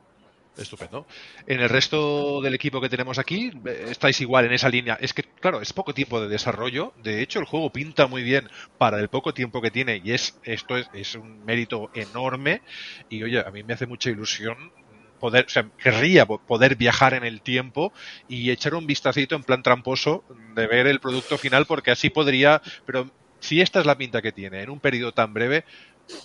Estupendo. 0.57 1.05
En 1.45 1.59
el 1.59 1.69
resto 1.69 2.41
del 2.41 2.55
equipo 2.55 2.81
que 2.81 2.89
tenemos 2.89 3.19
aquí, 3.19 3.51
estáis 3.87 4.19
igual 4.21 4.45
en 4.45 4.53
esa 4.53 4.69
línea. 4.69 4.97
Es 4.99 5.13
que, 5.13 5.21
claro, 5.21 5.61
es 5.61 5.71
poco 5.71 5.93
tiempo 5.93 6.19
de 6.19 6.27
desarrollo. 6.27 6.93
De 7.03 7.21
hecho, 7.21 7.37
el 7.39 7.45
juego 7.45 7.71
pinta 7.71 8.07
muy 8.07 8.23
bien 8.23 8.49
para 8.79 8.99
el 8.99 9.07
poco 9.07 9.35
tiempo 9.35 9.61
que 9.61 9.69
tiene 9.69 10.01
y 10.03 10.13
es 10.13 10.39
esto 10.43 10.75
es, 10.75 10.89
es 10.93 11.13
un 11.13 11.45
mérito 11.45 11.91
enorme. 11.93 12.63
Y 13.07 13.21
oye, 13.21 13.39
a 13.39 13.51
mí 13.51 13.61
me 13.61 13.73
hace 13.73 13.85
mucha 13.85 14.09
ilusión 14.09 14.71
poder, 15.19 15.45
o 15.45 15.49
sea, 15.49 15.69
querría 15.77 16.25
poder 16.25 16.75
viajar 16.75 17.13
en 17.13 17.23
el 17.23 17.41
tiempo 17.41 17.93
y 18.27 18.51
echar 18.51 18.75
un 18.75 18.87
vistacito 18.87 19.35
en 19.35 19.43
plan 19.43 19.63
tramposo 19.63 20.23
de 20.55 20.67
ver 20.67 20.87
el 20.87 20.99
producto 20.99 21.37
final 21.37 21.65
porque 21.65 21.91
así 21.91 22.09
podría, 22.09 22.61
pero 22.85 23.09
si 23.39 23.61
esta 23.61 23.79
es 23.79 23.85
la 23.85 23.97
pinta 23.97 24.21
que 24.21 24.31
tiene 24.31 24.61
en 24.61 24.69
un 24.69 24.79
periodo 24.79 25.13
tan 25.13 25.33
breve, 25.33 25.65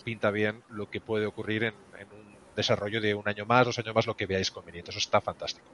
pinta 0.04 0.30
bien 0.30 0.62
lo 0.68 0.88
que 0.90 1.00
puede 1.00 1.26
ocurrir 1.26 1.64
en, 1.64 1.74
en 1.98 2.08
un 2.12 2.36
desarrollo 2.56 3.00
de 3.00 3.14
un 3.14 3.28
año 3.28 3.46
más, 3.46 3.66
dos 3.66 3.78
años 3.78 3.94
más, 3.94 4.06
lo 4.06 4.16
que 4.16 4.26
veáis 4.26 4.50
conveniente. 4.50 4.90
Eso 4.90 4.98
está 4.98 5.20
fantástico. 5.20 5.66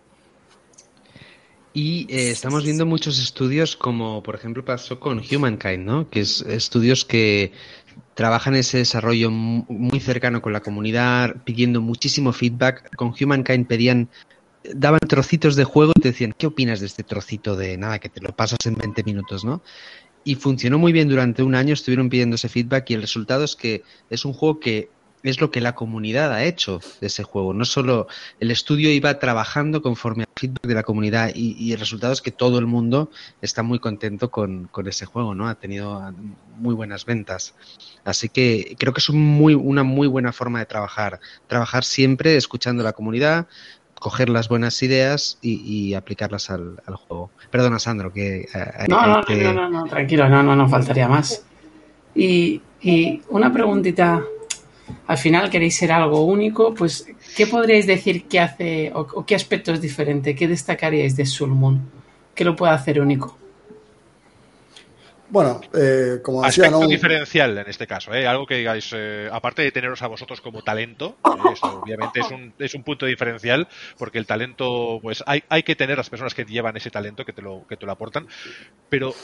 Y 1.72 2.06
eh, 2.08 2.30
estamos 2.30 2.64
viendo 2.64 2.86
muchos 2.86 3.18
estudios 3.18 3.76
como 3.76 4.22
por 4.22 4.34
ejemplo 4.34 4.64
pasó 4.64 4.98
con 4.98 5.20
Humankind, 5.20 5.84
¿no? 5.84 6.08
Que 6.08 6.20
es 6.20 6.40
estudios 6.42 7.04
que 7.04 7.52
trabajan 8.14 8.54
ese 8.56 8.78
desarrollo 8.78 9.30
muy 9.30 10.00
cercano 10.00 10.42
con 10.42 10.52
la 10.52 10.60
comunidad, 10.60 11.36
pidiendo 11.44 11.80
muchísimo 11.80 12.32
feedback. 12.32 12.94
Con 12.96 13.14
Humankind 13.18 13.66
pedían, 13.66 14.08
daban 14.74 15.00
trocitos 15.00 15.56
de 15.56 15.64
juego 15.64 15.92
y 15.94 16.00
te 16.00 16.08
decían, 16.08 16.34
¿qué 16.36 16.46
opinas 16.46 16.80
de 16.80 16.86
este 16.86 17.04
trocito 17.04 17.54
de 17.54 17.76
nada, 17.76 17.98
que 17.98 18.08
te 18.08 18.20
lo 18.20 18.34
pasas 18.34 18.58
en 18.64 18.74
20 18.74 19.04
minutos, 19.04 19.44
¿no? 19.44 19.62
Y 20.24 20.34
funcionó 20.34 20.78
muy 20.78 20.92
bien 20.92 21.08
durante 21.08 21.42
un 21.42 21.54
año, 21.54 21.74
estuvieron 21.74 22.08
pidiendo 22.08 22.36
ese 22.36 22.48
feedback 22.48 22.90
y 22.90 22.94
el 22.94 23.02
resultado 23.02 23.44
es 23.44 23.54
que 23.54 23.82
es 24.10 24.24
un 24.24 24.32
juego 24.32 24.58
que 24.58 24.90
es 25.28 25.40
lo 25.40 25.50
que 25.50 25.60
la 25.60 25.74
comunidad 25.74 26.32
ha 26.32 26.44
hecho 26.44 26.80
de 27.00 27.08
ese 27.08 27.22
juego. 27.22 27.52
No 27.52 27.64
solo 27.64 28.08
el 28.40 28.50
estudio 28.50 28.90
iba 28.90 29.18
trabajando 29.18 29.82
conforme 29.82 30.24
al 30.24 30.28
feedback 30.34 30.66
de 30.66 30.74
la 30.74 30.82
comunidad 30.82 31.30
y, 31.34 31.72
el 31.72 31.78
resultado 31.78 32.12
es 32.12 32.22
que 32.22 32.30
todo 32.30 32.58
el 32.58 32.66
mundo 32.66 33.10
está 33.42 33.62
muy 33.62 33.78
contento 33.78 34.30
con, 34.30 34.70
ese 34.86 35.06
juego, 35.06 35.34
¿no? 35.34 35.48
Ha 35.48 35.56
tenido 35.56 36.12
muy 36.56 36.74
buenas 36.74 37.04
ventas. 37.04 37.54
Así 38.04 38.28
que 38.28 38.76
creo 38.78 38.92
que 38.92 39.00
es 39.00 39.10
muy, 39.10 39.54
una 39.54 39.82
muy 39.82 40.06
buena 40.08 40.32
forma 40.32 40.60
de 40.60 40.66
trabajar. 40.66 41.20
Trabajar 41.46 41.84
siempre 41.84 42.36
escuchando 42.36 42.82
a 42.82 42.84
la 42.84 42.92
comunidad, 42.92 43.46
coger 43.98 44.28
las 44.28 44.48
buenas 44.48 44.82
ideas 44.82 45.38
y, 45.42 45.94
aplicarlas 45.94 46.50
al, 46.50 46.80
juego. 47.08 47.30
Perdona, 47.50 47.78
Sandro, 47.78 48.12
que... 48.12 48.48
Eh, 48.54 48.86
no, 48.88 49.06
no, 49.06 49.22
no, 49.52 49.70
no, 49.70 49.84
tranquilo, 49.86 50.28
no, 50.28 50.42
no, 50.42 50.56
no 50.56 50.68
faltaría 50.68 51.08
más. 51.08 51.44
Y, 52.14 52.62
y 52.80 53.22
una 53.28 53.52
preguntita 53.52 54.22
al 55.06 55.18
final 55.18 55.50
queréis 55.50 55.76
ser 55.76 55.92
algo 55.92 56.24
único, 56.24 56.74
pues 56.74 57.06
¿qué 57.36 57.46
podríais 57.46 57.86
decir 57.86 58.26
que 58.26 58.40
hace 58.40 58.92
o, 58.94 59.24
qué 59.24 59.34
aspecto 59.34 59.72
es 59.72 59.80
diferente? 59.80 60.34
¿Qué 60.34 60.48
destacaríais 60.48 61.16
de 61.16 61.26
Sulmon? 61.26 61.90
¿Qué 62.34 62.44
lo 62.44 62.54
puede 62.54 62.72
hacer 62.72 63.00
único? 63.00 63.36
Bueno, 65.30 65.60
eh, 65.74 66.20
como 66.22 66.42
decía, 66.42 66.64
Aspecto 66.64 66.86
diferencial 66.86 67.58
en 67.58 67.68
este 67.68 67.86
caso, 67.86 68.14
¿eh? 68.14 68.26
algo 68.26 68.46
que 68.46 68.56
digáis, 68.56 68.90
eh, 68.96 69.28
aparte 69.30 69.60
de 69.60 69.72
teneros 69.72 70.00
a 70.00 70.06
vosotros 70.06 70.40
como 70.40 70.62
talento, 70.62 71.16
eso 71.52 71.82
obviamente 71.82 72.20
es 72.20 72.30
un, 72.30 72.54
es 72.58 72.74
un 72.74 72.82
punto 72.82 73.04
diferencial, 73.04 73.68
porque 73.98 74.18
el 74.18 74.26
talento, 74.26 75.00
pues 75.02 75.22
hay, 75.26 75.42
hay 75.50 75.62
que 75.64 75.76
tener 75.76 75.98
las 75.98 76.08
personas 76.08 76.34
que 76.34 76.46
llevan 76.46 76.78
ese 76.78 76.90
talento, 76.90 77.26
que 77.26 77.34
te 77.34 77.42
lo, 77.42 77.66
que 77.68 77.76
te 77.76 77.84
lo 77.84 77.92
aportan, 77.92 78.26
pero 78.88 79.14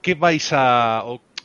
¿qué 0.00 0.14
vais 0.14 0.50
a, 0.52 1.02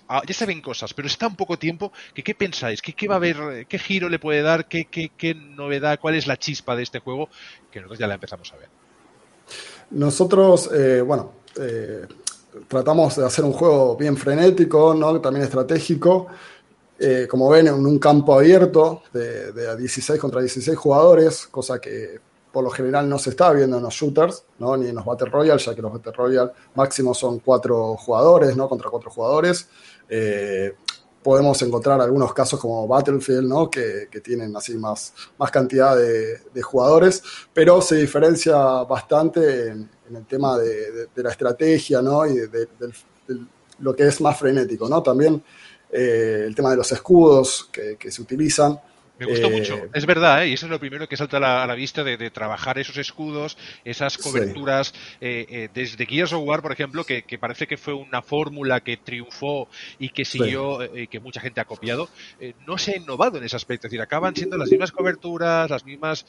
Ah, 0.07 0.21
ya 0.25 0.33
se 0.33 0.45
ven 0.45 0.61
cosas, 0.61 0.93
pero 0.93 1.07
está 1.07 1.27
un 1.27 1.35
poco 1.35 1.57
tiempo. 1.57 1.91
Que, 2.13 2.23
¿Qué 2.23 2.35
pensáis? 2.35 2.81
¿Qué, 2.81 2.93
¿Qué, 2.93 3.07
va 3.07 3.15
a 3.15 3.17
haber? 3.17 3.65
¿Qué 3.67 3.79
giro 3.79 4.07
le 4.07 4.19
puede 4.19 4.41
dar? 4.41 4.67
¿Qué, 4.67 4.85
qué, 4.85 5.11
qué 5.17 5.33
novedad? 5.33 5.99
¿Cuál 5.99 6.15
es 6.15 6.27
la 6.27 6.37
chispa 6.37 6.75
de 6.75 6.83
este 6.83 6.99
juego? 6.99 7.29
Que 7.71 7.79
nosotros 7.79 7.99
ya 7.99 8.07
la 8.07 8.15
empezamos 8.15 8.51
a 8.53 8.57
ver. 8.57 8.69
Nosotros, 9.91 10.69
eh, 10.73 11.01
bueno, 11.01 11.31
eh, 11.59 12.05
tratamos 12.67 13.15
de 13.15 13.25
hacer 13.25 13.45
un 13.45 13.53
juego 13.53 13.95
bien 13.95 14.15
frenético, 14.17 14.93
¿no? 14.93 15.19
también 15.21 15.45
estratégico. 15.45 16.27
Eh, 16.97 17.27
como 17.29 17.49
ven, 17.49 17.67
en 17.67 17.85
un 17.85 17.99
campo 17.99 18.37
abierto 18.37 19.03
de, 19.11 19.51
de 19.51 19.75
16 19.75 20.19
contra 20.19 20.39
16 20.39 20.77
jugadores, 20.77 21.47
cosa 21.47 21.79
que 21.79 22.19
por 22.55 22.63
lo 22.63 22.69
general 22.69 23.09
no 23.09 23.19
se 23.19 23.31
está 23.31 23.51
viendo 23.51 23.75
en 23.75 23.83
los 23.83 23.93
shooters, 23.93 24.45
¿no? 24.59 24.77
ni 24.77 24.87
en 24.87 24.95
los 24.95 25.03
Battle 25.03 25.27
Royale, 25.27 25.61
ya 25.61 25.75
que 25.75 25.81
los 25.81 25.91
Battle 25.91 26.13
Royale 26.13 26.51
máximo 26.75 27.13
son 27.13 27.39
cuatro 27.39 27.97
jugadores, 27.97 28.55
¿no? 28.55 28.69
contra 28.69 28.89
cuatro 28.89 29.11
jugadores. 29.11 29.67
Eh, 30.07 30.73
podemos 31.21 31.61
encontrar 31.63 31.99
algunos 31.99 32.33
casos 32.33 32.57
como 32.57 32.87
Battlefield, 32.87 33.45
¿no? 33.45 33.69
que, 33.69 34.07
tienen 34.23 34.55
así 34.55 34.77
más, 34.77 35.13
más 35.37 35.51
cantidad 35.51 35.97
de, 35.97 36.61
jugadores, 36.61 37.21
pero 37.53 37.81
se 37.81 37.97
diferencia 37.97 38.55
bastante 38.83 39.67
en, 39.67 39.89
el 40.15 40.25
tema 40.25 40.57
de, 40.57 41.09
la 41.13 41.31
estrategia 41.31 42.01
¿no? 42.01 42.25
y 42.25 42.35
de, 42.35 42.69
lo 43.79 43.93
que 43.93 44.07
es 44.07 44.21
más 44.21 44.39
frenético. 44.39 44.87
¿no? 44.87 45.03
También 45.03 45.43
eh, 45.91 46.45
el 46.47 46.55
tema 46.55 46.71
de 46.71 46.77
los 46.77 46.89
escudos 46.89 47.67
que, 47.69 47.97
que 47.97 48.09
se 48.09 48.21
utilizan. 48.21 48.79
Me 49.17 49.25
gustó 49.25 49.49
mucho, 49.49 49.75
eh, 49.75 49.89
es 49.93 50.05
verdad, 50.05 50.43
¿eh? 50.43 50.49
y 50.49 50.53
eso 50.53 50.65
es 50.65 50.69
lo 50.69 50.79
primero 50.79 51.07
que 51.07 51.15
salta 51.15 51.37
a 51.37 51.65
la, 51.65 51.75
vista 51.75 52.03
de, 52.03 52.29
trabajar 52.31 52.77
esos 52.79 52.97
escudos, 52.97 53.57
esas 53.85 54.17
coberturas, 54.17 54.93
eh, 55.21 55.45
eh, 55.49 55.69
desde 55.73 56.05
Gears 56.05 56.33
of 56.33 56.43
War, 56.45 56.61
por 56.61 56.73
ejemplo, 56.73 57.05
que, 57.05 57.23
parece 57.39 57.65
que 57.65 57.77
fue 57.77 57.93
una 57.93 58.21
fórmula 58.21 58.81
que 58.81 58.97
triunfó 58.97 59.69
y 59.99 60.09
que 60.09 60.25
siguió, 60.25 60.83
y 60.97 61.07
que 61.07 61.19
mucha 61.19 61.39
gente 61.39 61.61
ha 61.61 61.65
copiado, 61.65 62.09
no 62.67 62.77
se 62.77 62.93
ha 62.93 62.97
innovado 62.97 63.37
en 63.37 63.45
ese 63.45 63.55
aspecto, 63.55 63.87
es 63.87 63.91
decir, 63.91 64.01
acaban 64.01 64.35
siendo 64.35 64.57
las 64.57 64.69
mismas 64.69 64.91
coberturas, 64.91 65.69
las 65.69 65.85
mismas... 65.85 66.25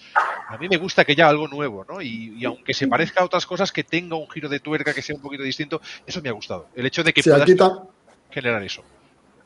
A 0.49 0.57
mí 0.59 0.68
me 0.68 0.76
gusta 0.76 1.05
que 1.05 1.12
haya 1.12 1.28
algo 1.28 1.49
nuevo, 1.49 1.84
¿no? 1.89 2.01
Y, 2.01 2.45
aunque 2.45 2.72
se 2.72 2.87
parezca 2.87 3.22
a 3.22 3.24
otras 3.24 3.47
cosas, 3.47 3.72
que 3.72 3.82
tenga 3.82 4.16
un 4.16 4.30
giro 4.30 4.49
de 4.49 4.61
tuerca 4.61 4.95
que 4.95 5.03
sea 5.03 5.16
un 5.16 5.22
poquito 5.22 5.43
distinto, 5.43 5.80
eso 6.07 6.22
me 6.22 6.28
ha 6.28 6.32
gustado. 6.32 6.68
El 6.76 6.87
hecho 6.87 7.03
de 7.03 7.12
que 7.12 7.22
puedas 7.22 7.51
generar 8.30 8.62
eso. 8.62 8.84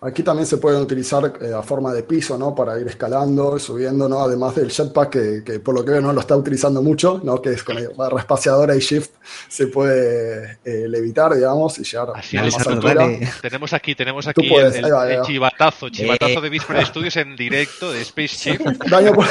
Aquí 0.03 0.22
también 0.22 0.46
se 0.46 0.57
pueden 0.57 0.80
utilizar 0.80 1.30
eh, 1.42 1.53
a 1.53 1.62
forma 1.62 1.92
de 1.92 2.03
piso, 2.03 2.38
¿no? 2.38 2.55
Para 2.55 2.80
ir 2.80 2.86
escalando, 2.86 3.59
subiendo, 3.59 4.09
¿no? 4.09 4.20
Además 4.22 4.55
del 4.55 4.70
jetpack, 4.70 5.44
que, 5.44 5.61
por 5.61 5.74
lo 5.74 5.84
que 5.84 5.90
veo 5.90 6.01
no 6.01 6.12
lo 6.14 6.20
está 6.20 6.34
utilizando 6.36 6.82
mucho, 6.82 7.20
¿no? 7.22 7.42
Que 7.42 7.51
es 7.51 7.62
con 7.62 7.76
barra 7.96 8.20
espaciadora 8.20 8.74
y 8.74 8.78
shift 8.78 9.11
se 9.48 9.66
puede 9.66 10.59
eh, 10.64 10.88
levitar, 10.88 11.34
digamos, 11.34 11.78
y 11.78 11.84
llegar 11.84 12.09
a 12.11 12.42
más 12.42 12.66
altura. 12.66 13.09
Tenemos 13.42 13.72
aquí, 13.74 13.94
tenemos 13.94 14.26
aquí 14.26 14.55
el, 14.55 15.22
chivatazo, 15.22 15.90
chivatazo 15.90 16.38
eh. 16.38 16.40
de 16.40 16.48
Whisper 16.48 16.86
Studios 16.86 17.16
en 17.18 17.36
directo 17.36 17.92
de 17.92 18.01
Space 18.01 18.53
Shift. 18.53 18.64
Daño 18.90 19.12
por... 19.12 19.26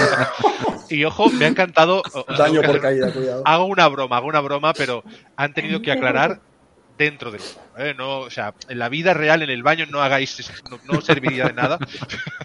Y 0.90 1.04
ojo, 1.04 1.30
me 1.30 1.46
ha 1.46 1.48
encantado. 1.48 2.04
Daño 2.38 2.62
por 2.62 2.80
caída, 2.80 3.12
cuidado. 3.12 3.42
Hago 3.44 3.66
una 3.66 3.88
broma, 3.88 4.18
hago 4.18 4.28
una 4.28 4.42
broma, 4.42 4.74
pero 4.74 5.04
han 5.36 5.54
tenido 5.54 5.82
que 5.82 5.92
aclarar 5.92 6.42
dentro 7.00 7.32
del 7.32 7.42
juego. 7.42 7.62
¿eh? 7.78 7.96
No, 7.98 8.20
o 8.20 8.30
sea, 8.30 8.54
en 8.68 8.78
la 8.78 8.90
vida 8.90 9.16
real, 9.16 9.42
en 9.42 9.50
el 9.50 9.64
baño, 9.64 9.86
no 9.90 10.02
hagáis, 10.02 10.52
no, 10.86 11.02
serviría 11.02 11.46
de 11.46 11.54
nada. 11.54 11.80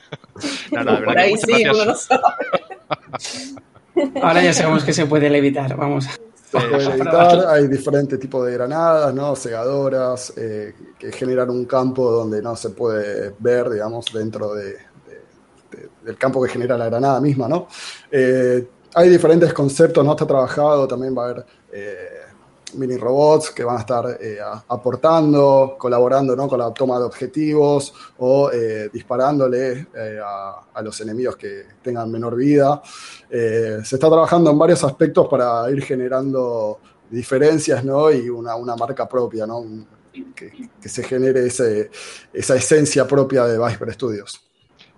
nada, 0.71 1.05
Por 1.05 1.19
ahí 1.19 1.35
sí, 1.37 1.65
uno 1.69 1.93
Ahora 4.23 4.43
ya 4.43 4.53
sabemos 4.53 4.85
que 4.85 4.93
se 4.93 5.07
puede 5.07 5.29
levitar, 5.29 5.77
vamos. 5.77 6.05
Se 6.05 6.19
puede 6.51 6.89
levitar, 6.89 7.47
hay 7.49 7.67
diferentes 7.67 8.19
tipos 8.19 8.47
de 8.47 8.53
granadas, 8.53 9.13
¿no? 9.13 9.35
Segadoras, 9.37 10.33
eh, 10.37 10.75
que 10.99 11.13
generan 11.13 11.51
un 11.51 11.65
campo 11.65 12.11
donde 12.11 12.41
no 12.41 12.57
se 12.57 12.71
puede 12.71 13.35
ver, 13.39 13.71
digamos, 13.71 14.07
dentro 14.13 14.55
de, 14.55 14.77
del 16.05 16.17
campo 16.17 16.43
que 16.43 16.51
genera 16.51 16.79
la 16.79 16.87
granada 16.87 17.21
misma, 17.21 17.49
¿no? 17.49 17.67
Eh, 18.11 18.67
hay 18.95 19.09
diferentes 19.09 19.53
conceptos, 19.53 20.05
¿no? 20.05 20.13
Está 20.13 20.27
trabajado, 20.27 20.87
también 20.87 21.17
va 21.17 21.23
a 21.23 21.31
haber 21.31 21.47
mini 22.75 22.97
robots 22.97 23.51
que 23.51 23.65
van 23.65 23.77
a 23.77 23.81
estar 23.81 24.19
eh, 24.21 24.39
aportando, 24.69 25.77
colaborando 25.79 26.35
¿no? 26.35 26.49
con 26.49 26.59
la 26.59 26.73
toma 26.73 26.99
de 26.99 27.05
objetivos 27.05 27.93
o 28.19 28.51
eh, 28.51 28.91
disparándole 28.93 29.89
eh, 29.95 30.21
a, 30.25 30.83
los 30.83 31.01
enemigos 31.01 31.37
que 31.37 31.65
tengan 31.83 32.11
menor 32.11 32.37
vida. 32.37 32.83
se 33.31 33.81
está 33.81 34.09
trabajando 34.09 34.51
en 34.51 34.59
varios 34.59 34.85
aspectos 34.85 35.27
para 35.29 35.71
ir 35.71 35.83
generando 35.83 36.79
diferencias 37.11 37.85
¿no? 37.85 38.11
y 38.11 38.29
una, 38.29 38.57
marca 38.77 39.09
propia, 39.09 39.47
¿no? 39.47 39.65
que, 40.35 40.89
se 40.89 41.03
genere 41.03 41.47
esa 41.47 42.57
esencia 42.57 43.07
propia 43.07 43.47
de 43.47 43.59
Viper 43.59 43.93
Studios. 43.95 44.45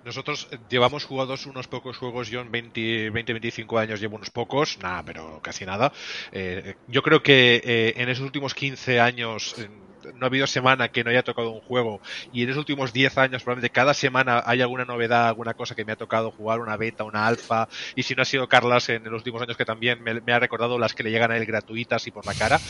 Nosotros 0.06 0.46
eh, 0.52 0.58
llevamos 0.70 1.04
jugados 1.04 1.46
unos 1.46 1.66
pocos 1.66 1.96
juegos, 1.96 2.28
yo 2.28 2.40
en 2.40 2.52
20, 2.52 3.10
20 3.10 3.32
25 3.32 3.78
años 3.78 4.00
llevo 4.00 4.14
unos 4.14 4.30
pocos, 4.30 4.78
nada, 4.78 5.02
pero 5.02 5.40
casi 5.42 5.66
nada. 5.66 5.92
Eh, 6.30 6.76
yo 6.86 7.02
creo 7.02 7.24
que 7.24 7.60
eh, 7.64 7.94
en 7.96 8.08
esos 8.08 8.24
últimos 8.24 8.54
15 8.54 9.00
años 9.00 9.56
no 10.14 10.26
ha 10.26 10.28
habido 10.28 10.46
semana 10.46 10.88
que 10.88 11.04
no 11.04 11.10
haya 11.10 11.22
tocado 11.22 11.50
un 11.50 11.60
juego 11.60 12.00
y 12.32 12.42
en 12.42 12.48
los 12.48 12.56
últimos 12.56 12.92
10 12.92 13.18
años 13.18 13.42
probablemente 13.42 13.72
cada 13.72 13.94
semana 13.94 14.42
hay 14.46 14.62
alguna 14.62 14.84
novedad, 14.84 15.28
alguna 15.28 15.54
cosa 15.54 15.74
que 15.74 15.84
me 15.84 15.92
ha 15.92 15.96
tocado 15.96 16.30
jugar, 16.30 16.60
una 16.60 16.76
beta, 16.76 17.04
una 17.04 17.26
alfa 17.26 17.68
y 17.94 18.02
si 18.02 18.14
no 18.14 18.22
ha 18.22 18.24
sido 18.24 18.48
Carlas 18.48 18.88
en 18.88 19.04
los 19.04 19.14
últimos 19.14 19.42
años 19.42 19.56
que 19.56 19.64
también 19.64 20.02
me, 20.02 20.32
ha 20.32 20.38
recordado 20.38 20.78
las 20.78 20.94
que 20.94 21.02
le 21.02 21.10
llegan 21.10 21.30
a 21.30 21.36
él 21.36 21.46
gratuitas 21.46 22.06
y 22.06 22.10
por 22.10 22.26
la 22.26 22.34
cara. 22.34 22.60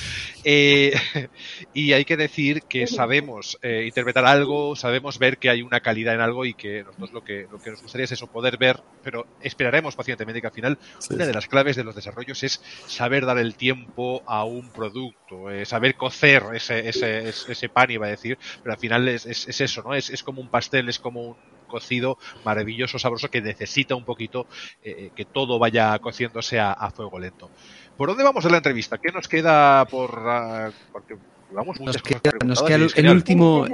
Eh, 0.45 0.95
y 1.75 1.93
hay 1.93 2.05
que 2.05 2.17
decir 2.17 2.63
que 2.63 2.87
sabemos 2.87 3.59
eh, 3.63 3.85
interpretar 3.87 4.25
algo, 4.25 4.77
sabemos 4.77 5.19
ver 5.19 5.39
que 5.39 5.51
hay 5.51 5.63
una 5.63 5.81
calidad 5.81 6.15
en 6.15 6.21
algo 6.21 6.45
y 6.45 6.55
que 6.55 6.85
nosotros 6.85 7.13
lo 7.13 7.25
que, 7.25 7.47
lo 7.51 7.59
que 7.59 7.71
nos 7.71 7.83
gustaría 7.83 8.05
es 8.05 8.13
eso, 8.13 8.27
poder 8.27 8.57
ver, 8.57 8.81
pero 9.03 9.27
esperaremos 9.41 9.97
pacientemente 9.97 10.41
que 10.41 10.47
al 10.47 10.53
final 10.53 10.79
una 11.11 11.27
de 11.27 11.35
las 11.35 11.47
claves 11.47 11.77
de 11.77 11.85
los 11.85 11.95
desarrollos 11.95 12.43
es 12.43 12.63
saber 12.87 13.27
dar 13.27 13.39
el 13.39 13.55
tiempo 13.55 14.23
a 14.27 14.45
un 14.45 14.71
producto, 14.71 15.51
eh, 15.51 15.65
saber 15.65 15.97
cocer 15.97 16.45
ese, 16.55 16.89
ese 16.89 17.26
ese 17.29 17.69
pan, 17.69 17.91
iba 17.91 18.07
a 18.07 18.11
decir, 18.11 18.39
pero 18.63 18.73
al 18.73 18.79
final 18.79 19.09
es, 19.09 19.27
eso, 19.27 19.83
¿no? 19.83 19.95
Es, 19.95 20.23
como 20.23 20.41
un 20.41 20.49
pastel, 20.49 20.89
es 20.89 20.99
como 20.99 21.23
un 21.23 21.37
cocido 21.67 22.19
maravilloso, 22.45 22.99
sabroso, 22.99 23.31
que 23.31 23.41
necesita 23.41 23.95
un 23.95 24.05
poquito 24.05 24.47
eh, 24.83 24.95
eh, 24.99 25.11
que 25.15 25.25
todo 25.25 25.59
vaya 25.59 25.99
cociéndose 25.99 26.61
a, 26.61 26.91
fuego 26.95 27.19
lento. 27.19 27.51
¿Por 27.97 28.09
dónde 28.09 28.25
vamos 28.25 28.45
a 28.45 28.51
la 28.51 28.59
entrevista? 28.59 28.99
¿Qué 28.99 29.11
nos 29.13 29.29
queda 29.29 29.85
por...? 29.87 30.11
Uh, 30.19 30.73
porque 30.93 31.17
vamos 31.51 31.81
nos 31.81 32.01
queda, 32.03 32.21
nos 32.45 32.63
queda 32.63 32.77
el, 32.77 33.09
último... 33.09 33.67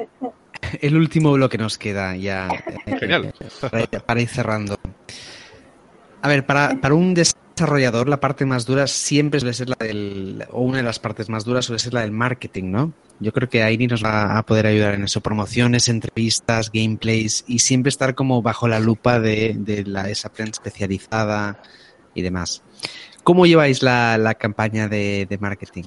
El 0.81 0.97
último 0.97 1.33
bloque 1.33 1.59
nos 1.59 1.77
queda 1.77 2.17
ya 2.17 2.49
Genial. 2.87 3.35
para 4.07 4.21
ir 4.21 4.29
cerrando. 4.29 4.79
A 6.23 6.29
ver, 6.29 6.47
para, 6.47 6.81
para 6.81 6.95
un 6.95 7.15
desarrollador 7.15 8.09
la 8.09 8.21
parte 8.21 8.47
más 8.47 8.65
dura 8.65 8.87
siempre 8.87 9.41
suele 9.41 9.55
ser 9.55 9.69
la 9.69 9.77
del, 9.81 10.47
o 10.53 10.63
una 10.63 10.79
de 10.79 10.83
las 10.85 11.01
partes 11.01 11.29
más 11.29 11.45
duras 11.45 11.65
suele 11.65 11.81
ser 11.81 11.95
la 11.95 12.03
del 12.03 12.13
marketing, 12.13 12.71
¿no? 12.71 12.93
Yo 13.19 13.33
creo 13.33 13.49
que 13.49 13.63
Airi 13.63 13.89
nos 13.89 14.05
va 14.05 14.39
a 14.39 14.43
poder 14.45 14.67
ayudar 14.67 14.95
en 14.95 15.05
eso, 15.05 15.21
promociones, 15.21 15.89
entrevistas, 15.89 16.71
gameplays 16.73 17.45
y 17.47 17.59
siempre 17.59 17.91
estar 17.91 18.15
como 18.15 18.41
bajo 18.41 18.69
la 18.69 18.81
lupa 18.81 19.21
de, 19.21 19.55
de 19.59 19.85
la, 19.85 20.09
esa 20.09 20.33
prensa 20.33 20.63
especializada 20.63 21.61
y 22.15 22.23
demás. 22.23 22.63
¿Cómo 23.25 23.47
lleváis 23.47 23.83
la, 23.83 24.17
la 24.19 24.35
campaña 24.35 24.89
de, 24.89 25.27
de 25.29 25.39
marketing? 25.39 25.85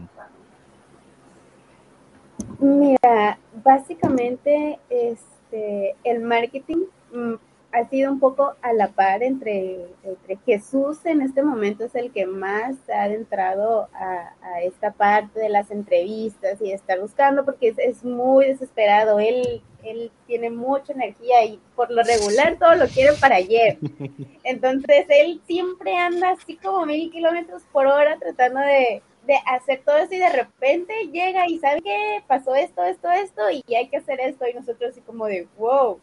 Mira, 2.60 3.38
básicamente 3.64 4.80
este, 4.90 5.96
el 6.04 6.22
marketing 6.22 6.84
mm, 7.14 7.34
ha 7.76 7.90
sido 7.90 8.10
un 8.10 8.22
poco 8.22 8.56
a 8.62 8.72
la 8.72 8.88
par 8.88 9.22
entre, 9.22 9.86
entre, 10.04 10.38
Jesús 10.46 11.06
en 11.06 11.22
este 11.22 11.44
momento 11.44 11.84
es 11.84 11.94
el 11.96 12.12
que 12.12 12.26
más 12.26 12.76
ha 12.90 13.04
adentrado 13.04 13.90
a, 13.94 14.34
a, 14.42 14.62
esta 14.62 14.94
parte 14.94 15.42
de 15.42 15.50
las 15.50 15.70
entrevistas 15.72 16.62
y 16.62 16.72
estar 16.72 17.02
buscando 17.02 17.44
porque 17.44 17.70
es, 17.70 17.78
es, 17.78 18.06
muy 18.06 18.46
desesperado. 18.46 19.20
Él, 19.20 19.62
él 19.84 20.10
tiene 20.26 20.50
mucha 20.52 20.94
energía 20.94 21.44
y 21.44 21.60
por 21.76 21.92
lo 21.92 22.02
regular 22.04 22.58
todo 22.58 22.76
lo 22.76 22.88
quiere 22.88 23.12
para 23.20 23.36
ayer. 23.36 23.78
Entonces 24.44 25.06
él 25.10 25.42
siempre 25.46 25.98
anda 25.98 26.30
así 26.30 26.56
como 26.56 26.86
mil 26.86 27.12
kilómetros 27.12 27.64
por 27.74 27.88
hora 27.88 28.18
tratando 28.18 28.62
de, 28.62 29.02
de 29.28 29.36
hacer 29.48 29.82
todo 29.86 29.98
eso 29.98 30.14
y 30.14 30.20
de 30.20 30.30
repente 30.30 30.94
llega 31.12 31.46
y 31.50 31.60
sabe 31.60 31.82
que 31.82 32.24
pasó 32.26 32.56
esto, 32.56 32.86
esto, 32.86 33.12
esto 33.12 33.42
y 33.52 33.76
hay 33.76 33.90
que 33.90 33.98
hacer 33.98 34.22
esto 34.22 34.48
y 34.48 34.54
nosotros 34.54 34.92
así 34.92 35.02
como 35.02 35.26
de 35.26 35.46
wow 35.58 36.00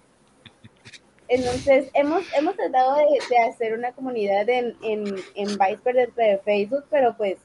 entonces, 1.35 1.91
hemos, 1.95 2.23
hemos 2.35 2.55
tratado 2.57 2.97
de, 2.97 3.39
hacer 3.49 3.73
una 3.73 3.93
comunidad 3.93 4.47
en, 4.51 4.77
en, 4.83 5.17
en 5.35 5.47
Viceper 5.59 5.95
dentro 5.95 6.25
de 6.25 6.39
Facebook, 6.39 6.85
pero 6.91 7.17
pues, 7.17 7.39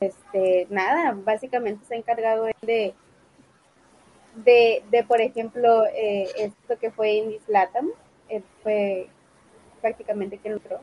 este, 0.00 0.68
nada, 0.70 1.16
básicamente 1.24 1.84
se 1.84 1.94
ha 1.94 1.98
encargado 1.98 2.44
de, 2.62 2.94
de, 4.36 4.84
de 4.88 5.04
por 5.04 5.20
ejemplo, 5.20 5.84
eh, 5.86 6.28
esto 6.38 6.78
que 6.78 6.92
fue 6.92 7.14
Indies 7.14 7.48
Latam, 7.48 7.90
eh, 8.28 8.42
fue 8.62 9.08
prácticamente 9.80 10.38
que 10.38 10.48
entró. 10.48 10.80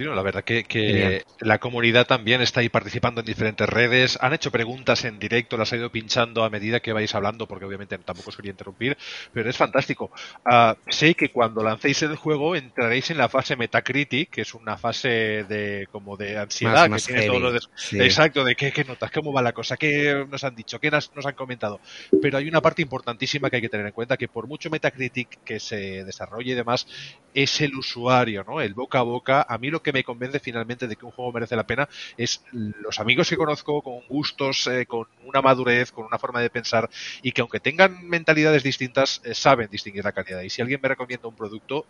La 0.00 0.22
verdad 0.22 0.44
que, 0.44 0.64
que 0.64 1.24
la 1.40 1.58
comunidad 1.58 2.06
también 2.06 2.40
está 2.40 2.60
ahí 2.60 2.68
participando 2.68 3.20
en 3.20 3.26
diferentes 3.26 3.68
redes. 3.68 4.18
Han 4.20 4.32
hecho 4.32 4.50
preguntas 4.50 5.04
en 5.04 5.18
directo, 5.18 5.56
las 5.56 5.72
ha 5.72 5.76
ido 5.76 5.90
pinchando 5.90 6.44
a 6.44 6.50
medida 6.50 6.80
que 6.80 6.92
vais 6.92 7.14
hablando, 7.14 7.46
porque 7.46 7.64
obviamente 7.64 7.98
tampoco 7.98 8.30
os 8.30 8.36
quería 8.36 8.52
interrumpir, 8.52 8.96
pero 9.32 9.50
es 9.50 9.56
fantástico. 9.56 10.10
Uh, 10.46 10.74
sé 10.88 11.14
que 11.14 11.30
cuando 11.30 11.62
lancéis 11.62 12.02
el 12.02 12.16
juego 12.16 12.56
entraréis 12.56 13.10
en 13.10 13.18
la 13.18 13.28
fase 13.28 13.56
Metacritic, 13.56 14.30
que 14.30 14.42
es 14.42 14.54
una 14.54 14.76
fase 14.76 15.44
de 15.44 15.88
como 15.92 16.16
de 16.16 16.38
ansiedad, 16.38 16.88
más, 16.88 16.90
más 16.90 17.06
que 17.06 17.14
tiene 17.14 17.28
todo 17.28 17.40
lo 17.40 17.52
de, 17.52 17.60
sí. 17.74 18.00
exacto, 18.00 18.44
de 18.44 18.54
qué, 18.54 18.72
qué, 18.72 18.84
notas, 18.84 19.10
cómo 19.10 19.32
va 19.32 19.42
la 19.42 19.52
cosa, 19.52 19.76
qué 19.76 20.26
nos 20.30 20.44
han 20.44 20.54
dicho, 20.54 20.80
qué 20.80 20.90
nos, 20.90 21.14
nos 21.14 21.26
han 21.26 21.34
comentado. 21.34 21.80
Pero 22.22 22.38
hay 22.38 22.48
una 22.48 22.60
parte 22.60 22.82
importantísima 22.82 23.50
que 23.50 23.56
hay 23.56 23.62
que 23.62 23.68
tener 23.68 23.86
en 23.86 23.92
cuenta, 23.92 24.16
que 24.16 24.28
por 24.28 24.46
mucho 24.46 24.70
Metacritic 24.70 25.42
que 25.44 25.60
se 25.60 26.04
desarrolle 26.04 26.52
y 26.52 26.54
demás, 26.54 26.86
es 27.34 27.60
el 27.60 27.74
usuario, 27.74 28.44
¿no? 28.44 28.60
El 28.60 28.74
boca 28.74 29.00
a 29.00 29.02
boca. 29.02 29.46
A 29.48 29.58
mí 29.58 29.70
lo 29.70 29.82
que 29.82 29.89
me 29.92 30.04
convence 30.04 30.40
finalmente 30.40 30.86
de 30.86 30.96
que 30.96 31.04
un 31.04 31.12
juego 31.12 31.32
merece 31.32 31.56
la 31.56 31.66
pena 31.66 31.88
es 32.16 32.42
los 32.52 33.00
amigos 33.00 33.28
que 33.28 33.36
conozco 33.36 33.82
con 33.82 34.00
gustos, 34.08 34.66
eh, 34.66 34.86
con 34.86 35.06
una 35.24 35.42
madurez, 35.42 35.92
con 35.92 36.04
una 36.04 36.18
forma 36.18 36.40
de 36.40 36.50
pensar 36.50 36.88
y 37.22 37.32
que 37.32 37.40
aunque 37.40 37.60
tengan 37.60 38.06
mentalidades 38.08 38.62
distintas, 38.62 39.20
eh, 39.24 39.34
saben 39.34 39.68
distinguir 39.70 40.04
la 40.04 40.12
calidad. 40.12 40.42
Y 40.42 40.50
si 40.50 40.62
alguien 40.62 40.80
me 40.82 40.88
recomienda 40.88 41.28
un 41.28 41.36
producto, 41.36 41.86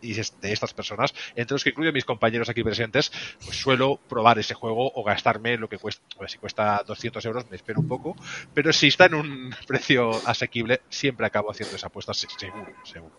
y 0.00 0.14
de 0.14 0.52
estas 0.52 0.74
personas, 0.74 1.14
entre 1.34 1.54
los 1.54 1.64
que 1.64 1.70
incluyo 1.70 1.90
a 1.90 1.92
mis 1.92 2.04
compañeros 2.04 2.48
aquí 2.48 2.62
presentes, 2.62 3.12
pues 3.44 3.56
suelo 3.56 3.98
probar 4.08 4.38
ese 4.38 4.54
juego 4.54 4.92
o 4.94 5.04
gastarme 5.04 5.56
lo 5.56 5.68
que 5.68 5.78
cuesta, 5.78 6.02
si 6.26 6.38
cuesta 6.38 6.82
200 6.86 7.24
euros 7.24 7.50
me 7.50 7.56
espero 7.56 7.80
un 7.80 7.88
poco, 7.88 8.16
pero 8.54 8.72
si 8.72 8.88
está 8.88 9.06
en 9.06 9.14
un 9.14 9.54
precio 9.66 10.10
asequible, 10.26 10.82
siempre 10.88 11.26
acabo 11.26 11.50
haciendo 11.50 11.76
esa 11.76 11.88
apuesta 11.88 12.14
seguro, 12.14 12.72
seguro. 12.84 13.14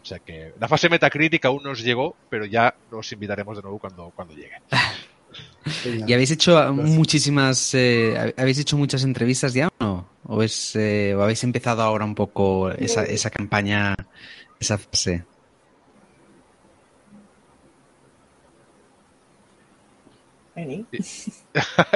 O 0.00 0.04
sea 0.04 0.18
que 0.18 0.52
la 0.58 0.68
fase 0.68 0.88
metacrítica 0.88 1.48
aún 1.48 1.62
nos 1.62 1.82
llegó, 1.82 2.16
pero 2.28 2.44
ya 2.44 2.74
nos 2.90 3.10
invitaremos 3.12 3.56
de 3.56 3.62
nuevo 3.62 3.78
cuando, 3.78 4.12
cuando 4.14 4.34
llegue. 4.34 4.56
¿Y 6.06 6.12
habéis 6.12 6.30
hecho 6.30 6.72
muchísimas, 6.72 7.74
eh, 7.74 8.34
habéis 8.36 8.58
hecho 8.58 8.76
muchas 8.76 9.04
entrevistas 9.04 9.54
ya 9.54 9.68
o 9.68 9.72
no? 9.80 10.08
¿O, 10.24 10.42
es, 10.42 10.76
eh, 10.76 11.14
¿O 11.16 11.22
habéis 11.22 11.42
empezado 11.44 11.82
ahora 11.82 12.04
un 12.04 12.14
poco 12.14 12.70
esa, 12.70 13.04
esa 13.04 13.30
campaña, 13.30 13.94
esa 14.60 14.78
fase? 14.78 15.24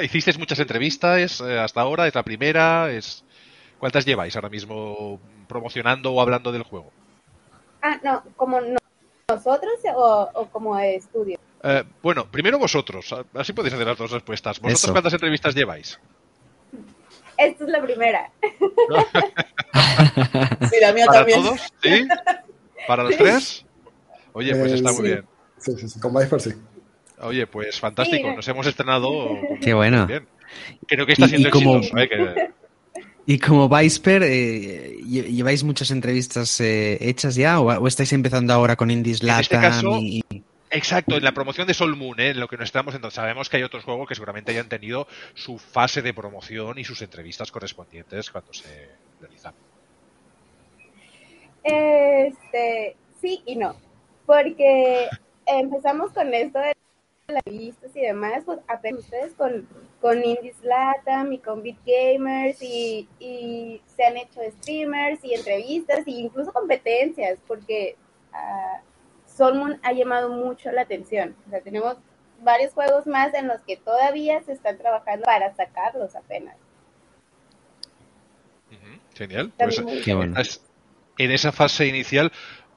Hiciste 0.02 0.32
muchas 0.38 0.58
entrevistas 0.58 1.40
eh, 1.40 1.58
hasta 1.58 1.80
ahora, 1.80 2.06
es 2.06 2.14
la 2.14 2.22
primera, 2.22 2.90
es 2.90 3.24
¿cuántas 3.78 4.04
lleváis 4.06 4.34
ahora 4.36 4.48
mismo 4.48 5.20
promocionando 5.48 6.12
o 6.12 6.20
hablando 6.20 6.52
del 6.52 6.62
juego? 6.62 6.90
Ah, 7.82 7.98
no, 8.02 8.22
como 8.36 8.60
no, 8.60 8.78
nosotros 9.28 9.74
o, 9.94 10.30
o, 10.34 10.46
como 10.48 10.78
estudio. 10.78 11.38
Eh, 11.62 11.84
bueno, 12.02 12.26
primero 12.30 12.58
vosotros, 12.58 13.14
así 13.34 13.52
podéis 13.52 13.74
hacer 13.74 13.86
las 13.86 13.98
dos 13.98 14.10
respuestas. 14.10 14.58
¿Vosotros 14.60 14.84
Eso. 14.84 14.92
cuántas 14.92 15.12
entrevistas 15.12 15.54
lleváis? 15.54 16.00
Esta 17.36 17.64
es 17.64 17.70
la 17.70 17.82
primera. 17.82 18.30
sí, 20.70 20.76
la 20.80 20.92
mía 20.92 21.04
¿Para 21.06 21.18
también. 21.18 21.42
todos? 21.42 21.60
¿Sí? 21.82 22.08
¿Para 22.88 23.02
los 23.04 23.16
tres? 23.16 23.64
Oye, 24.32 24.54
pues 24.56 24.72
está 24.72 24.90
Eh, 24.90 24.92
sí. 24.94 25.00
muy 25.00 25.08
bien. 25.10 25.26
Sí, 25.58 25.72
sí, 25.76 25.88
sí, 25.88 26.00
con 26.00 26.14
Viper 26.14 26.40
sí. 26.40 26.50
Oye, 27.20 27.46
pues 27.46 27.80
fantástico. 27.80 28.32
Nos 28.32 28.46
hemos 28.48 28.66
estrenado. 28.66 29.38
Qué 29.62 29.74
bueno. 29.74 30.06
Bien. 30.06 30.26
Creo 30.86 31.06
que 31.06 31.12
está 31.12 31.26
Y- 31.26 31.28
siendo 31.30 31.48
y 31.48 31.50
como- 31.50 31.76
exitoso. 31.78 31.98
¿eh? 32.02 32.08
Que- 32.08 32.50
Y 33.28 33.40
como 33.40 33.68
Viceper, 33.68 34.22
eh, 34.22 34.98
lle- 35.00 35.26
¿lleváis 35.26 35.64
muchas 35.64 35.90
entrevistas 35.90 36.60
eh, 36.60 36.96
hechas 37.00 37.34
ya 37.34 37.58
o, 37.58 37.64
o 37.66 37.88
estáis 37.88 38.12
empezando 38.12 38.52
ahora 38.52 38.76
con 38.76 38.88
Indies 38.88 39.20
En 39.20 39.30
este 39.30 39.56
Latam 39.56 39.72
caso- 39.72 39.98
y- 40.00 40.22
y- 40.30 40.42
Exacto, 40.70 41.16
en 41.16 41.24
la 41.24 41.32
promoción 41.32 41.66
de 41.66 41.74
Sol 41.74 41.96
Moon, 41.96 42.20
¿eh? 42.20 42.30
en 42.30 42.38
lo 42.40 42.46
que 42.46 42.56
nos 42.56 42.66
estamos 42.66 42.94
entonces 42.94 43.16
sabemos 43.16 43.48
que 43.48 43.56
hay 43.56 43.62
otros 43.64 43.82
juegos 43.82 44.08
que 44.08 44.14
seguramente 44.14 44.52
hayan 44.52 44.68
tenido 44.68 45.08
su 45.34 45.58
fase 45.58 46.02
de 46.02 46.12
promoción 46.14 46.78
y 46.78 46.84
sus 46.84 47.02
entrevistas 47.02 47.50
correspondientes 47.50 48.30
cuando 48.30 48.52
se 48.52 48.90
realizan. 49.20 49.54
Este, 51.64 52.96
sí 53.20 53.42
y 53.46 53.56
no, 53.56 53.74
porque 54.24 55.08
empezamos 55.46 56.12
con 56.12 56.32
esto 56.32 56.58
de 56.60 56.75
las 57.28 57.42
revistas 57.44 57.94
y 57.96 58.00
demás, 58.00 58.42
pues 58.44 58.60
apenas 58.68 59.00
ustedes 59.00 59.32
con, 59.34 59.68
con 60.00 60.24
Indies 60.24 60.62
Latam 60.62 61.32
y 61.32 61.38
con 61.38 61.62
Beat 61.62 61.78
Gamers 61.84 62.62
y, 62.62 63.08
y 63.18 63.82
se 63.86 64.04
han 64.04 64.16
hecho 64.16 64.40
streamers 64.60 65.24
y 65.24 65.34
entrevistas 65.34 66.06
e 66.06 66.12
incluso 66.12 66.52
competencias, 66.52 67.38
porque 67.46 67.96
uh, 68.32 68.80
Solmon 69.26 69.78
ha 69.82 69.92
llamado 69.92 70.28
mucho 70.30 70.70
la 70.70 70.82
atención. 70.82 71.34
O 71.46 71.50
sea, 71.50 71.60
tenemos 71.60 71.96
varios 72.42 72.72
juegos 72.72 73.06
más 73.06 73.34
en 73.34 73.48
los 73.48 73.60
que 73.62 73.76
todavía 73.76 74.42
se 74.42 74.52
están 74.52 74.78
trabajando 74.78 75.24
para 75.24 75.54
sacarlos 75.54 76.14
apenas. 76.14 76.56
Genial. 79.14 79.50
Pues, 79.56 79.82
Qué 80.04 80.14
bueno. 80.14 80.36
en 81.18 81.30
esa 81.30 81.50
fase 81.50 81.86
inicial 81.86 82.30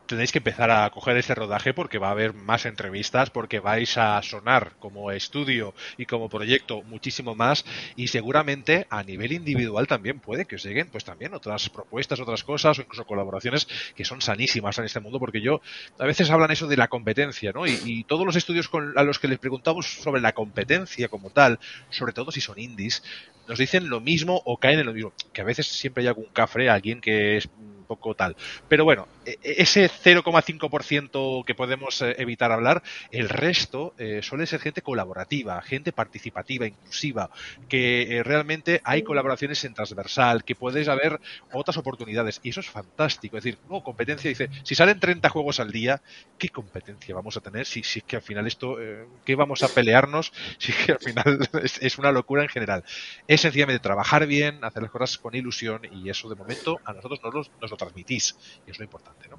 tenéis 0.09 0.31
que 0.31 0.39
empezar 0.39 0.71
a 0.71 0.89
coger 0.89 1.17
ese 1.17 1.35
rodaje 1.35 1.71
porque 1.71 1.99
va 1.99 2.07
a 2.07 2.11
haber 2.11 2.33
más 2.33 2.65
entrevistas, 2.65 3.29
porque 3.29 3.59
vais 3.59 3.95
a 3.99 4.19
sonar 4.23 4.73
como 4.79 5.11
estudio 5.11 5.75
y 5.97 6.07
como 6.07 6.29
proyecto 6.29 6.81
muchísimo 6.81 7.35
más 7.35 7.63
y 7.95 8.07
seguramente 8.07 8.87
a 8.89 9.03
nivel 9.03 9.33
individual 9.33 9.85
también 9.85 10.19
puede 10.19 10.45
que 10.45 10.55
os 10.55 10.63
lleguen 10.63 10.89
pues 10.89 11.05
también 11.05 11.35
otras 11.35 11.69
propuestas, 11.69 12.19
otras 12.19 12.43
cosas 12.43 12.79
o 12.79 12.81
incluso 12.81 13.05
colaboraciones 13.05 13.67
que 13.95 14.03
son 14.03 14.19
sanísimas 14.19 14.79
en 14.79 14.85
este 14.85 14.99
mundo 14.99 15.19
porque 15.19 15.41
yo 15.41 15.61
a 15.99 16.05
veces 16.05 16.31
hablan 16.31 16.49
eso 16.49 16.65
de 16.65 16.77
la 16.77 16.87
competencia, 16.87 17.51
¿no? 17.53 17.67
Y, 17.67 18.03
todos 18.09 18.25
los 18.25 18.35
estudios 18.35 18.67
con, 18.67 18.97
a 18.97 19.03
los 19.03 19.19
que 19.19 19.27
les 19.27 19.37
preguntamos 19.37 19.85
sobre 20.01 20.21
la 20.21 20.31
competencia 20.31 21.09
como 21.09 21.29
tal, 21.29 21.59
sobre 21.89 22.13
todo 22.13 22.31
si 22.31 22.41
son 22.41 22.57
indies, 22.57 23.03
nos 23.47 23.59
dicen 23.59 23.89
lo 23.89 23.99
mismo 23.99 24.41
o 24.45 24.57
caen 24.57 24.79
en 24.79 24.87
lo 24.87 24.93
mismo, 24.93 25.13
que 25.31 25.41
a 25.41 25.43
veces 25.43 25.67
siempre 25.67 26.01
hay 26.01 26.07
algún 26.07 26.25
cafre, 26.33 26.69
alguien 26.69 27.01
que 27.01 27.37
es 27.37 27.49
un 27.89 27.95
poco 27.97 28.15
tal. 28.15 28.35
Pero 28.67 28.83
bueno, 28.85 29.09
e- 29.25 29.37
e- 29.41 29.61
ese 29.63 29.89
0,5% 29.89 31.43
que 31.45 31.55
podemos 31.55 32.01
eh, 32.01 32.15
evitar 32.19 32.51
hablar, 32.51 32.81
el 33.09 33.29
resto 33.29 33.93
eh, 33.97 34.21
suele 34.21 34.45
ser 34.45 34.59
gente 34.61 34.81
colaborativa, 34.81 35.61
gente 35.61 35.91
participativa, 35.93 36.67
inclusiva, 36.67 37.29
que 37.67 38.17
eh, 38.17 38.23
realmente 38.23 38.81
hay 38.83 39.01
colaboraciones 39.03 39.63
en 39.63 39.73
transversal, 39.73 40.43
que 40.43 40.55
puedes 40.55 40.87
haber 40.87 41.19
otras 41.49 41.77
oportunidades. 41.77 42.39
Y 42.43 42.49
eso 42.49 42.59
es 42.59 42.69
fantástico. 42.69 43.37
Es 43.37 43.43
decir, 43.43 43.59
no, 43.63 43.81
competencia 43.81 44.29
dice, 44.29 44.49
si 44.63 44.75
salen 44.75 44.99
30 44.99 45.29
juegos 45.29 45.59
al 45.59 45.71
día, 45.71 46.01
¿qué 46.37 46.49
competencia 46.49 47.15
vamos 47.15 47.37
a 47.37 47.41
tener? 47.41 47.65
Si, 47.65 47.79
es 47.81 48.03
que 48.05 48.15
al 48.17 48.21
final 48.21 48.47
esto, 48.47 48.79
eh, 48.81 49.07
¿qué 49.25 49.35
vamos 49.35 49.63
a 49.63 49.69
pelearnos? 49.69 50.31
Si 50.59 50.71
es 50.71 50.77
que 50.85 50.91
al 50.91 50.99
final 50.99 51.39
es, 51.63 51.77
es 51.81 51.97
una 51.97 52.11
locura 52.11 52.43
en 52.43 52.49
general. 52.49 52.83
Es 53.27 53.41
sencillamente 53.41 53.79
trabajar 53.79 54.25
bien, 54.27 54.63
hacer 54.63 54.83
las 54.83 54.91
cosas 54.91 55.17
con 55.17 55.35
ilusión 55.35 55.81
y 55.89 56.09
eso 56.09 56.29
de 56.29 56.35
momento 56.35 56.81
a 56.83 56.93
nosotros 56.93 57.19
nos 57.23 57.33
lo, 57.33 57.43
nos 57.61 57.71
lo 57.71 57.77
transmitís. 57.79 58.35
Y 58.67 58.71
es 58.71 58.77
lo 58.77 58.83
importante, 58.85 59.27
¿no? 59.29 59.37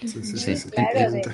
Sí, 0.00 0.08
sí, 0.08 0.22
sí, 0.24 0.38
Sí. 0.38 0.56
sí, 0.56 0.70
Claro, 0.70 0.88
totalmente. 0.92 1.30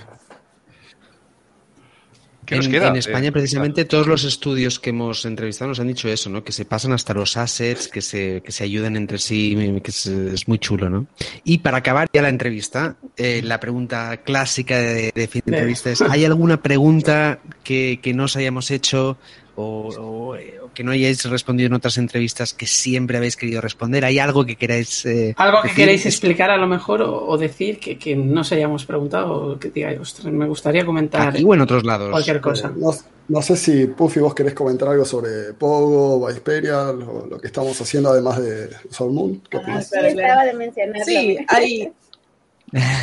¿Qué 2.47 2.57
nos 2.57 2.67
en, 2.67 2.73
queda? 2.73 2.89
en 2.89 2.97
España, 2.97 3.29
Eh, 3.29 3.33
precisamente, 3.33 3.87
todos 3.87 4.07
los 4.07 4.23
estudios 4.25 4.79
que 4.79 4.91
hemos 4.91 5.25
entrevistado 5.25 5.71
nos 5.71 5.81
han 5.81 5.87
dicho 5.89 6.11
eso, 6.11 6.29
¿no? 6.29 6.45
Que 6.45 6.53
se 6.53 6.67
pasan 6.67 6.93
hasta 6.93 7.15
los 7.15 7.39
assets, 7.39 7.89
que 7.89 8.03
se, 8.03 8.43
que 8.45 8.53
se 8.53 8.65
ayudan 8.65 8.97
entre 8.97 9.17
sí, 9.17 9.57
que 9.83 9.91
es, 9.91 10.05
es 10.07 10.47
muy 10.47 10.59
chulo, 10.59 10.91
¿no? 10.91 11.07
Y 11.43 11.59
para 11.59 11.79
acabar 11.79 12.07
ya 12.13 12.21
la 12.21 12.29
entrevista, 12.29 12.97
eh, 13.17 13.41
la 13.43 13.61
pregunta 13.61 14.19
clásica 14.19 14.77
de, 14.79 15.11
de 15.15 15.27
fin 15.27 15.41
de 15.47 15.53
entrevista 15.57 15.91
es, 15.91 16.03
¿hay 16.03 16.27
alguna 16.27 16.61
pregunta 16.61 17.39
que, 17.63 17.99
que 18.03 18.13
no 18.13 18.25
os 18.25 18.37
hayamos 18.37 18.71
hecho 18.71 19.17
o, 19.57 19.89
o, 19.89 20.35
o 20.35 20.73
que 20.75 20.83
no 20.83 20.91
hayáis 20.93 21.25
respondido 21.31 21.69
en 21.69 21.75
otras 21.75 21.99
entrevistas 21.99 22.53
que 22.53 22.67
siempre 22.67 23.17
habéis 23.19 23.37
querido 23.37 23.61
responder? 23.61 24.05
¿Hay 24.05 24.19
algo 24.19 24.45
que 24.45 24.57
queráis 24.57 25.05
eh, 25.07 25.35
Algo 25.37 25.63
que 25.63 25.69
decir? 25.69 25.85
queréis 25.85 26.07
explicar 26.07 26.51
a 26.51 26.57
lo 26.57 26.67
mejor 26.67 27.03
o, 27.03 27.27
o 27.29 27.39
decir 27.39 27.79
que, 27.79 27.99
que 27.99 28.17
no 28.17 28.43
se 28.45 28.57
hayamos 28.57 28.85
preguntado 28.85 29.53
o 29.53 29.59
que 29.59 29.71
digáis, 29.71 30.01
ostras, 30.01 30.33
me 30.33 30.47
gustaría 30.47 30.85
comentar 30.85 31.29
Aquí 31.29 31.45
o 31.47 31.55
en 31.55 31.61
otros 31.61 31.85
lados. 31.85 32.11
cualquier 32.11 32.41
cosa. 32.41 32.73
No, 32.77 32.91
no 33.29 33.41
sé 33.43 33.57
si 33.57 33.87
Puffy 33.87 34.21
vos 34.21 34.35
querés 34.35 34.55
comentar 34.55 34.89
algo 34.89 35.05
sobre 35.05 35.55
Pogo, 35.55 36.27
Viceperia, 36.27 36.93
lo, 36.93 37.27
lo 37.27 37.39
que 37.39 37.47
estamos 37.47 37.81
haciendo 37.81 38.11
además 38.11 38.43
de 38.43 38.69
Soul 38.91 39.13
Moon. 39.13 39.43
¿Qué 39.49 39.59
Ah, 39.67 39.79
estaba 39.81 40.45
de 40.45 40.53
mencionarlo. 40.55 41.05
Sí, 41.05 41.37
hay. 41.49 41.93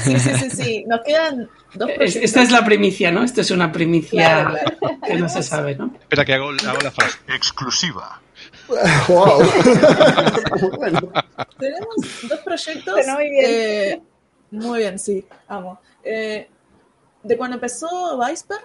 Sí, 0.03 0.19
sí, 0.19 0.29
sí, 0.37 0.49
sí. 0.49 0.83
Nos 0.87 1.01
quedan 1.01 1.49
dos 1.75 1.91
proyectos. 1.91 2.23
Esta 2.23 2.41
es 2.41 2.51
la 2.51 2.63
primicia, 2.65 3.11
¿no? 3.11 3.23
Esto 3.23 3.41
es 3.41 3.51
una 3.51 3.71
primicia 3.71 4.43
Claro, 4.43 4.57
claro. 4.79 4.97
que 5.05 5.15
no 5.15 5.29
se 5.29 5.43
sabe, 5.43 5.75
¿no? 5.75 5.93
Espera 5.99 6.25
que 6.25 6.33
hago, 6.33 6.49
hago 6.49 6.81
la 6.81 6.91
frase. 6.91 7.17
Exclusiva. 7.27 8.21
¡Wow! 9.07 9.43
bueno, 10.77 11.11
Tenemos 11.59 11.95
dos 12.27 12.39
proyectos. 12.39 12.95
Muy 13.07 13.29
bien. 13.29 13.45
eh, 13.47 14.01
muy 14.51 14.79
bien, 14.79 14.99
sí, 14.99 15.25
amo. 15.47 15.79
Eh, 16.03 16.49
de 17.23 17.37
cuando 17.37 17.55
empezó 17.55 18.19
Viceper, 18.19 18.59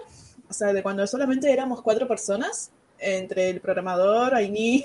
o 0.48 0.52
sea, 0.52 0.72
de 0.72 0.82
cuando 0.82 1.06
solamente 1.06 1.52
éramos 1.52 1.82
cuatro 1.82 2.08
personas, 2.08 2.70
entre 2.98 3.50
el 3.50 3.60
programador, 3.60 4.34
Aini, 4.34 4.82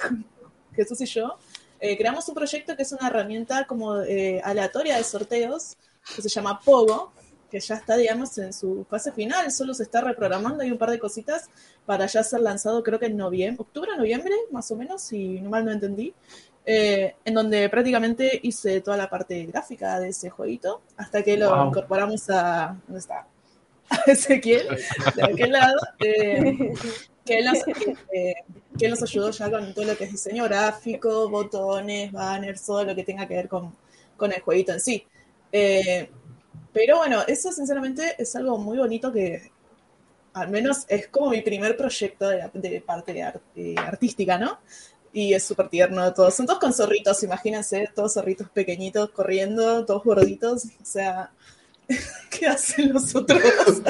Jesús 0.76 0.99
y 1.01 1.05
yo, 1.05 1.38
eh, 1.80 1.97
creamos 1.97 2.28
un 2.28 2.36
proyecto 2.36 2.76
que 2.76 2.84
es 2.84 2.91
una 2.91 3.07
herramienta 3.07 3.65
como 3.65 4.01
eh, 4.01 4.41
aleatoria 4.43 4.97
de 4.97 5.03
sorteos, 5.03 5.78
que 6.16 6.22
se 6.22 6.30
llama 6.30 6.60
Pogo, 6.60 7.12
que 7.49 7.60
ya 7.60 7.76
está, 7.76 7.97
digamos, 7.97 8.38
en 8.38 8.54
su 8.54 8.86
fase 8.89 9.12
final, 9.12 9.52
solo 9.52 9.74
se 9.74 9.84
está 9.84 10.02
reprogramando, 10.02 10.64
hay 10.64 10.72
un 10.72 10.78
par 10.78 10.89
de 10.89 10.99
cositas 10.99 11.49
para 11.86 12.06
ya 12.06 12.24
ser 12.24 12.39
lanzado, 12.41 12.82
creo 12.84 12.97
que 12.99 13.08
en 13.08 13.18
noviembre, 13.18 13.62
octubre, 13.62 13.91
noviembre, 13.97 14.34
más 14.52 14.72
o 14.72 14.76
menos, 14.78 15.02
si 15.02 15.41
no 15.41 15.49
mal 15.49 15.66
no 15.66 15.72
entendí 15.72 16.14
eh, 16.66 17.16
en 17.26 17.34
donde 17.34 17.68
prácticamente 17.70 18.39
hice 18.43 18.82
toda 18.82 18.95
la 18.95 19.10
parte 19.10 19.45
gráfica 19.47 19.99
de 19.99 20.10
ese 20.10 20.30
jueguito, 20.30 20.82
hasta 20.97 21.24
que 21.24 21.36
lo 21.38 21.49
Wow. 21.56 21.68
incorporamos 21.68 22.30
a, 22.30 22.78
¿dónde 22.88 22.99
está? 22.99 23.28
A 23.89 24.04
Ezequiel, 24.12 24.68
de 25.16 25.24
aquel 25.24 25.52
lado, 25.52 25.76
eh, 25.99 26.72
que, 27.26 27.39
él 27.39 27.45
nos, 27.45 27.58
eh, 28.14 28.36
que 28.78 28.86
él 28.86 28.91
nos 28.91 29.02
ayudó 29.04 29.32
ya 29.32 29.49
con 29.49 29.74
todo 29.74 29.86
lo 29.86 29.97
que 29.97 30.06
es 30.06 30.12
diseño 30.12 30.43
gráfico, 30.45 31.30
botones, 31.30 32.12
banners, 32.12 32.66
todo 32.66 32.86
lo 32.86 32.95
que 32.95 33.04
tenga 33.04 33.28
que 33.28 33.36
ver 33.36 33.49
con, 33.49 33.76
con 34.16 34.32
el 34.32 34.39
jueguito 34.41 34.72
en 34.72 34.80
sí. 34.80 35.06
Eh, 35.52 36.10
pero 36.74 36.97
bueno, 36.97 37.22
eso 37.28 37.52
sinceramente 37.52 38.16
es 38.18 38.36
algo 38.36 38.58
muy 38.58 38.78
bonito 38.78 39.12
que 39.12 39.52
al 40.34 40.49
menos 40.49 40.86
es 40.88 41.08
como 41.10 41.30
mi 41.30 41.41
primer 41.41 41.76
proyecto 41.76 42.30
de, 42.30 42.82
parte 42.86 43.34
eh, 43.56 43.76
artística, 43.78 44.38
¿no? 44.38 44.60
Y 45.14 45.34
es 45.34 45.43
súper 45.43 45.68
tierno, 45.68 46.14
todos 46.14 46.34
son 46.34 46.45
todos 46.45 46.60
con 46.60 46.74
zorritos, 46.74 47.22
imagínense, 47.24 47.89
todos 47.93 48.14
zorritos 48.14 48.49
pequeñitos 48.49 49.10
corriendo, 49.12 49.86
todos 49.86 50.04
gorditos, 50.04 50.66
o 50.66 50.86
sea, 50.86 51.34
¿qué 52.29 52.47
hacen 52.47 52.93
los 52.93 53.15
otros? 53.15 53.41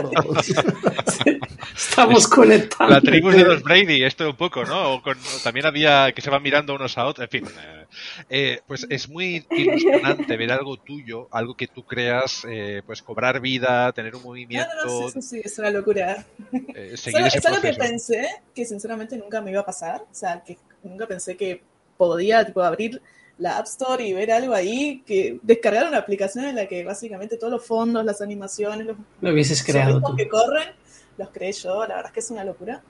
Estamos 1.75 2.27
conectando. 2.27 2.93
La 2.93 3.01
tribu 3.01 3.29
de 3.31 3.43
los 3.43 3.61
Brady, 3.63 4.03
esto 4.03 4.29
un 4.29 4.35
poco, 4.35 4.65
¿no? 4.65 4.95
O 4.95 5.01
con- 5.01 5.17
también 5.43 5.65
había 5.65 6.11
que 6.11 6.21
se 6.21 6.29
van 6.29 6.41
mirando 6.41 6.75
unos 6.75 6.97
a 6.97 7.05
otros, 7.05 7.27
en 7.31 7.43
fin. 7.43 7.47
eh, 7.47 7.85
eh, 8.29 8.61
pues 8.67 8.85
es 8.89 9.09
muy 9.09 9.45
ilusionante 9.51 10.35
ver 10.37 10.51
algo 10.51 10.77
tuyo, 10.77 11.27
algo 11.31 11.55
que 11.55 11.67
tú 11.67 11.83
creas, 11.83 12.45
eh, 12.47 12.81
pues 12.85 13.01
cobrar 13.01 13.39
vida, 13.39 13.91
tener 13.93 14.15
un 14.15 14.23
movimiento, 14.23 14.69
no, 14.83 15.03
no, 15.03 15.09
sí, 15.09 15.21
sí, 15.21 15.27
sí, 15.27 15.41
es 15.43 15.59
una 15.59 15.69
locura. 15.71 16.25
eh, 16.73 16.95
algo, 17.13 17.27
ese 17.27 17.37
es 17.37 17.45
algo 17.45 17.61
que 17.61 17.73
pensé 17.73 18.27
que 18.55 18.65
sinceramente 18.65 19.17
nunca 19.17 19.41
me 19.41 19.51
iba 19.51 19.61
a 19.61 19.65
pasar, 19.65 20.01
o 20.09 20.13
sea, 20.13 20.41
que 20.43 20.57
nunca 20.83 21.07
pensé 21.07 21.35
que 21.37 21.61
podía 21.97 22.45
tipo, 22.45 22.61
abrir 22.63 23.01
la 23.41 23.57
App 23.57 23.65
Store 23.65 24.05
y 24.05 24.13
ver 24.13 24.31
algo 24.31 24.53
ahí, 24.53 25.01
que 25.03 25.39
descargar 25.41 25.87
una 25.87 25.97
aplicación 25.97 26.45
en 26.45 26.55
la 26.55 26.67
que 26.67 26.83
básicamente 26.83 27.37
todos 27.37 27.51
los 27.51 27.65
fondos, 27.65 28.05
las 28.05 28.21
animaciones, 28.21 28.85
los 28.85 28.97
Lo 29.19 29.31
hubieses 29.31 29.63
creado 29.63 29.99
tú. 29.99 30.15
que 30.15 30.29
corren, 30.29 30.69
los 31.17 31.29
creé 31.29 31.51
yo, 31.51 31.81
la 31.87 31.95
verdad 31.95 32.05
es 32.05 32.11
que 32.11 32.19
es 32.19 32.29
una 32.29 32.43
locura. 32.43 32.83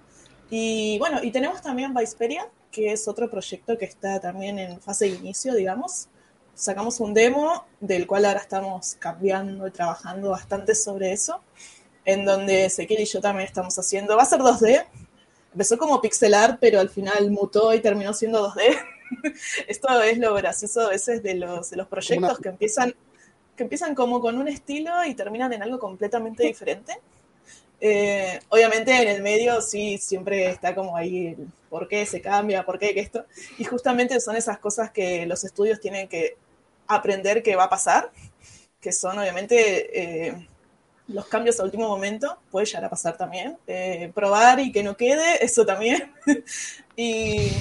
Y 0.50 1.00
bueno, 1.00 1.24
y 1.24 1.32
tenemos 1.32 1.62
también 1.62 1.94
Viceperia, 1.94 2.50
que 2.70 2.92
es 2.92 3.08
otro 3.08 3.30
proyecto 3.30 3.78
que 3.78 3.86
está 3.86 4.20
también 4.20 4.60
en 4.60 4.82
fase 4.82 5.06
de 5.06 5.12
inicio, 5.12 5.54
digamos. 5.56 6.10
Sacamos 6.54 7.00
un 7.00 7.14
demo 7.14 7.66
del 7.80 8.06
cual 8.06 8.26
ahora 8.26 8.42
estamos 8.42 8.98
cambiando 9.00 9.66
y 9.68 9.72
trabajando 9.72 10.32
bastante 10.32 10.76
sobre 10.76 11.14
eso, 11.14 11.42
en 12.04 12.26
donde 12.26 12.66
Ezequiel 12.66 13.00
y 13.00 13.06
yo 13.06 13.22
también 13.22 13.48
estamos 13.48 13.80
haciendo, 13.80 14.18
va 14.18 14.24
a 14.24 14.26
ser 14.26 14.42
2D, 14.42 14.86
empezó 15.54 15.78
como 15.78 16.02
pixel 16.02 16.34
art, 16.34 16.58
pero 16.60 16.82
al 16.82 16.90
final 16.90 17.32
mutó 17.32 17.74
y 17.74 17.80
terminó 17.80 18.14
siendo 18.14 18.52
2D. 18.52 18.78
Esto 19.68 20.02
es 20.02 20.18
lo 20.18 20.34
gracioso 20.36 20.82
a 20.82 20.90
veces 20.90 21.24
de 21.24 21.36
los, 21.36 21.70
de 21.70 21.78
los 21.78 21.88
proyectos 21.88 22.30
Una- 22.32 22.40
que 22.40 22.50
empiezan, 22.50 22.96
que 23.56 23.64
empiezan 23.64 23.96
como 23.96 24.22
con 24.22 24.38
un 24.38 24.48
estilo 24.48 25.06
y 25.06 25.16
terminan 25.16 25.54
en 25.54 25.64
algo 25.64 25.80
completamente 25.80 26.44
diferente. 26.44 26.94
Eh, 27.84 28.40
obviamente 28.50 28.94
en 28.94 29.08
el 29.08 29.24
medio 29.24 29.62
sí 29.62 29.98
siempre 29.98 30.48
está 30.50 30.76
como 30.76 30.96
ahí 30.96 31.28
el 31.28 31.48
por 31.70 31.88
qué 31.88 32.06
se 32.06 32.22
cambia, 32.22 32.64
por 32.66 32.78
qué 32.80 32.94
que 32.94 33.00
esto. 33.00 33.26
Y 33.58 33.64
justamente 33.64 34.20
son 34.22 34.36
esas 34.36 34.60
cosas 34.60 34.92
que 34.92 35.26
los 35.26 35.44
estudios 35.44 35.80
tienen 35.80 36.08
que 36.08 36.38
aprender 36.88 37.42
que 37.44 37.56
va 37.56 37.66
a 37.66 37.70
pasar, 37.70 38.12
que 38.82 38.92
son 38.92 39.20
obviamente 39.20 40.28
eh, 40.30 40.48
los 41.08 41.28
cambios 41.28 41.60
a 41.60 41.64
último 41.64 41.88
momento, 41.88 42.38
puede 42.52 42.66
llegar 42.66 42.86
a 42.86 42.90
pasar 42.90 43.18
también. 43.18 43.58
Eh, 43.68 44.12
probar 44.16 44.60
y 44.60 44.72
que 44.72 44.84
no 44.84 44.98
quede, 44.98 45.44
eso 45.44 45.66
también. 45.66 46.12
y 46.96 47.52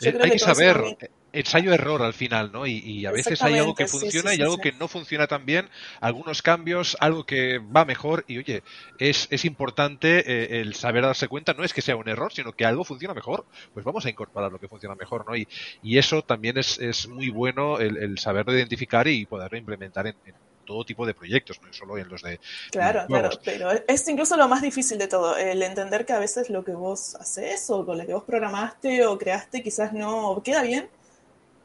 yo 0.00 0.10
Eh, 0.10 0.12
creo 0.12 0.24
hay 0.24 0.30
que 0.30 0.38
saber 0.38 0.96
eh, 1.00 1.10
ensayo-error 1.32 2.02
al 2.02 2.14
final, 2.14 2.52
¿no? 2.52 2.66
Y, 2.66 2.78
y 2.78 3.06
a 3.06 3.12
veces 3.12 3.42
hay 3.42 3.58
algo 3.58 3.74
que 3.74 3.86
sí, 3.86 3.98
funciona 3.98 4.30
sí, 4.32 4.38
y 4.38 4.42
algo 4.42 4.58
que 4.60 4.72
no 4.72 4.88
funciona 4.88 5.26
tan 5.26 5.44
bien, 5.44 5.68
algunos 6.00 6.42
cambios, 6.42 6.96
algo 7.00 7.24
que 7.26 7.58
va 7.58 7.84
mejor 7.84 8.24
y 8.28 8.38
oye, 8.38 8.62
es, 8.98 9.26
es 9.30 9.44
importante 9.44 10.20
eh, 10.26 10.60
el 10.60 10.74
saber 10.74 11.02
darse 11.02 11.28
cuenta, 11.28 11.52
no 11.54 11.64
es 11.64 11.74
que 11.74 11.82
sea 11.82 11.96
un 11.96 12.08
error, 12.08 12.32
sino 12.32 12.52
que 12.52 12.64
algo 12.64 12.84
funciona 12.84 13.14
mejor, 13.14 13.46
pues 13.74 13.84
vamos 13.84 14.06
a 14.06 14.10
incorporar 14.10 14.52
lo 14.52 14.58
que 14.58 14.68
funciona 14.68 14.94
mejor, 14.94 15.26
¿no? 15.28 15.36
Y, 15.36 15.48
y 15.82 15.98
eso 15.98 16.22
también 16.22 16.58
es, 16.58 16.78
es 16.78 17.08
muy 17.08 17.30
bueno 17.30 17.78
el, 17.80 17.96
el 17.98 18.18
saberlo 18.18 18.56
identificar 18.56 19.06
y 19.08 19.26
poderlo 19.26 19.58
implementar 19.58 20.06
en, 20.06 20.16
en 20.24 20.34
todo 20.68 20.84
tipo 20.84 21.06
de 21.06 21.14
proyectos, 21.14 21.60
no 21.62 21.72
solo 21.72 21.96
en 21.96 22.08
los 22.10 22.22
de 22.22 22.38
Claro, 22.70 23.06
claro, 23.06 23.30
pero 23.42 23.70
es 23.70 24.06
incluso 24.06 24.36
lo 24.36 24.48
más 24.48 24.60
difícil 24.60 24.98
de 24.98 25.08
todo, 25.08 25.34
el 25.38 25.62
entender 25.62 26.04
que 26.04 26.12
a 26.12 26.18
veces 26.18 26.50
lo 26.50 26.62
que 26.62 26.72
vos 26.72 27.14
haces 27.14 27.70
o 27.70 27.86
con 27.86 27.96
lo 27.96 28.04
que 28.04 28.12
vos 28.12 28.24
programaste 28.24 29.06
o 29.06 29.16
creaste 29.16 29.62
quizás 29.62 29.94
no 29.94 30.42
queda 30.44 30.60
bien 30.60 30.90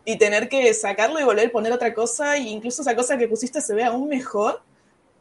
y 0.06 0.18
tener 0.18 0.48
que 0.48 0.74
sacarlo 0.74 1.20
y 1.20 1.24
volver 1.26 1.50
a 1.50 1.52
poner 1.52 1.74
otra 1.74 1.94
cosa 1.94 2.38
e 2.38 2.44
incluso 2.44 2.82
esa 2.82 2.96
cosa 2.96 3.18
que 3.18 3.28
pusiste 3.28 3.60
se 3.60 3.76
ve 3.76 3.84
aún 3.84 4.08
mejor 4.08 4.62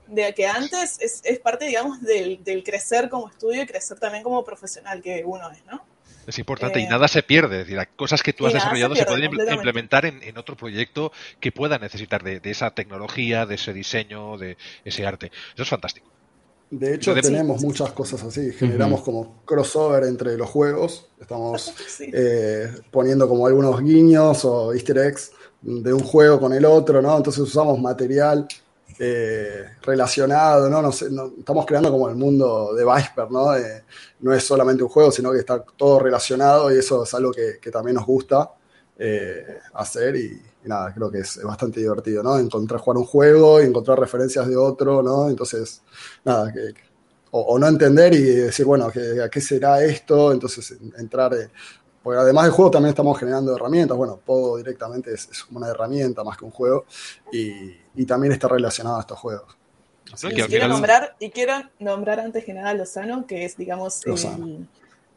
de 0.06 0.32
que 0.32 0.46
antes 0.46 1.00
es, 1.00 1.20
es 1.24 1.40
parte, 1.40 1.64
digamos, 1.64 2.00
del, 2.02 2.44
del 2.44 2.62
crecer 2.62 3.08
como 3.08 3.28
estudio 3.28 3.62
y 3.62 3.66
crecer 3.66 3.98
también 3.98 4.22
como 4.22 4.44
profesional 4.44 5.02
que 5.02 5.24
uno 5.24 5.50
es, 5.50 5.64
¿no? 5.66 5.82
Es 6.26 6.38
importante 6.38 6.80
y 6.80 6.84
Eh, 6.84 6.88
nada 6.88 7.08
se 7.08 7.22
pierde. 7.22 7.56
Es 7.56 7.62
decir, 7.64 7.76
las 7.76 7.88
cosas 7.96 8.22
que 8.22 8.32
tú 8.32 8.46
has 8.46 8.52
se 8.52 8.58
desarrollado 8.58 8.94
se, 8.94 9.04
pueden 9.04 9.30
implementar 9.52 10.06
en, 10.06 10.22
en 10.22 10.38
otro 10.38 10.56
proyecto 10.56 11.12
que 11.40 11.50
pueda 11.52 11.78
necesitar 11.78 12.22
de, 12.22 12.40
de 12.40 12.50
esa 12.50 12.70
tecnología, 12.72 13.46
de 13.46 13.56
ese 13.56 13.72
diseño, 13.72 14.38
de 14.38 14.56
ese 14.84 15.04
arte. 15.06 15.32
Eso 15.54 15.62
es 15.64 15.68
fantástico. 15.68 16.06
De 16.70 16.94
hecho, 16.94 17.14
de- 17.14 17.20
tenemos 17.22 17.60
muchas 17.62 17.92
cosas 17.92 18.22
así. 18.22 18.50
Generamos 18.52 19.02
como 19.02 19.42
crossover 19.44 20.04
entre 20.04 20.36
los 20.38 20.48
juegos. 20.48 21.06
Estamos 21.20 21.74
Sí. 21.88 22.10
eh, 22.12 22.68
poniendo 22.90 23.28
como 23.28 23.46
algunos 23.46 23.80
guiños 23.82 24.44
o 24.44 24.72
easter 24.72 24.98
eggs 24.98 25.32
de 25.60 25.92
un 25.92 26.00
juego 26.00 26.40
con 26.40 26.52
el 26.54 26.64
otro, 26.64 27.02
¿no? 27.02 27.16
Entonces 27.16 27.42
usamos 27.42 27.78
material 27.78 28.48
eh, 28.98 29.64
relacionado, 29.82 30.68
¿no? 30.68 30.82
No 30.82 30.92
sé, 30.92 31.10
no- 31.10 31.32
estamos 31.38 31.66
creando 31.66 31.90
como 31.90 32.08
el 32.08 32.16
mundo 32.16 32.74
de 32.74 32.84
Viper, 32.84 33.30
¿no? 33.30 33.54
Eh, 33.56 33.84
no 34.20 34.32
es 34.34 34.44
solamente 34.44 34.82
un 34.82 34.88
juego, 34.88 35.10
sino 35.10 35.32
que 35.32 35.38
está 35.38 35.62
todo 35.76 35.98
relacionado 35.98 36.72
y 36.74 36.78
eso 36.78 37.04
es 37.04 37.14
algo 37.14 37.32
que, 37.32 37.58
también 37.70 37.96
nos 37.96 38.06
gusta 38.06 38.50
eh, 38.98 39.58
hacer 39.74 40.16
y, 40.16 40.40
nada, 40.64 40.92
creo 40.94 41.10
que 41.10 41.20
es, 41.20 41.42
bastante 41.42 41.80
divertido, 41.80 42.22
¿no? 42.22 42.38
Encontrar 42.38 42.80
jugar 42.80 42.98
un 42.98 43.04
juego 43.06 43.60
y 43.62 43.66
encontrar 43.66 43.98
referencias 43.98 44.46
de 44.48 44.56
otro, 44.56 45.02
¿no? 45.02 45.28
Entonces, 45.28 45.82
nada, 46.24 46.52
que, 46.52 46.74
o, 47.30 47.58
no 47.58 47.66
entender 47.66 48.12
y 48.14 48.22
decir, 48.22 48.66
bueno, 48.66 48.90
¿qué, 48.90 49.22
¿a 49.22 49.28
qué 49.30 49.40
será 49.40 49.82
esto? 49.84 50.32
Entonces 50.32 50.70
en- 50.72 50.92
entrar, 50.98 51.32
porque 52.02 52.18
además 52.20 52.44
del 52.44 52.52
juego 52.52 52.70
también 52.70 52.90
estamos 52.90 53.18
generando 53.18 53.54
herramientas, 53.54 53.96
bueno, 53.96 54.18
Pogo 54.24 54.56
directamente 54.58 55.14
es, 55.14 55.28
es 55.30 55.44
una 55.50 55.68
herramienta 55.68 56.24
más 56.24 56.36
que 56.36 56.44
un 56.44 56.50
juego 56.50 56.84
y, 57.32 57.81
y 57.94 58.04
también 58.06 58.32
está 58.32 58.48
relacionado 58.48 58.96
a 58.96 59.00
estos 59.00 59.18
juegos. 59.18 59.56
Y 60.06 60.28
Que 60.28 60.34
quiero, 60.34 60.46
final- 60.48 60.68
nombrar, 60.70 61.16
y 61.20 61.30
quiero 61.30 61.54
nombrar 61.78 62.20
antes 62.20 62.44
que 62.44 62.52
nada 62.52 62.70
a 62.70 62.74
Lozano, 62.74 63.26
que 63.26 63.44
es, 63.44 63.56
digamos, 63.56 64.04
Lozano. 64.06 64.44
el- 64.46 64.68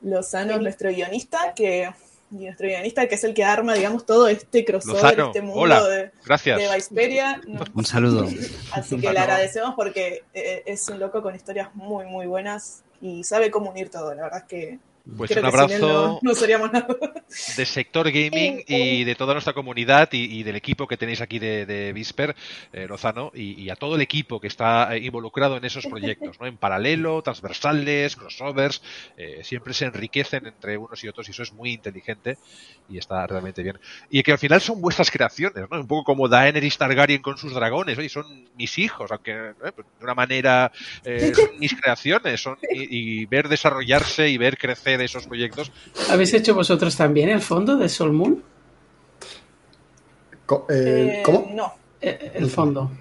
Lozano, 0.02 0.58
nuestro 0.60 0.90
guionista, 0.90 1.54
que 1.56 1.90
nuestro 2.30 2.68
guionista, 2.68 3.08
que 3.08 3.16
es 3.16 3.24
el 3.24 3.34
que 3.34 3.44
arma, 3.44 3.74
digamos, 3.74 4.06
todo 4.06 4.28
este 4.28 4.64
crossover, 4.64 5.04
Lozano, 5.04 5.28
este 5.28 5.42
mundo 5.42 5.60
hola, 5.62 5.84
de, 5.88 6.12
Gracias. 6.26 6.58
de 6.60 6.76
Viceperia. 6.76 7.42
No, 7.48 7.62
Un 7.74 7.86
saludo. 7.86 8.28
Así 8.72 9.00
que 9.00 9.12
le 9.12 9.20
agradecemos 9.20 9.74
porque 9.76 10.24
eh, 10.34 10.64
es 10.66 10.88
un 10.90 11.00
loco 11.00 11.22
con 11.22 11.36
historias 11.36 11.74
muy, 11.76 12.06
muy 12.06 12.26
buenas 12.28 12.84
y 13.02 13.24
sabe 13.24 13.52
cómo 13.52 13.72
unir 13.72 13.90
todo. 13.90 14.14
La 14.14 14.24
verdad 14.24 14.40
es 14.40 14.46
que 14.46 14.80
Pues 15.18 15.30
creo 15.30 15.44
un 15.44 15.48
abrazo 15.48 15.88
no, 15.88 16.20
no 16.22 16.34
seríamos 16.34 16.72
nada. 16.72 16.88
de 17.58 17.66
sector 17.66 18.10
gaming 18.10 18.64
y 18.68 19.04
de 19.04 19.16
toda 19.16 19.34
nuestra 19.34 19.54
comunidad 19.54 20.10
y, 20.12 20.40
y 20.40 20.44
del 20.44 20.56
equipo 20.56 20.88
que 20.88 20.98
tenéis 20.98 21.22
aquí 21.22 21.38
de, 21.38 21.66
de 21.68 21.94
Visper, 21.94 22.36
eh, 22.74 22.88
Lozano, 22.88 23.32
y, 23.36 23.62
y 23.62 23.70
a 23.70 23.76
todo 23.76 23.96
el 23.96 24.02
equipo 24.02 24.40
que 24.40 24.48
está 24.48 24.96
eh, 24.96 25.00
involucrado 25.00 25.58
en 25.58 25.66
esos 25.66 25.86
proyectos, 25.86 26.40
¿no? 26.40 26.48
En 26.48 26.58
paralelo, 26.58 27.22
transversales, 27.22 28.16
crossovers, 28.16 28.82
eh, 29.16 29.42
siempre 29.44 29.74
se 29.76 29.86
enriquecen 29.86 30.48
entre 30.48 30.78
unos 30.78 31.04
y 31.04 31.08
otros 31.08 31.28
y 31.28 31.32
eso 31.32 31.44
es 31.44 31.54
muy 31.54 31.74
inteligente 31.74 32.38
y 32.90 32.98
está 32.98 33.28
realmente 33.28 33.62
bien. 33.62 33.80
Y 34.10 34.24
que 34.24 34.32
al 34.32 34.40
final 34.40 34.60
son 34.62 34.82
vuestras 34.82 35.12
creaciones, 35.12 35.66
¿no? 35.70 35.80
Un 35.80 35.88
poco 35.88 36.04
como 36.04 36.28
Daenerys 36.28 36.80
Targaryen 36.80 37.22
con 37.22 37.38
sus 37.38 37.54
dragones, 37.54 37.98
oye, 37.98 38.10
son 38.10 38.50
mis 38.56 38.78
hijos, 38.80 39.12
aunque 39.12 39.32
eh, 39.32 39.72
pues, 39.76 39.86
de 40.00 40.04
una 40.04 40.16
manera 40.16 40.72
eh, 41.04 41.32
son 41.36 41.60
mis 41.60 41.76
creaciones, 41.76 42.42
son, 42.42 42.58
y, 42.72 43.22
y 43.22 43.26
ver 43.28 43.50
desarrollarse 43.50 44.30
y 44.30 44.38
ver 44.40 44.58
crecer 44.58 44.95
esos 45.02 45.28
proyectos 45.28 45.72
¿Habéis 46.10 46.34
hecho 46.34 46.54
vosotros 46.56 46.96
también 46.96 47.30
el 47.30 47.42
fondo 47.42 47.76
de 47.76 47.88
Sol 47.90 48.12
Moon? 48.14 48.42
Co- 50.46 50.66
eh, 50.70 51.20
Eh, 51.20 51.24
¿Cómo? 51.24 51.50
No. 51.54 51.74
Eh, 52.02 52.32
el 52.36 52.50
fondo. 52.50 52.92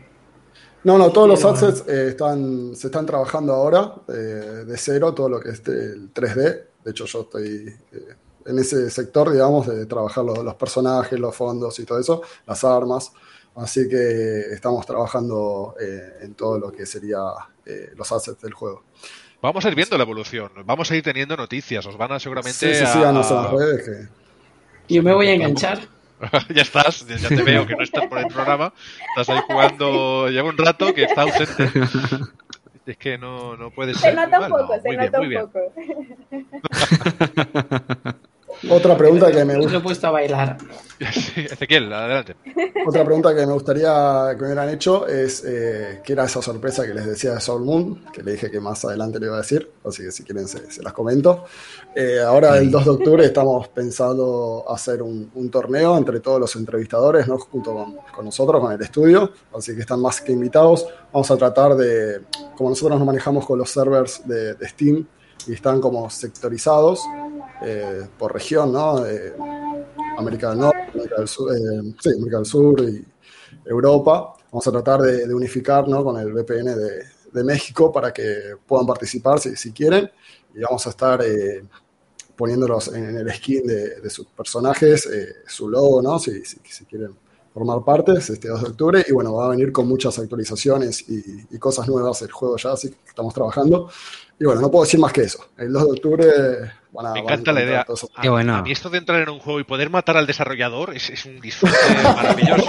No, 0.84 0.98
no, 0.98 1.10
todos 1.10 1.28
los 1.28 1.44
assets 1.44 1.84
eh, 1.88 2.08
están, 2.10 2.74
se 2.76 2.88
están 2.88 3.06
trabajando 3.06 3.54
ahora 3.54 3.94
eh, 4.08 4.12
de 4.66 4.76
cero, 4.76 5.14
todo 5.14 5.28
lo 5.30 5.40
que 5.40 5.50
es 5.50 5.62
el 5.66 6.12
3D. 6.12 6.62
De 6.84 6.90
hecho, 6.90 7.06
yo 7.06 7.22
estoy 7.22 7.74
eh, 7.92 8.14
en 8.46 8.58
ese 8.58 8.90
sector, 8.90 9.30
digamos, 9.32 9.66
de 9.66 9.86
trabajar 9.86 10.24
los, 10.24 10.38
los 10.44 10.54
personajes, 10.56 11.18
los 11.18 11.34
fondos 11.34 11.78
y 11.78 11.84
todo 11.84 11.98
eso, 11.98 12.20
las 12.46 12.62
armas. 12.64 13.12
Así 13.56 13.88
que 13.88 14.40
estamos 14.52 14.84
trabajando 14.84 15.74
eh, 15.80 16.18
en 16.22 16.34
todo 16.34 16.58
lo 16.58 16.70
que 16.72 16.84
sería 16.84 17.20
eh, 17.64 17.92
los 17.96 18.10
assets 18.12 18.42
del 18.42 18.52
juego. 18.52 18.82
Vamos 19.44 19.62
a 19.66 19.68
ir 19.68 19.74
viendo 19.74 19.98
la 19.98 20.04
evolución, 20.04 20.50
vamos 20.64 20.90
a 20.90 20.96
ir 20.96 21.02
teniendo 21.02 21.36
noticias, 21.36 21.84
os 21.84 21.98
van 21.98 22.12
a 22.12 22.18
seguramente 22.18 22.56
Sí, 22.58 22.74
sí, 22.74 22.82
a- 22.82 22.86
síganos 22.86 23.30
en 23.30 23.36
a- 23.36 23.42
las 23.42 23.52
redes 23.52 23.84
que 24.88 24.94
Yo 24.94 25.02
me 25.02 25.12
voy 25.12 25.28
a 25.28 25.34
enganchar. 25.34 25.80
ya 26.54 26.62
estás, 26.62 27.06
ya 27.06 27.28
te 27.28 27.42
veo 27.42 27.66
que 27.66 27.76
no 27.76 27.82
estás 27.82 28.06
por 28.06 28.16
el 28.20 28.26
programa, 28.28 28.72
estás 29.10 29.28
ahí 29.36 29.42
jugando, 29.46 30.28
lleva 30.30 30.48
un 30.48 30.56
rato 30.56 30.94
que 30.94 31.04
está 31.04 31.22
ausente. 31.22 31.70
Es 32.86 32.96
que 32.98 33.16
no, 33.16 33.56
no 33.56 33.70
puede 33.70 33.94
Se 33.94 34.00
ser. 34.00 34.14
nota 34.14 34.40
un 34.40 34.44
Igual, 34.46 34.62
poco, 34.62 34.76
no, 34.76 34.82
se 34.82 34.96
nota 34.96 35.20
un 35.20 35.32
poco. 35.34 35.60
Otra 38.70 38.96
pregunta 38.96 39.30
que 39.30 39.44
me 39.44 39.56
gusta, 39.56 39.78
he 39.78 39.80
puesto 39.80 40.06
a 40.06 40.10
bailar. 40.10 40.56
Ezequiel, 41.00 41.92
adelante. 41.92 42.36
otra 42.86 43.04
pregunta 43.04 43.34
que 43.34 43.46
me 43.46 43.52
gustaría 43.52 44.30
que 44.30 44.40
me 44.42 44.46
hubieran 44.46 44.70
hecho 44.70 45.06
es 45.06 45.44
eh, 45.44 46.00
qué 46.04 46.12
era 46.12 46.24
esa 46.24 46.40
sorpresa 46.40 46.86
que 46.86 46.94
les 46.94 47.06
decía 47.06 47.34
de 47.34 47.40
Soul 47.40 47.64
Moon, 47.64 48.04
que 48.12 48.22
le 48.22 48.32
dije 48.32 48.50
que 48.50 48.60
más 48.60 48.84
adelante 48.84 49.18
le 49.18 49.26
iba 49.26 49.34
a 49.34 49.38
decir, 49.38 49.70
así 49.84 50.04
que 50.04 50.12
si 50.12 50.22
quieren 50.22 50.46
se, 50.48 50.70
se 50.70 50.82
las 50.82 50.92
comento. 50.92 51.44
Eh, 51.94 52.20
ahora 52.20 52.56
el 52.58 52.70
2 52.70 52.84
de 52.84 52.90
octubre 52.90 53.24
estamos 53.24 53.68
pensando 53.68 54.64
hacer 54.68 55.02
un, 55.02 55.30
un 55.34 55.50
torneo 55.50 55.96
entre 55.96 56.20
todos 56.20 56.40
los 56.40 56.54
entrevistadores, 56.56 57.26
¿no? 57.26 57.38
junto 57.38 57.74
con, 57.74 57.96
con 58.14 58.24
nosotros, 58.24 58.60
con 58.60 58.72
el 58.72 58.80
estudio, 58.80 59.32
así 59.56 59.74
que 59.74 59.80
están 59.80 60.00
más 60.00 60.20
que 60.20 60.32
invitados. 60.32 60.86
Vamos 61.12 61.30
a 61.30 61.36
tratar 61.36 61.74
de, 61.74 62.22
como 62.56 62.70
nosotros 62.70 62.98
nos 62.98 63.06
manejamos 63.06 63.46
con 63.46 63.58
los 63.58 63.70
servers 63.70 64.26
de, 64.26 64.54
de 64.54 64.68
Steam 64.68 65.06
y 65.46 65.52
están 65.52 65.80
como 65.80 66.08
sectorizados 66.10 67.00
eh, 67.62 68.06
por 68.18 68.32
región, 68.32 68.72
¿no? 68.72 69.04
Eh, 69.06 69.34
América 70.18 70.50
del 70.50 70.60
Norte, 70.60 70.78
América 70.92 71.16
del 71.18 71.28
Sur, 71.28 71.52
eh, 71.54 72.14
América 72.16 72.36
del 72.36 72.46
Sur 72.46 72.80
y 72.82 73.04
Europa. 73.64 74.34
Vamos 74.50 74.66
a 74.66 74.72
tratar 74.72 75.00
de, 75.00 75.26
de 75.26 75.34
unificar 75.34 75.88
¿no? 75.88 76.04
con 76.04 76.18
el 76.18 76.32
VPN 76.32 76.76
de, 76.76 77.44
México 77.44 77.90
para 77.90 78.12
que 78.12 78.54
puedan 78.64 78.86
participar 78.86 79.40
si, 79.40 79.56
si 79.56 79.72
quieren. 79.72 80.08
Y 80.54 80.60
vamos 80.60 80.86
a 80.86 80.90
estar 80.90 81.20
eh, 81.20 81.64
poniéndolos 82.36 82.88
en, 82.88 83.08
en 83.08 83.16
el 83.16 83.32
skin 83.32 83.66
de, 83.66 84.08
sus 84.08 84.26
personajes, 84.26 85.08
su 85.44 85.68
logo, 85.68 86.00
¿no? 86.00 86.20
Si, 86.20 86.44
si, 86.44 86.58
si 86.62 86.84
quieren 86.84 87.10
formar 87.54 87.84
parte, 87.84 88.12
es 88.12 88.28
este 88.28 88.48
2 88.48 88.60
de 88.62 88.68
octubre. 88.68 89.04
Y 89.08 89.12
bueno, 89.12 89.32
va 89.32 89.46
a 89.46 89.48
venir 89.50 89.72
con 89.72 89.88
muchas 89.88 90.18
actualizaciones 90.18 91.08
y, 91.08 91.46
y 91.50 91.58
cosas 91.58 91.88
nuevas 91.88 92.20
el 92.22 92.32
juego 92.32 92.56
ya, 92.56 92.72
así 92.72 92.90
que 92.90 92.96
estamos 93.08 93.32
trabajando. 93.32 93.88
Y 94.38 94.44
bueno, 94.44 94.60
no 94.60 94.70
puedo 94.70 94.84
decir 94.84 94.98
más 94.98 95.12
que 95.12 95.22
eso. 95.22 95.46
El 95.56 95.72
2 95.72 95.84
de 95.84 95.90
octubre 95.92 96.26
van 96.92 97.06
a. 97.06 97.12
Me 97.12 97.22
van 97.22 97.30
a 97.30 97.34
encanta 97.34 97.52
la 97.52 97.62
idea. 97.62 97.84
todo 97.84 97.94
eso. 97.94 98.10
A, 98.16 98.22
Qué 98.22 98.28
bueno. 98.28 98.56
a 98.56 98.62
mí 98.62 98.72
esto 98.72 98.90
de 98.90 98.98
entrar 98.98 99.22
en 99.22 99.28
un 99.28 99.38
juego 99.38 99.60
y 99.60 99.64
poder 99.64 99.90
matar 99.90 100.16
al 100.16 100.26
desarrollador 100.26 100.92
es, 100.96 101.08
es 101.10 101.24
un 101.24 101.40
disfrute 101.40 101.76
maravilloso. 102.02 102.68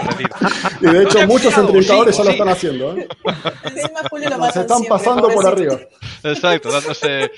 Y 0.81 0.85
de 0.85 1.03
hecho, 1.03 1.21
No, 1.21 1.27
muchos 1.27 1.57
entrevistadores 1.57 2.15
sí, 2.15 2.21
ya 2.21 2.25
lo 2.25 2.29
sí. 2.31 2.37
están 2.37 2.49
haciendo. 2.49 2.95
¿eh? 2.97 3.07
Lo 4.37 4.51
Se 4.51 4.61
están 4.61 4.83
pasando 4.83 5.27
por 5.29 5.47
arriba. 5.47 5.79
Exacto, 6.23 6.71
dándose. 6.71 7.31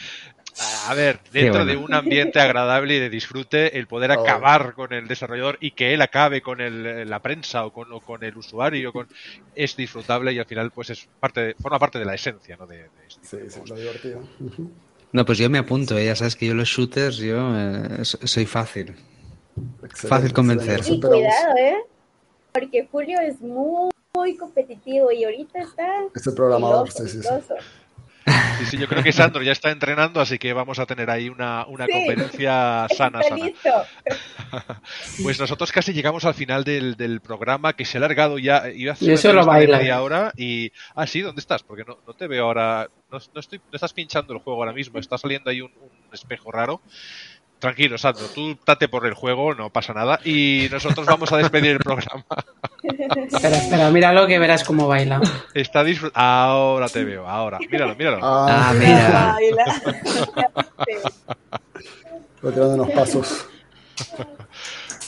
A 0.88 0.93
ver, 0.95 1.20
dentro 1.32 1.64
bueno. 1.64 1.66
de 1.66 1.78
un 1.78 1.93
ambiente 1.93 2.39
agradable 2.39 2.95
y 2.95 2.99
de 2.99 3.10
disfrute, 3.10 3.78
el 3.78 3.88
poder 3.88 4.12
Oh. 4.12 4.22
acabar 4.22 4.74
con 4.74 4.91
el 4.93 5.08
desarrollador 5.08 5.58
y 5.62 5.72
que 5.72 5.93
él 5.93 6.01
acabe 6.01 6.41
con 6.41 6.62
el- 6.62 7.08
la 7.10 7.22
prensa 7.22 7.66
o 7.66 7.72
con, 7.74 7.91
o 7.91 7.99
con 7.99 8.24
el 8.24 8.36
usuario, 8.38 8.91
con, 8.91 9.08
es 9.53 9.76
disfrutable 9.76 10.34
y 10.34 10.39
al 10.39 10.45
final, 10.45 10.72
pues 10.72 10.89
es 10.89 11.08
parte, 11.20 11.41
de- 11.41 11.53
forma 11.55 11.78
parte 11.78 11.99
de 11.99 12.05
la 12.05 12.16
esencia, 12.16 12.58
¿no? 12.58 12.66
De, 12.66 12.78
de 12.78 12.89
este 13.08 13.49
Sí, 13.49 13.60
lo 13.68 13.76
divertido. 13.76 14.22
No, 15.12 15.26
pues 15.26 15.38
yo 15.38 15.49
me 15.49 15.58
apunto, 15.60 15.97
¿eh? 15.97 16.05
ya 16.05 16.16
sabes 16.16 16.36
que 16.36 16.47
yo 16.47 16.53
los 16.53 16.68
shooters, 16.68 17.18
yo 17.18 17.38
eh, 17.55 18.03
so- 18.05 18.26
soy 18.26 18.45
fácil. 18.45 18.95
Excelente, 19.84 20.08
Fácil 20.08 20.34
convencer. 20.34 20.82
Y 20.88 20.99
cuidado, 20.99 21.55
¿eh? 21.58 21.76
Porque 22.51 22.88
Julio 22.91 23.20
es 23.20 23.39
muy, 23.41 23.89
muy 24.16 24.36
competitivo 24.38 25.12
y 25.12 25.24
ahorita 25.24 25.60
está 25.60 25.88
Ese 26.16 26.32
programador, 26.32 26.91
filoso, 26.91 27.08
sí, 27.12 27.22
sí, 27.22 27.28
sí. 27.28 27.53
Sí, 28.59 28.65
sí, 28.65 28.78
yo 28.78 28.88
creo 28.88 29.01
que 29.03 29.11
Sandro 29.13 29.41
ya 29.43 29.51
está 29.53 29.71
entrenando, 29.71 30.19
así 30.19 30.38
que 30.38 30.51
vamos 30.51 30.80
a 30.80 30.86
tener 30.86 31.09
ahí 31.09 31.30
una, 31.30 31.65
una 31.67 31.86
Sí. 31.86 31.91
competencia 31.93 32.88
sana, 32.97 33.21
sana. 33.23 33.45
listo. 33.45 33.69
Pues 35.23 35.39
nosotros 35.39 35.71
casi 35.71 35.93
llegamos 35.93 36.25
al 36.25 36.34
final 36.34 36.63
del, 36.63 36.95
del 36.95 37.21
programa 37.21 37.73
que 37.73 37.86
se 37.86 37.97
ha 37.97 37.99
alargado 37.99 38.38
ya. 38.39 38.69
Iba 38.69 38.91
a 38.91 38.93
hacer 38.93 39.07
Yo 39.07 39.13
una 39.13 39.21
solo 39.21 39.41
entrevista 39.41 39.51
de 39.51 39.67
bailo. 39.67 39.78
media 39.78 40.01
hora 40.01 40.32
y. 40.38 40.71
Ah, 40.95 41.07
sí, 41.07 41.21
¿dónde 41.21 41.39
estás? 41.41 41.63
Porque 41.63 41.84
no, 41.86 41.97
no 42.05 42.13
te 42.13 42.28
veo 42.28 42.45
ahora. 42.45 42.89
No, 43.11 43.19
no 43.34 43.39
estoy, 43.39 43.59
no 43.59 43.75
estás 43.75 43.93
pinchando 43.93 44.34
el 44.34 44.39
juego 44.39 44.59
ahora 44.59 44.73
mismo, 44.73 44.99
está 44.99 45.17
saliendo 45.17 45.49
ahí 45.49 45.61
un, 45.61 45.71
un 45.80 45.89
espejo 46.13 46.51
raro. 46.51 46.82
Tranquilo, 47.60 47.97
Sandro, 47.97 48.28
tú 48.28 48.55
date 48.66 48.88
por 48.88 49.05
el 49.08 49.14
juego, 49.16 49.55
no 49.55 49.72
pasa 49.72 49.93
nada. 49.93 50.20
Y 50.24 50.68
nosotros 50.72 51.05
vamos 51.08 51.32
a 51.32 51.38
despedir 51.38 51.72
el 51.72 51.80
programa. 51.80 52.24
Espera, 52.84 53.58
espera, 53.58 53.89
míralo 53.89 54.28
que 54.28 54.38
verás 54.39 54.64
cómo 54.64 54.88
baila. 54.88 55.20
Está 55.53 55.84
disfrut- 55.84 56.12
Ahora 56.14 56.88
te 56.88 57.03
veo, 57.03 57.28
ahora. 57.28 57.58
Míralo, 57.60 57.95
míralo. 57.95 58.20
Ah, 58.22 58.70
Ah, 58.70 58.74
mira. 58.74 59.34
Baila. 59.34 59.66
Retirando 62.43 62.76
unos 62.76 62.89
pasos. 62.91 63.45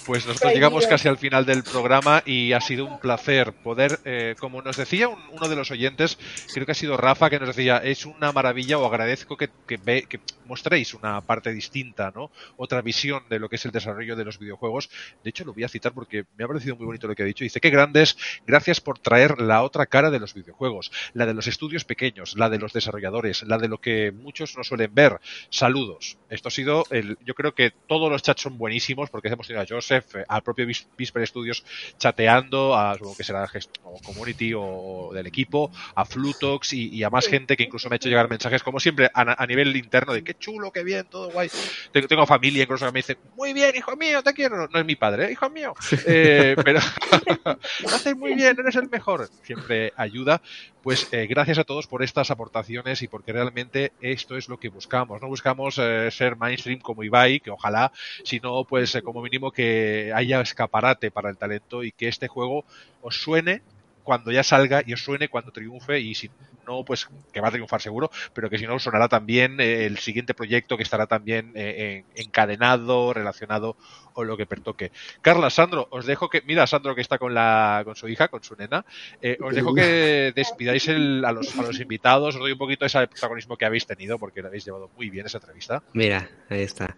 Pues 0.03 0.25
nosotros 0.25 0.53
llegamos 0.53 0.87
casi 0.87 1.07
al 1.07 1.19
final 1.19 1.45
del 1.45 1.65
programa 1.65 2.23
y 2.25 2.53
ha 2.53 2.61
sido 2.61 2.85
un 2.85 2.99
placer 2.99 3.53
poder, 3.61 4.01
eh, 4.05 4.35
como 4.39 4.61
nos 4.63 4.75
decía 4.75 5.07
un- 5.07 5.19
uno 5.29 5.47
de 5.47 5.55
los 5.55 5.69
oyentes, 5.69 6.17
creo 6.51 6.65
que 6.65 6.71
ha 6.71 6.75
sido 6.75 6.97
Rafa, 6.97 7.29
que 7.29 7.37
nos 7.37 7.49
decía, 7.55 7.77
es 7.77 8.05
una 8.07 8.31
maravilla 8.31 8.79
o 8.79 8.85
agradezco 8.87 9.37
que, 9.37 9.49
que, 9.67 9.77
ve- 9.77 10.07
que 10.09 10.21
mostréis 10.45 10.95
una 10.95 11.21
parte 11.21 11.53
distinta, 11.53 12.11
¿no? 12.15 12.31
Otra 12.55 12.81
visión 12.81 13.23
de 13.29 13.37
lo 13.37 13.49
que 13.49 13.57
es 13.57 13.65
el 13.65 13.71
desarrollo 13.71 14.15
de 14.15 14.25
los 14.25 14.39
videojuegos. 14.39 14.89
De 15.23 15.29
hecho, 15.29 15.45
lo 15.45 15.53
voy 15.53 15.63
a 15.63 15.69
citar 15.69 15.93
porque 15.93 16.23
me 16.35 16.43
ha 16.43 16.47
parecido 16.47 16.75
muy 16.75 16.87
bonito 16.87 17.07
lo 17.07 17.13
que 17.13 17.21
ha 17.21 17.27
dicho. 17.27 17.43
Dice, 17.43 17.59
qué 17.61 17.69
grandes, 17.69 18.17
gracias 18.47 18.81
por 18.81 18.97
traer 18.97 19.39
la 19.39 19.61
otra 19.61 19.85
cara 19.85 20.09
de 20.09 20.19
los 20.19 20.33
videojuegos, 20.33 20.91
la 21.13 21.27
de 21.27 21.35
los 21.35 21.45
estudios 21.45 21.85
pequeños, 21.85 22.35
la 22.35 22.49
de 22.49 22.57
los 22.57 22.73
desarrolladores, 22.73 23.43
la 23.43 23.59
de 23.59 23.67
lo 23.67 23.77
que 23.77 24.11
muchos 24.11 24.57
no 24.57 24.63
suelen 24.63 24.95
ver. 24.95 25.19
Saludos. 25.51 26.17
Esto 26.29 26.47
ha 26.47 26.51
sido, 26.51 26.87
el, 26.89 27.17
yo 27.21 27.35
creo 27.35 27.53
que 27.53 27.71
todos 27.85 28.09
los 28.11 28.23
chats 28.23 28.41
son 28.41 28.57
buenísimos 28.57 29.09
porque 29.11 29.27
hemos 29.27 29.45
tenido 29.45 29.61
a 29.63 29.67
Joseph, 29.69 29.98
al 30.27 30.41
propio 30.43 30.65
Vis- 30.65 30.87
Visper 30.97 31.25
Studios 31.27 31.63
chateando, 31.97 32.75
a 32.75 32.95
supongo 32.95 33.15
que 33.15 33.23
será 33.23 33.49
o 33.83 33.99
community 34.01 34.53
o 34.55 35.11
del 35.13 35.27
equipo, 35.27 35.71
a 35.95 36.05
Flutox 36.05 36.73
y, 36.73 36.89
y 36.89 37.03
a 37.03 37.09
más 37.09 37.27
gente 37.27 37.55
que 37.57 37.63
incluso 37.63 37.89
me 37.89 37.95
ha 37.95 37.97
hecho 37.97 38.09
llegar 38.09 38.29
mensajes, 38.29 38.63
como 38.63 38.79
siempre, 38.79 39.09
a, 39.13 39.41
a 39.43 39.47
nivel 39.47 39.75
interno 39.75 40.13
de 40.13 40.23
qué 40.23 40.33
chulo, 40.35 40.71
qué 40.71 40.83
bien, 40.83 41.07
todo 41.09 41.29
guay. 41.31 41.49
Tengo, 41.91 42.07
tengo 42.07 42.25
familia 42.25 42.63
incluso 42.63 42.85
que 42.85 42.91
me 42.91 42.99
dice, 42.99 43.17
muy 43.35 43.53
bien, 43.53 43.75
hijo 43.75 43.95
mío, 43.95 44.21
te 44.23 44.33
quiero. 44.33 44.67
No 44.67 44.79
es 44.79 44.85
mi 44.85 44.95
padre, 44.95 45.25
¿eh? 45.27 45.31
hijo 45.31 45.49
mío. 45.49 45.73
Eh, 46.05 46.55
pero 46.63 46.79
lo 47.83 47.95
haces 47.95 48.15
muy 48.15 48.33
bien, 48.35 48.55
eres 48.59 48.75
el 48.75 48.89
mejor. 48.89 49.29
Siempre 49.43 49.91
ayuda. 49.95 50.41
Pues 50.81 51.07
eh, 51.11 51.27
gracias 51.27 51.57
a 51.57 51.65
todos 51.65 51.87
por 51.87 52.03
estas 52.03 52.31
aportaciones 52.31 53.01
y 53.01 53.09
porque 53.09 53.33
realmente 53.33 53.91
esto 53.99 54.37
es 54.37 54.47
lo 54.47 54.57
que 54.57 54.69
buscamos. 54.69 55.21
No 55.21 55.27
buscamos 55.27 55.77
eh, 55.77 56.09
ser 56.09 56.37
mainstream 56.37 56.79
como 56.79 57.03
Ibai, 57.03 57.41
que 57.41 57.51
ojalá, 57.51 57.91
sino 58.23 58.63
pues 58.63 58.95
eh, 58.95 59.01
como 59.01 59.21
mínimo 59.21 59.51
que 59.51 60.13
haya 60.15 60.39
escaparate 60.39 61.11
para 61.11 61.29
el 61.29 61.37
talento 61.37 61.83
y 61.83 61.91
que 61.91 62.07
este 62.07 62.29
juego 62.29 62.65
os 63.01 63.21
suene 63.21 63.61
cuando 64.03 64.31
ya 64.31 64.43
salga 64.43 64.81
y 64.85 64.93
os 64.93 65.03
suene 65.03 65.27
cuando 65.27 65.51
triunfe 65.51 65.99
y 65.99 66.15
si 66.15 66.31
no, 66.69 66.85
pues 66.85 67.09
que 67.33 67.41
va 67.41 67.47
a 67.47 67.51
triunfar 67.51 67.81
seguro, 67.81 68.11
pero 68.33 68.49
que 68.49 68.59
si 68.59 68.67
no 68.67 68.77
sonará 68.77 69.07
también 69.07 69.59
eh, 69.59 69.85
el 69.85 69.97
siguiente 69.97 70.35
proyecto 70.35 70.77
que 70.77 70.83
estará 70.83 71.07
también 71.07 71.51
eh, 71.55 72.03
encadenado, 72.15 73.11
relacionado 73.11 73.75
o 74.13 74.23
lo 74.23 74.37
que 74.37 74.45
pertoque. 74.45 74.91
Carla, 75.21 75.49
Sandro, 75.49 75.87
os 75.91 76.05
dejo 76.05 76.29
que, 76.29 76.41
mira, 76.45 76.67
Sandro 76.67 76.93
que 76.93 77.01
está 77.01 77.17
con 77.17 77.33
la 77.33 77.81
con 77.85 77.95
su 77.95 78.07
hija, 78.07 78.27
con 78.27 78.43
su 78.43 78.55
nena, 78.55 78.85
eh, 79.21 79.37
os 79.41 79.55
dejo 79.55 79.73
que 79.73 80.31
despidáis 80.35 80.87
el, 80.89 81.23
a, 81.25 81.31
los, 81.31 81.57
a 81.57 81.63
los 81.63 81.79
invitados, 81.79 82.35
os 82.35 82.41
doy 82.41 82.51
un 82.51 82.57
poquito 82.57 82.85
ese 82.85 83.07
protagonismo 83.07 83.57
que 83.57 83.65
habéis 83.65 83.85
tenido, 83.85 84.19
porque 84.19 84.41
lo 84.41 84.49
habéis 84.49 84.65
llevado 84.65 84.89
muy 84.95 85.09
bien 85.09 85.25
esa 85.25 85.37
entrevista. 85.37 85.81
Mira, 85.93 86.29
ahí 86.49 86.61
está. 86.61 86.97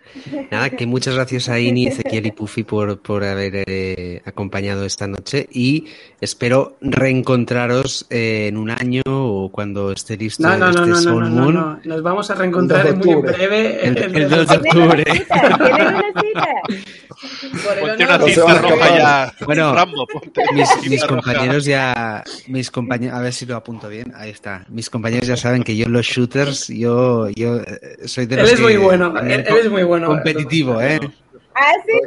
Nada, 0.49 0.69
que 0.71 0.85
muchas 0.85 1.15
gracias 1.15 1.47
a 1.49 1.59
Ini, 1.59 1.87
Ezequiel 1.87 2.25
y 2.25 2.31
Puffy 2.31 2.63
por, 2.63 3.01
por 3.01 3.23
haber 3.23 3.63
eh, 3.67 4.21
acompañado 4.25 4.85
esta 4.85 5.07
noche 5.07 5.47
y 5.51 5.85
espero 6.19 6.77
reencontraros 6.81 8.07
eh, 8.09 8.47
en 8.47 8.57
un 8.57 8.71
año 8.71 9.01
o 9.05 9.51
cuando 9.61 9.91
esté 9.91 10.17
listo 10.17 10.41
no, 10.41 10.57
no, 10.57 10.69
este 10.69 10.81
no, 10.81 10.87
no, 10.87 10.95
Soul 10.95 11.23
no, 11.23 11.29
no, 11.29 11.41
Moon. 11.43 11.53
no, 11.53 11.79
Nos 11.83 12.01
vamos 12.01 12.31
a 12.31 12.33
reencontrar 12.33 12.95
muy 12.95 13.09
en 13.11 13.21
breve. 13.21 13.87
El, 13.87 13.97
el 14.15 14.27
2 14.27 14.47
de 14.47 14.55
octubre. 14.55 15.03
Ponte 17.79 18.03
una 18.03 18.19
cinta 18.19 18.57
roja 18.57 18.97
ya. 18.97 19.33
Bueno, 19.45 19.75
Rambo, 19.75 20.07
ponte 20.07 20.41
Mis, 20.89 21.03
compañeros 21.03 21.65
ya, 21.65 22.23
mis 22.47 22.71
compañeros, 22.71 23.15
a 23.15 23.21
ver 23.21 23.33
si 23.33 23.45
lo 23.45 23.55
apunto 23.55 23.87
bien, 23.87 24.11
ahí 24.15 24.31
está. 24.31 24.65
Mis 24.69 24.89
compañeros 24.89 25.27
ya 25.27 25.37
saben 25.37 25.61
que 25.61 25.77
yo 25.77 25.85
en 25.85 25.93
los 25.93 26.07
shooters, 26.07 26.69
yo, 26.69 27.29
yo 27.29 27.57
eh, 27.57 28.07
soy 28.07 28.25
de 28.25 28.35
Él 28.37 28.41
los 28.41 28.49
es 28.53 28.55
que 28.57 28.63
muy 28.63 28.77
bueno, 28.77 29.13
él, 29.19 29.45
él 29.47 29.57
es 29.57 29.69
muy 29.69 29.83
bueno. 29.83 30.07
competitivo, 30.07 30.81
¿eh? 30.81 30.99
Ah, 31.53 31.73
sí. 31.85 31.99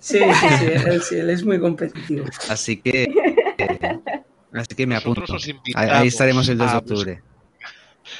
Sí, 0.00 0.18
sí, 0.18 0.46
sí, 0.58 0.66
él, 0.86 1.02
sí, 1.02 1.16
él 1.16 1.28
es 1.28 1.44
muy 1.44 1.60
competitivo. 1.60 2.24
Así 2.48 2.78
que, 2.78 3.12
eh, 3.58 4.22
así 4.54 4.74
que 4.74 4.86
me 4.86 4.96
apunto. 4.96 5.20
Nosotros 5.22 5.42
os 5.42 5.48
Ahí, 5.48 5.54
invitamos 5.56 5.90
ahí 6.00 6.08
estaremos 6.08 6.48
el 6.48 6.58
2 6.58 6.66
de 6.70 6.74
a 6.74 6.78
octubre. 6.78 7.22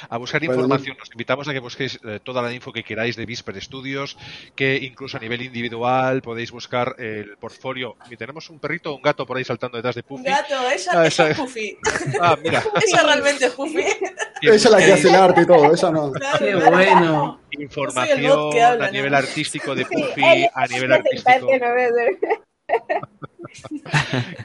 a 0.09 0.17
buscar 0.17 0.39
Bueno, 0.41 0.53
información. 0.61 0.97
Os 1.01 1.09
invitamos 1.11 1.47
a 1.47 1.53
que 1.53 1.59
busquéis 1.59 1.99
eh, 2.05 2.19
toda 2.23 2.41
la 2.41 2.51
info 2.53 2.71
que 2.71 2.83
queráis 2.83 3.15
de 3.17 3.25
Visper 3.25 3.61
Studios, 3.61 4.17
que 4.55 4.77
incluso 4.77 5.17
a 5.17 5.19
nivel 5.19 5.41
individual 5.41 6.21
podéis 6.21 6.51
buscar 6.51 6.95
el 6.99 7.35
portfolio. 7.37 7.95
Y 8.09 8.15
tenemos 8.15 8.49
un 8.49 8.59
perrito 8.59 8.91
o 8.93 8.95
un 8.95 9.01
gato 9.01 9.25
por 9.25 9.37
ahí 9.37 9.43
saltando 9.43 9.77
detrás 9.77 9.95
de 9.95 10.01
Un 10.07 10.07
Puffy. 10.07 10.23
gato, 10.29 10.53
ella, 10.71 10.91
Ah, 10.93 10.99
ella 10.99 11.07
esa- 11.07 11.29
es 11.29 11.37
Puffy. 11.37 11.77
Ah, 12.21 12.37
mira. 12.41 12.63
Ella 12.87 13.03
realmente 13.03 13.45
es 13.45 13.51
Puffy. 13.53 13.83
Ella 14.41 14.53
es 14.55 14.69
la 14.69 14.77
que 14.77 14.93
hace 14.93 15.09
el 15.09 15.15
arte 15.15 15.41
y 15.41 15.45
todo, 15.45 15.73
ella 15.73 15.91
no. 15.91 16.11
Qué 16.39 16.55
bueno. 16.55 17.39
Información 17.51 18.57
habla, 18.63 18.85
a 18.87 18.91
nivel 18.91 19.11
¿no? 19.11 19.17
artístico 19.17 19.75
de 19.75 19.83
Sí, 19.83 19.89
Puffy, 19.95 20.23
él 20.25 20.49
a 20.53 20.65
nivel 20.67 20.91
artístico 20.93 21.47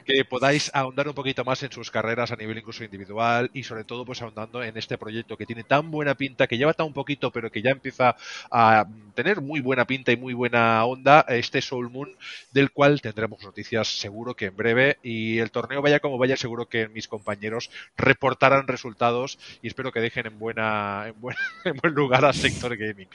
que 0.05 0.25
podáis 0.25 0.71
ahondar 0.73 1.07
un 1.07 1.13
poquito 1.13 1.43
más 1.43 1.61
en 1.63 1.71
sus 1.71 1.91
carreras 1.91 2.31
a 2.31 2.35
nivel 2.35 2.57
incluso 2.57 2.83
individual 2.83 3.49
y 3.53 3.63
sobre 3.63 3.83
todo 3.83 4.05
pues 4.05 4.21
ahondando 4.21 4.63
en 4.63 4.77
este 4.77 4.97
proyecto 4.97 5.37
que 5.37 5.45
tiene 5.45 5.63
tan 5.63 5.91
buena 5.91 6.15
pinta, 6.15 6.47
que 6.47 6.57
lleva 6.57 6.73
tan 6.73 6.93
poquito 6.93 7.31
pero 7.31 7.51
que 7.51 7.61
ya 7.61 7.71
empieza 7.71 8.15
a 8.51 8.85
tener 9.15 9.41
muy 9.41 9.59
buena 9.59 9.85
pinta 9.85 10.11
y 10.11 10.17
muy 10.17 10.33
buena 10.33 10.85
onda, 10.85 11.25
este 11.27 11.61
Soul 11.61 11.89
Moon 11.89 12.15
del 12.51 12.71
cual 12.71 13.01
tendremos 13.01 13.43
noticias 13.43 13.87
seguro 13.99 14.35
que 14.35 14.45
en 14.45 14.55
breve 14.55 14.97
y 15.03 15.39
el 15.39 15.51
torneo 15.51 15.81
vaya 15.81 15.99
como 15.99 16.17
vaya 16.17 16.37
seguro 16.37 16.67
que 16.67 16.87
mis 16.89 17.07
compañeros 17.07 17.69
reportarán 17.97 18.67
resultados 18.67 19.39
y 19.61 19.67
espero 19.67 19.91
que 19.91 19.99
dejen 20.01 20.27
en 20.27 20.39
buena 20.39 21.05
en 21.07 21.19
buen, 21.19 21.35
en 21.65 21.77
buen 21.77 21.93
lugar 21.93 22.25
a 22.25 22.33
Sector 22.33 22.75
Gaming, 22.77 23.09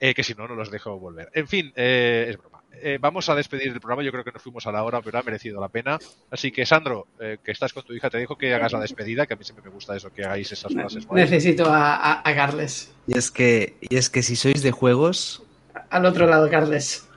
eh, 0.00 0.14
que 0.14 0.24
si 0.24 0.34
no 0.34 0.48
no 0.48 0.54
los 0.54 0.70
dejo 0.70 0.98
volver. 0.98 1.30
En 1.34 1.48
fin, 1.48 1.72
eh, 1.76 2.26
es 2.28 2.38
broma. 2.38 2.57
Eh, 2.80 2.98
vamos 3.00 3.28
a 3.28 3.34
despedir 3.34 3.68
el 3.68 3.80
programa. 3.80 4.02
Yo 4.04 4.12
creo 4.12 4.22
que 4.22 4.30
nos 4.32 4.42
fuimos 4.42 4.66
a 4.66 4.72
la 4.72 4.84
hora, 4.84 5.00
pero 5.02 5.18
ha 5.18 5.22
merecido 5.22 5.60
la 5.60 5.68
pena. 5.68 5.98
Así 6.30 6.52
que, 6.52 6.64
Sandro, 6.64 7.08
eh, 7.20 7.38
que 7.42 7.50
estás 7.50 7.72
con 7.72 7.82
tu 7.82 7.92
hija, 7.92 8.08
te 8.08 8.18
dejo 8.18 8.36
que 8.38 8.54
hagas 8.54 8.72
la 8.72 8.80
despedida, 8.80 9.26
que 9.26 9.34
a 9.34 9.36
mí 9.36 9.44
siempre 9.44 9.64
me 9.64 9.70
gusta 9.70 9.96
eso, 9.96 10.12
que 10.12 10.24
hagáis 10.24 10.52
esas 10.52 10.72
frases. 10.72 11.10
Necesito 11.10 11.66
a, 11.66 11.96
a, 11.96 12.28
a 12.28 12.34
Carles. 12.34 12.92
Y 13.06 13.18
es 13.18 13.30
que, 13.30 13.76
y 13.80 13.96
es 13.96 14.08
que 14.10 14.22
si 14.22 14.36
sois 14.36 14.62
de 14.62 14.70
juegos, 14.70 15.42
Al 15.90 16.06
otro 16.06 16.26
lado, 16.26 16.48
Carles. 16.50 17.08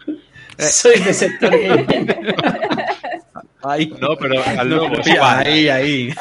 Soy 0.57 0.99
de 0.99 1.13
sector 1.13 1.51
gaming. 1.51 2.07
Ay, 3.63 3.93
No, 3.99 4.15
pero 4.17 4.41
al 4.43 4.69
no, 4.69 4.75
lobo, 4.77 4.95
ahí, 5.21 5.69
ahí. 5.69 6.13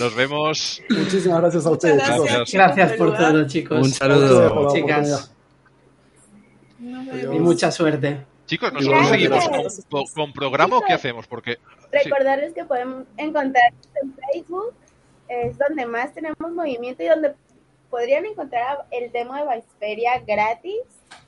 Nos 0.00 0.14
vemos. 0.16 0.82
Muchísimas 0.90 1.40
gracias 1.40 1.66
a 1.66 1.70
ustedes, 1.70 1.96
gracias. 1.96 2.52
Gracias 2.52 2.92
por 2.92 3.16
todo, 3.16 3.46
chicos. 3.46 3.78
Un 3.78 3.92
saludo. 3.92 4.72
Chicas. 4.74 5.32
Y 7.12 7.38
mucha 7.38 7.70
suerte. 7.70 8.24
Chicos, 8.46 8.72
¿nosotros 8.72 9.08
seguimos 9.08 9.48
con, 9.48 9.62
con- 9.90 10.06
con 10.14 10.32
programa 10.32 10.78
o 10.78 10.80
qué 10.80 10.94
hacemos? 10.94 11.26
Porque 11.26 11.54
sí. 11.56 11.60
Recordarles 11.92 12.54
que 12.54 12.64
podemos 12.64 13.04
encontrarnos 13.16 13.88
en 14.02 14.14
Facebook, 14.14 14.72
es 15.28 15.58
donde 15.58 15.84
más 15.86 16.14
tenemos 16.14 16.38
movimiento 16.52 17.02
y 17.02 17.06
donde 17.08 17.34
podrían 17.90 18.24
encontrar 18.26 18.86
el 18.90 19.12
demo 19.12 19.34
de 19.34 19.42
Viceperia 19.56 20.18
gratis. 20.26 20.80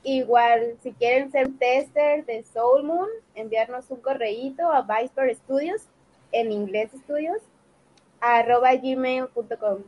Igual, 0.03 0.77
si 0.81 0.93
quieren 0.93 1.31
ser 1.31 1.49
tester 1.59 2.25
de 2.25 2.43
Soul 2.43 2.83
Moon, 2.83 3.07
enviarnos 3.35 3.85
un 3.89 3.99
correíto 4.01 4.71
a 4.71 4.81
Viceper 4.81 5.35
Studios, 5.35 5.81
en 6.31 6.51
inglés 6.51 6.91
estudios, 6.93 7.37
arroba 8.19 8.73
gmail.com. 8.75 9.79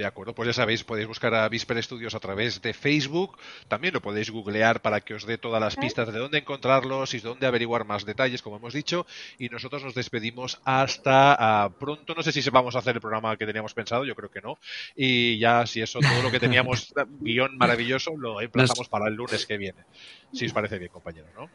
De 0.00 0.06
acuerdo, 0.06 0.34
pues 0.34 0.46
ya 0.46 0.54
sabéis, 0.54 0.82
podéis 0.82 1.06
buscar 1.06 1.34
a 1.34 1.46
Visper 1.50 1.82
Studios 1.82 2.14
a 2.14 2.20
través 2.20 2.62
de 2.62 2.72
Facebook, 2.72 3.36
también 3.68 3.92
lo 3.92 4.00
podéis 4.00 4.30
googlear 4.30 4.80
para 4.80 5.02
que 5.02 5.12
os 5.12 5.26
dé 5.26 5.36
todas 5.36 5.60
las 5.60 5.76
pistas 5.76 6.10
de 6.10 6.18
dónde 6.18 6.38
encontrarlos 6.38 7.12
y 7.12 7.20
dónde 7.20 7.46
averiguar 7.46 7.84
más 7.84 8.06
detalles, 8.06 8.40
como 8.40 8.56
hemos 8.56 8.72
dicho, 8.72 9.06
y 9.38 9.50
nosotros 9.50 9.84
nos 9.84 9.94
despedimos 9.94 10.58
hasta 10.64 11.36
ah, 11.38 11.68
pronto, 11.78 12.14
no 12.14 12.22
sé 12.22 12.32
si 12.32 12.40
vamos 12.48 12.76
a 12.76 12.78
hacer 12.78 12.94
el 12.94 13.02
programa 13.02 13.36
que 13.36 13.44
teníamos 13.44 13.74
pensado, 13.74 14.06
yo 14.06 14.14
creo 14.14 14.30
que 14.30 14.40
no, 14.40 14.56
y 14.96 15.38
ya 15.38 15.66
si 15.66 15.82
eso, 15.82 15.98
todo 16.00 16.22
lo 16.22 16.30
que 16.30 16.40
teníamos, 16.40 16.94
guion 17.20 17.58
maravilloso, 17.58 18.16
lo 18.16 18.40
emplazamos 18.40 18.88
para 18.88 19.06
el 19.06 19.12
lunes 19.16 19.44
que 19.44 19.58
viene, 19.58 19.84
si 20.32 20.46
os 20.46 20.52
parece 20.54 20.78
bien, 20.78 20.90
compañeros, 20.90 21.28
¿no? 21.36 21.50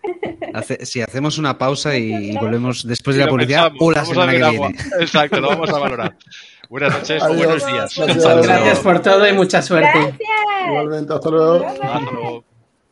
Hace- 0.54 0.86
si 0.86 1.02
hacemos 1.02 1.39
una 1.39 1.58
pausa 1.58 1.98
y, 1.98 2.38
volvemos 2.38 2.88
después 2.88 3.16
de 3.16 3.26
la 3.26 3.30
publicidad 3.32 3.72
o 3.80 3.91
la 3.91 4.06
semana 4.06 4.34
que 4.34 4.38
viene. 4.38 4.56
agua. 4.56 4.72
Exacto, 5.00 5.41
lo 5.41 5.48
vamos 5.48 5.70
a 5.72 5.80
valorar. 5.80 6.16
Buenas 6.70 6.93
noches 6.93 7.22
o 7.22 7.26
Adiós. 7.26 7.38
buenos 7.38 7.66
días. 7.66 7.95
Gracias. 7.95 8.47
Gracias 8.47 8.80
por 8.80 9.01
todo 9.01 9.28
y 9.28 9.34
mucha 9.34 9.61
suerte. 9.61 9.89
Gracias. 9.93 10.20
Igualmente, 10.68 11.13
hasta 11.13 11.30
luego. 11.30 11.59
Bye, 11.59 11.68
bye. 11.80 11.89
Hasta 11.89 12.11
luego. 12.11 12.43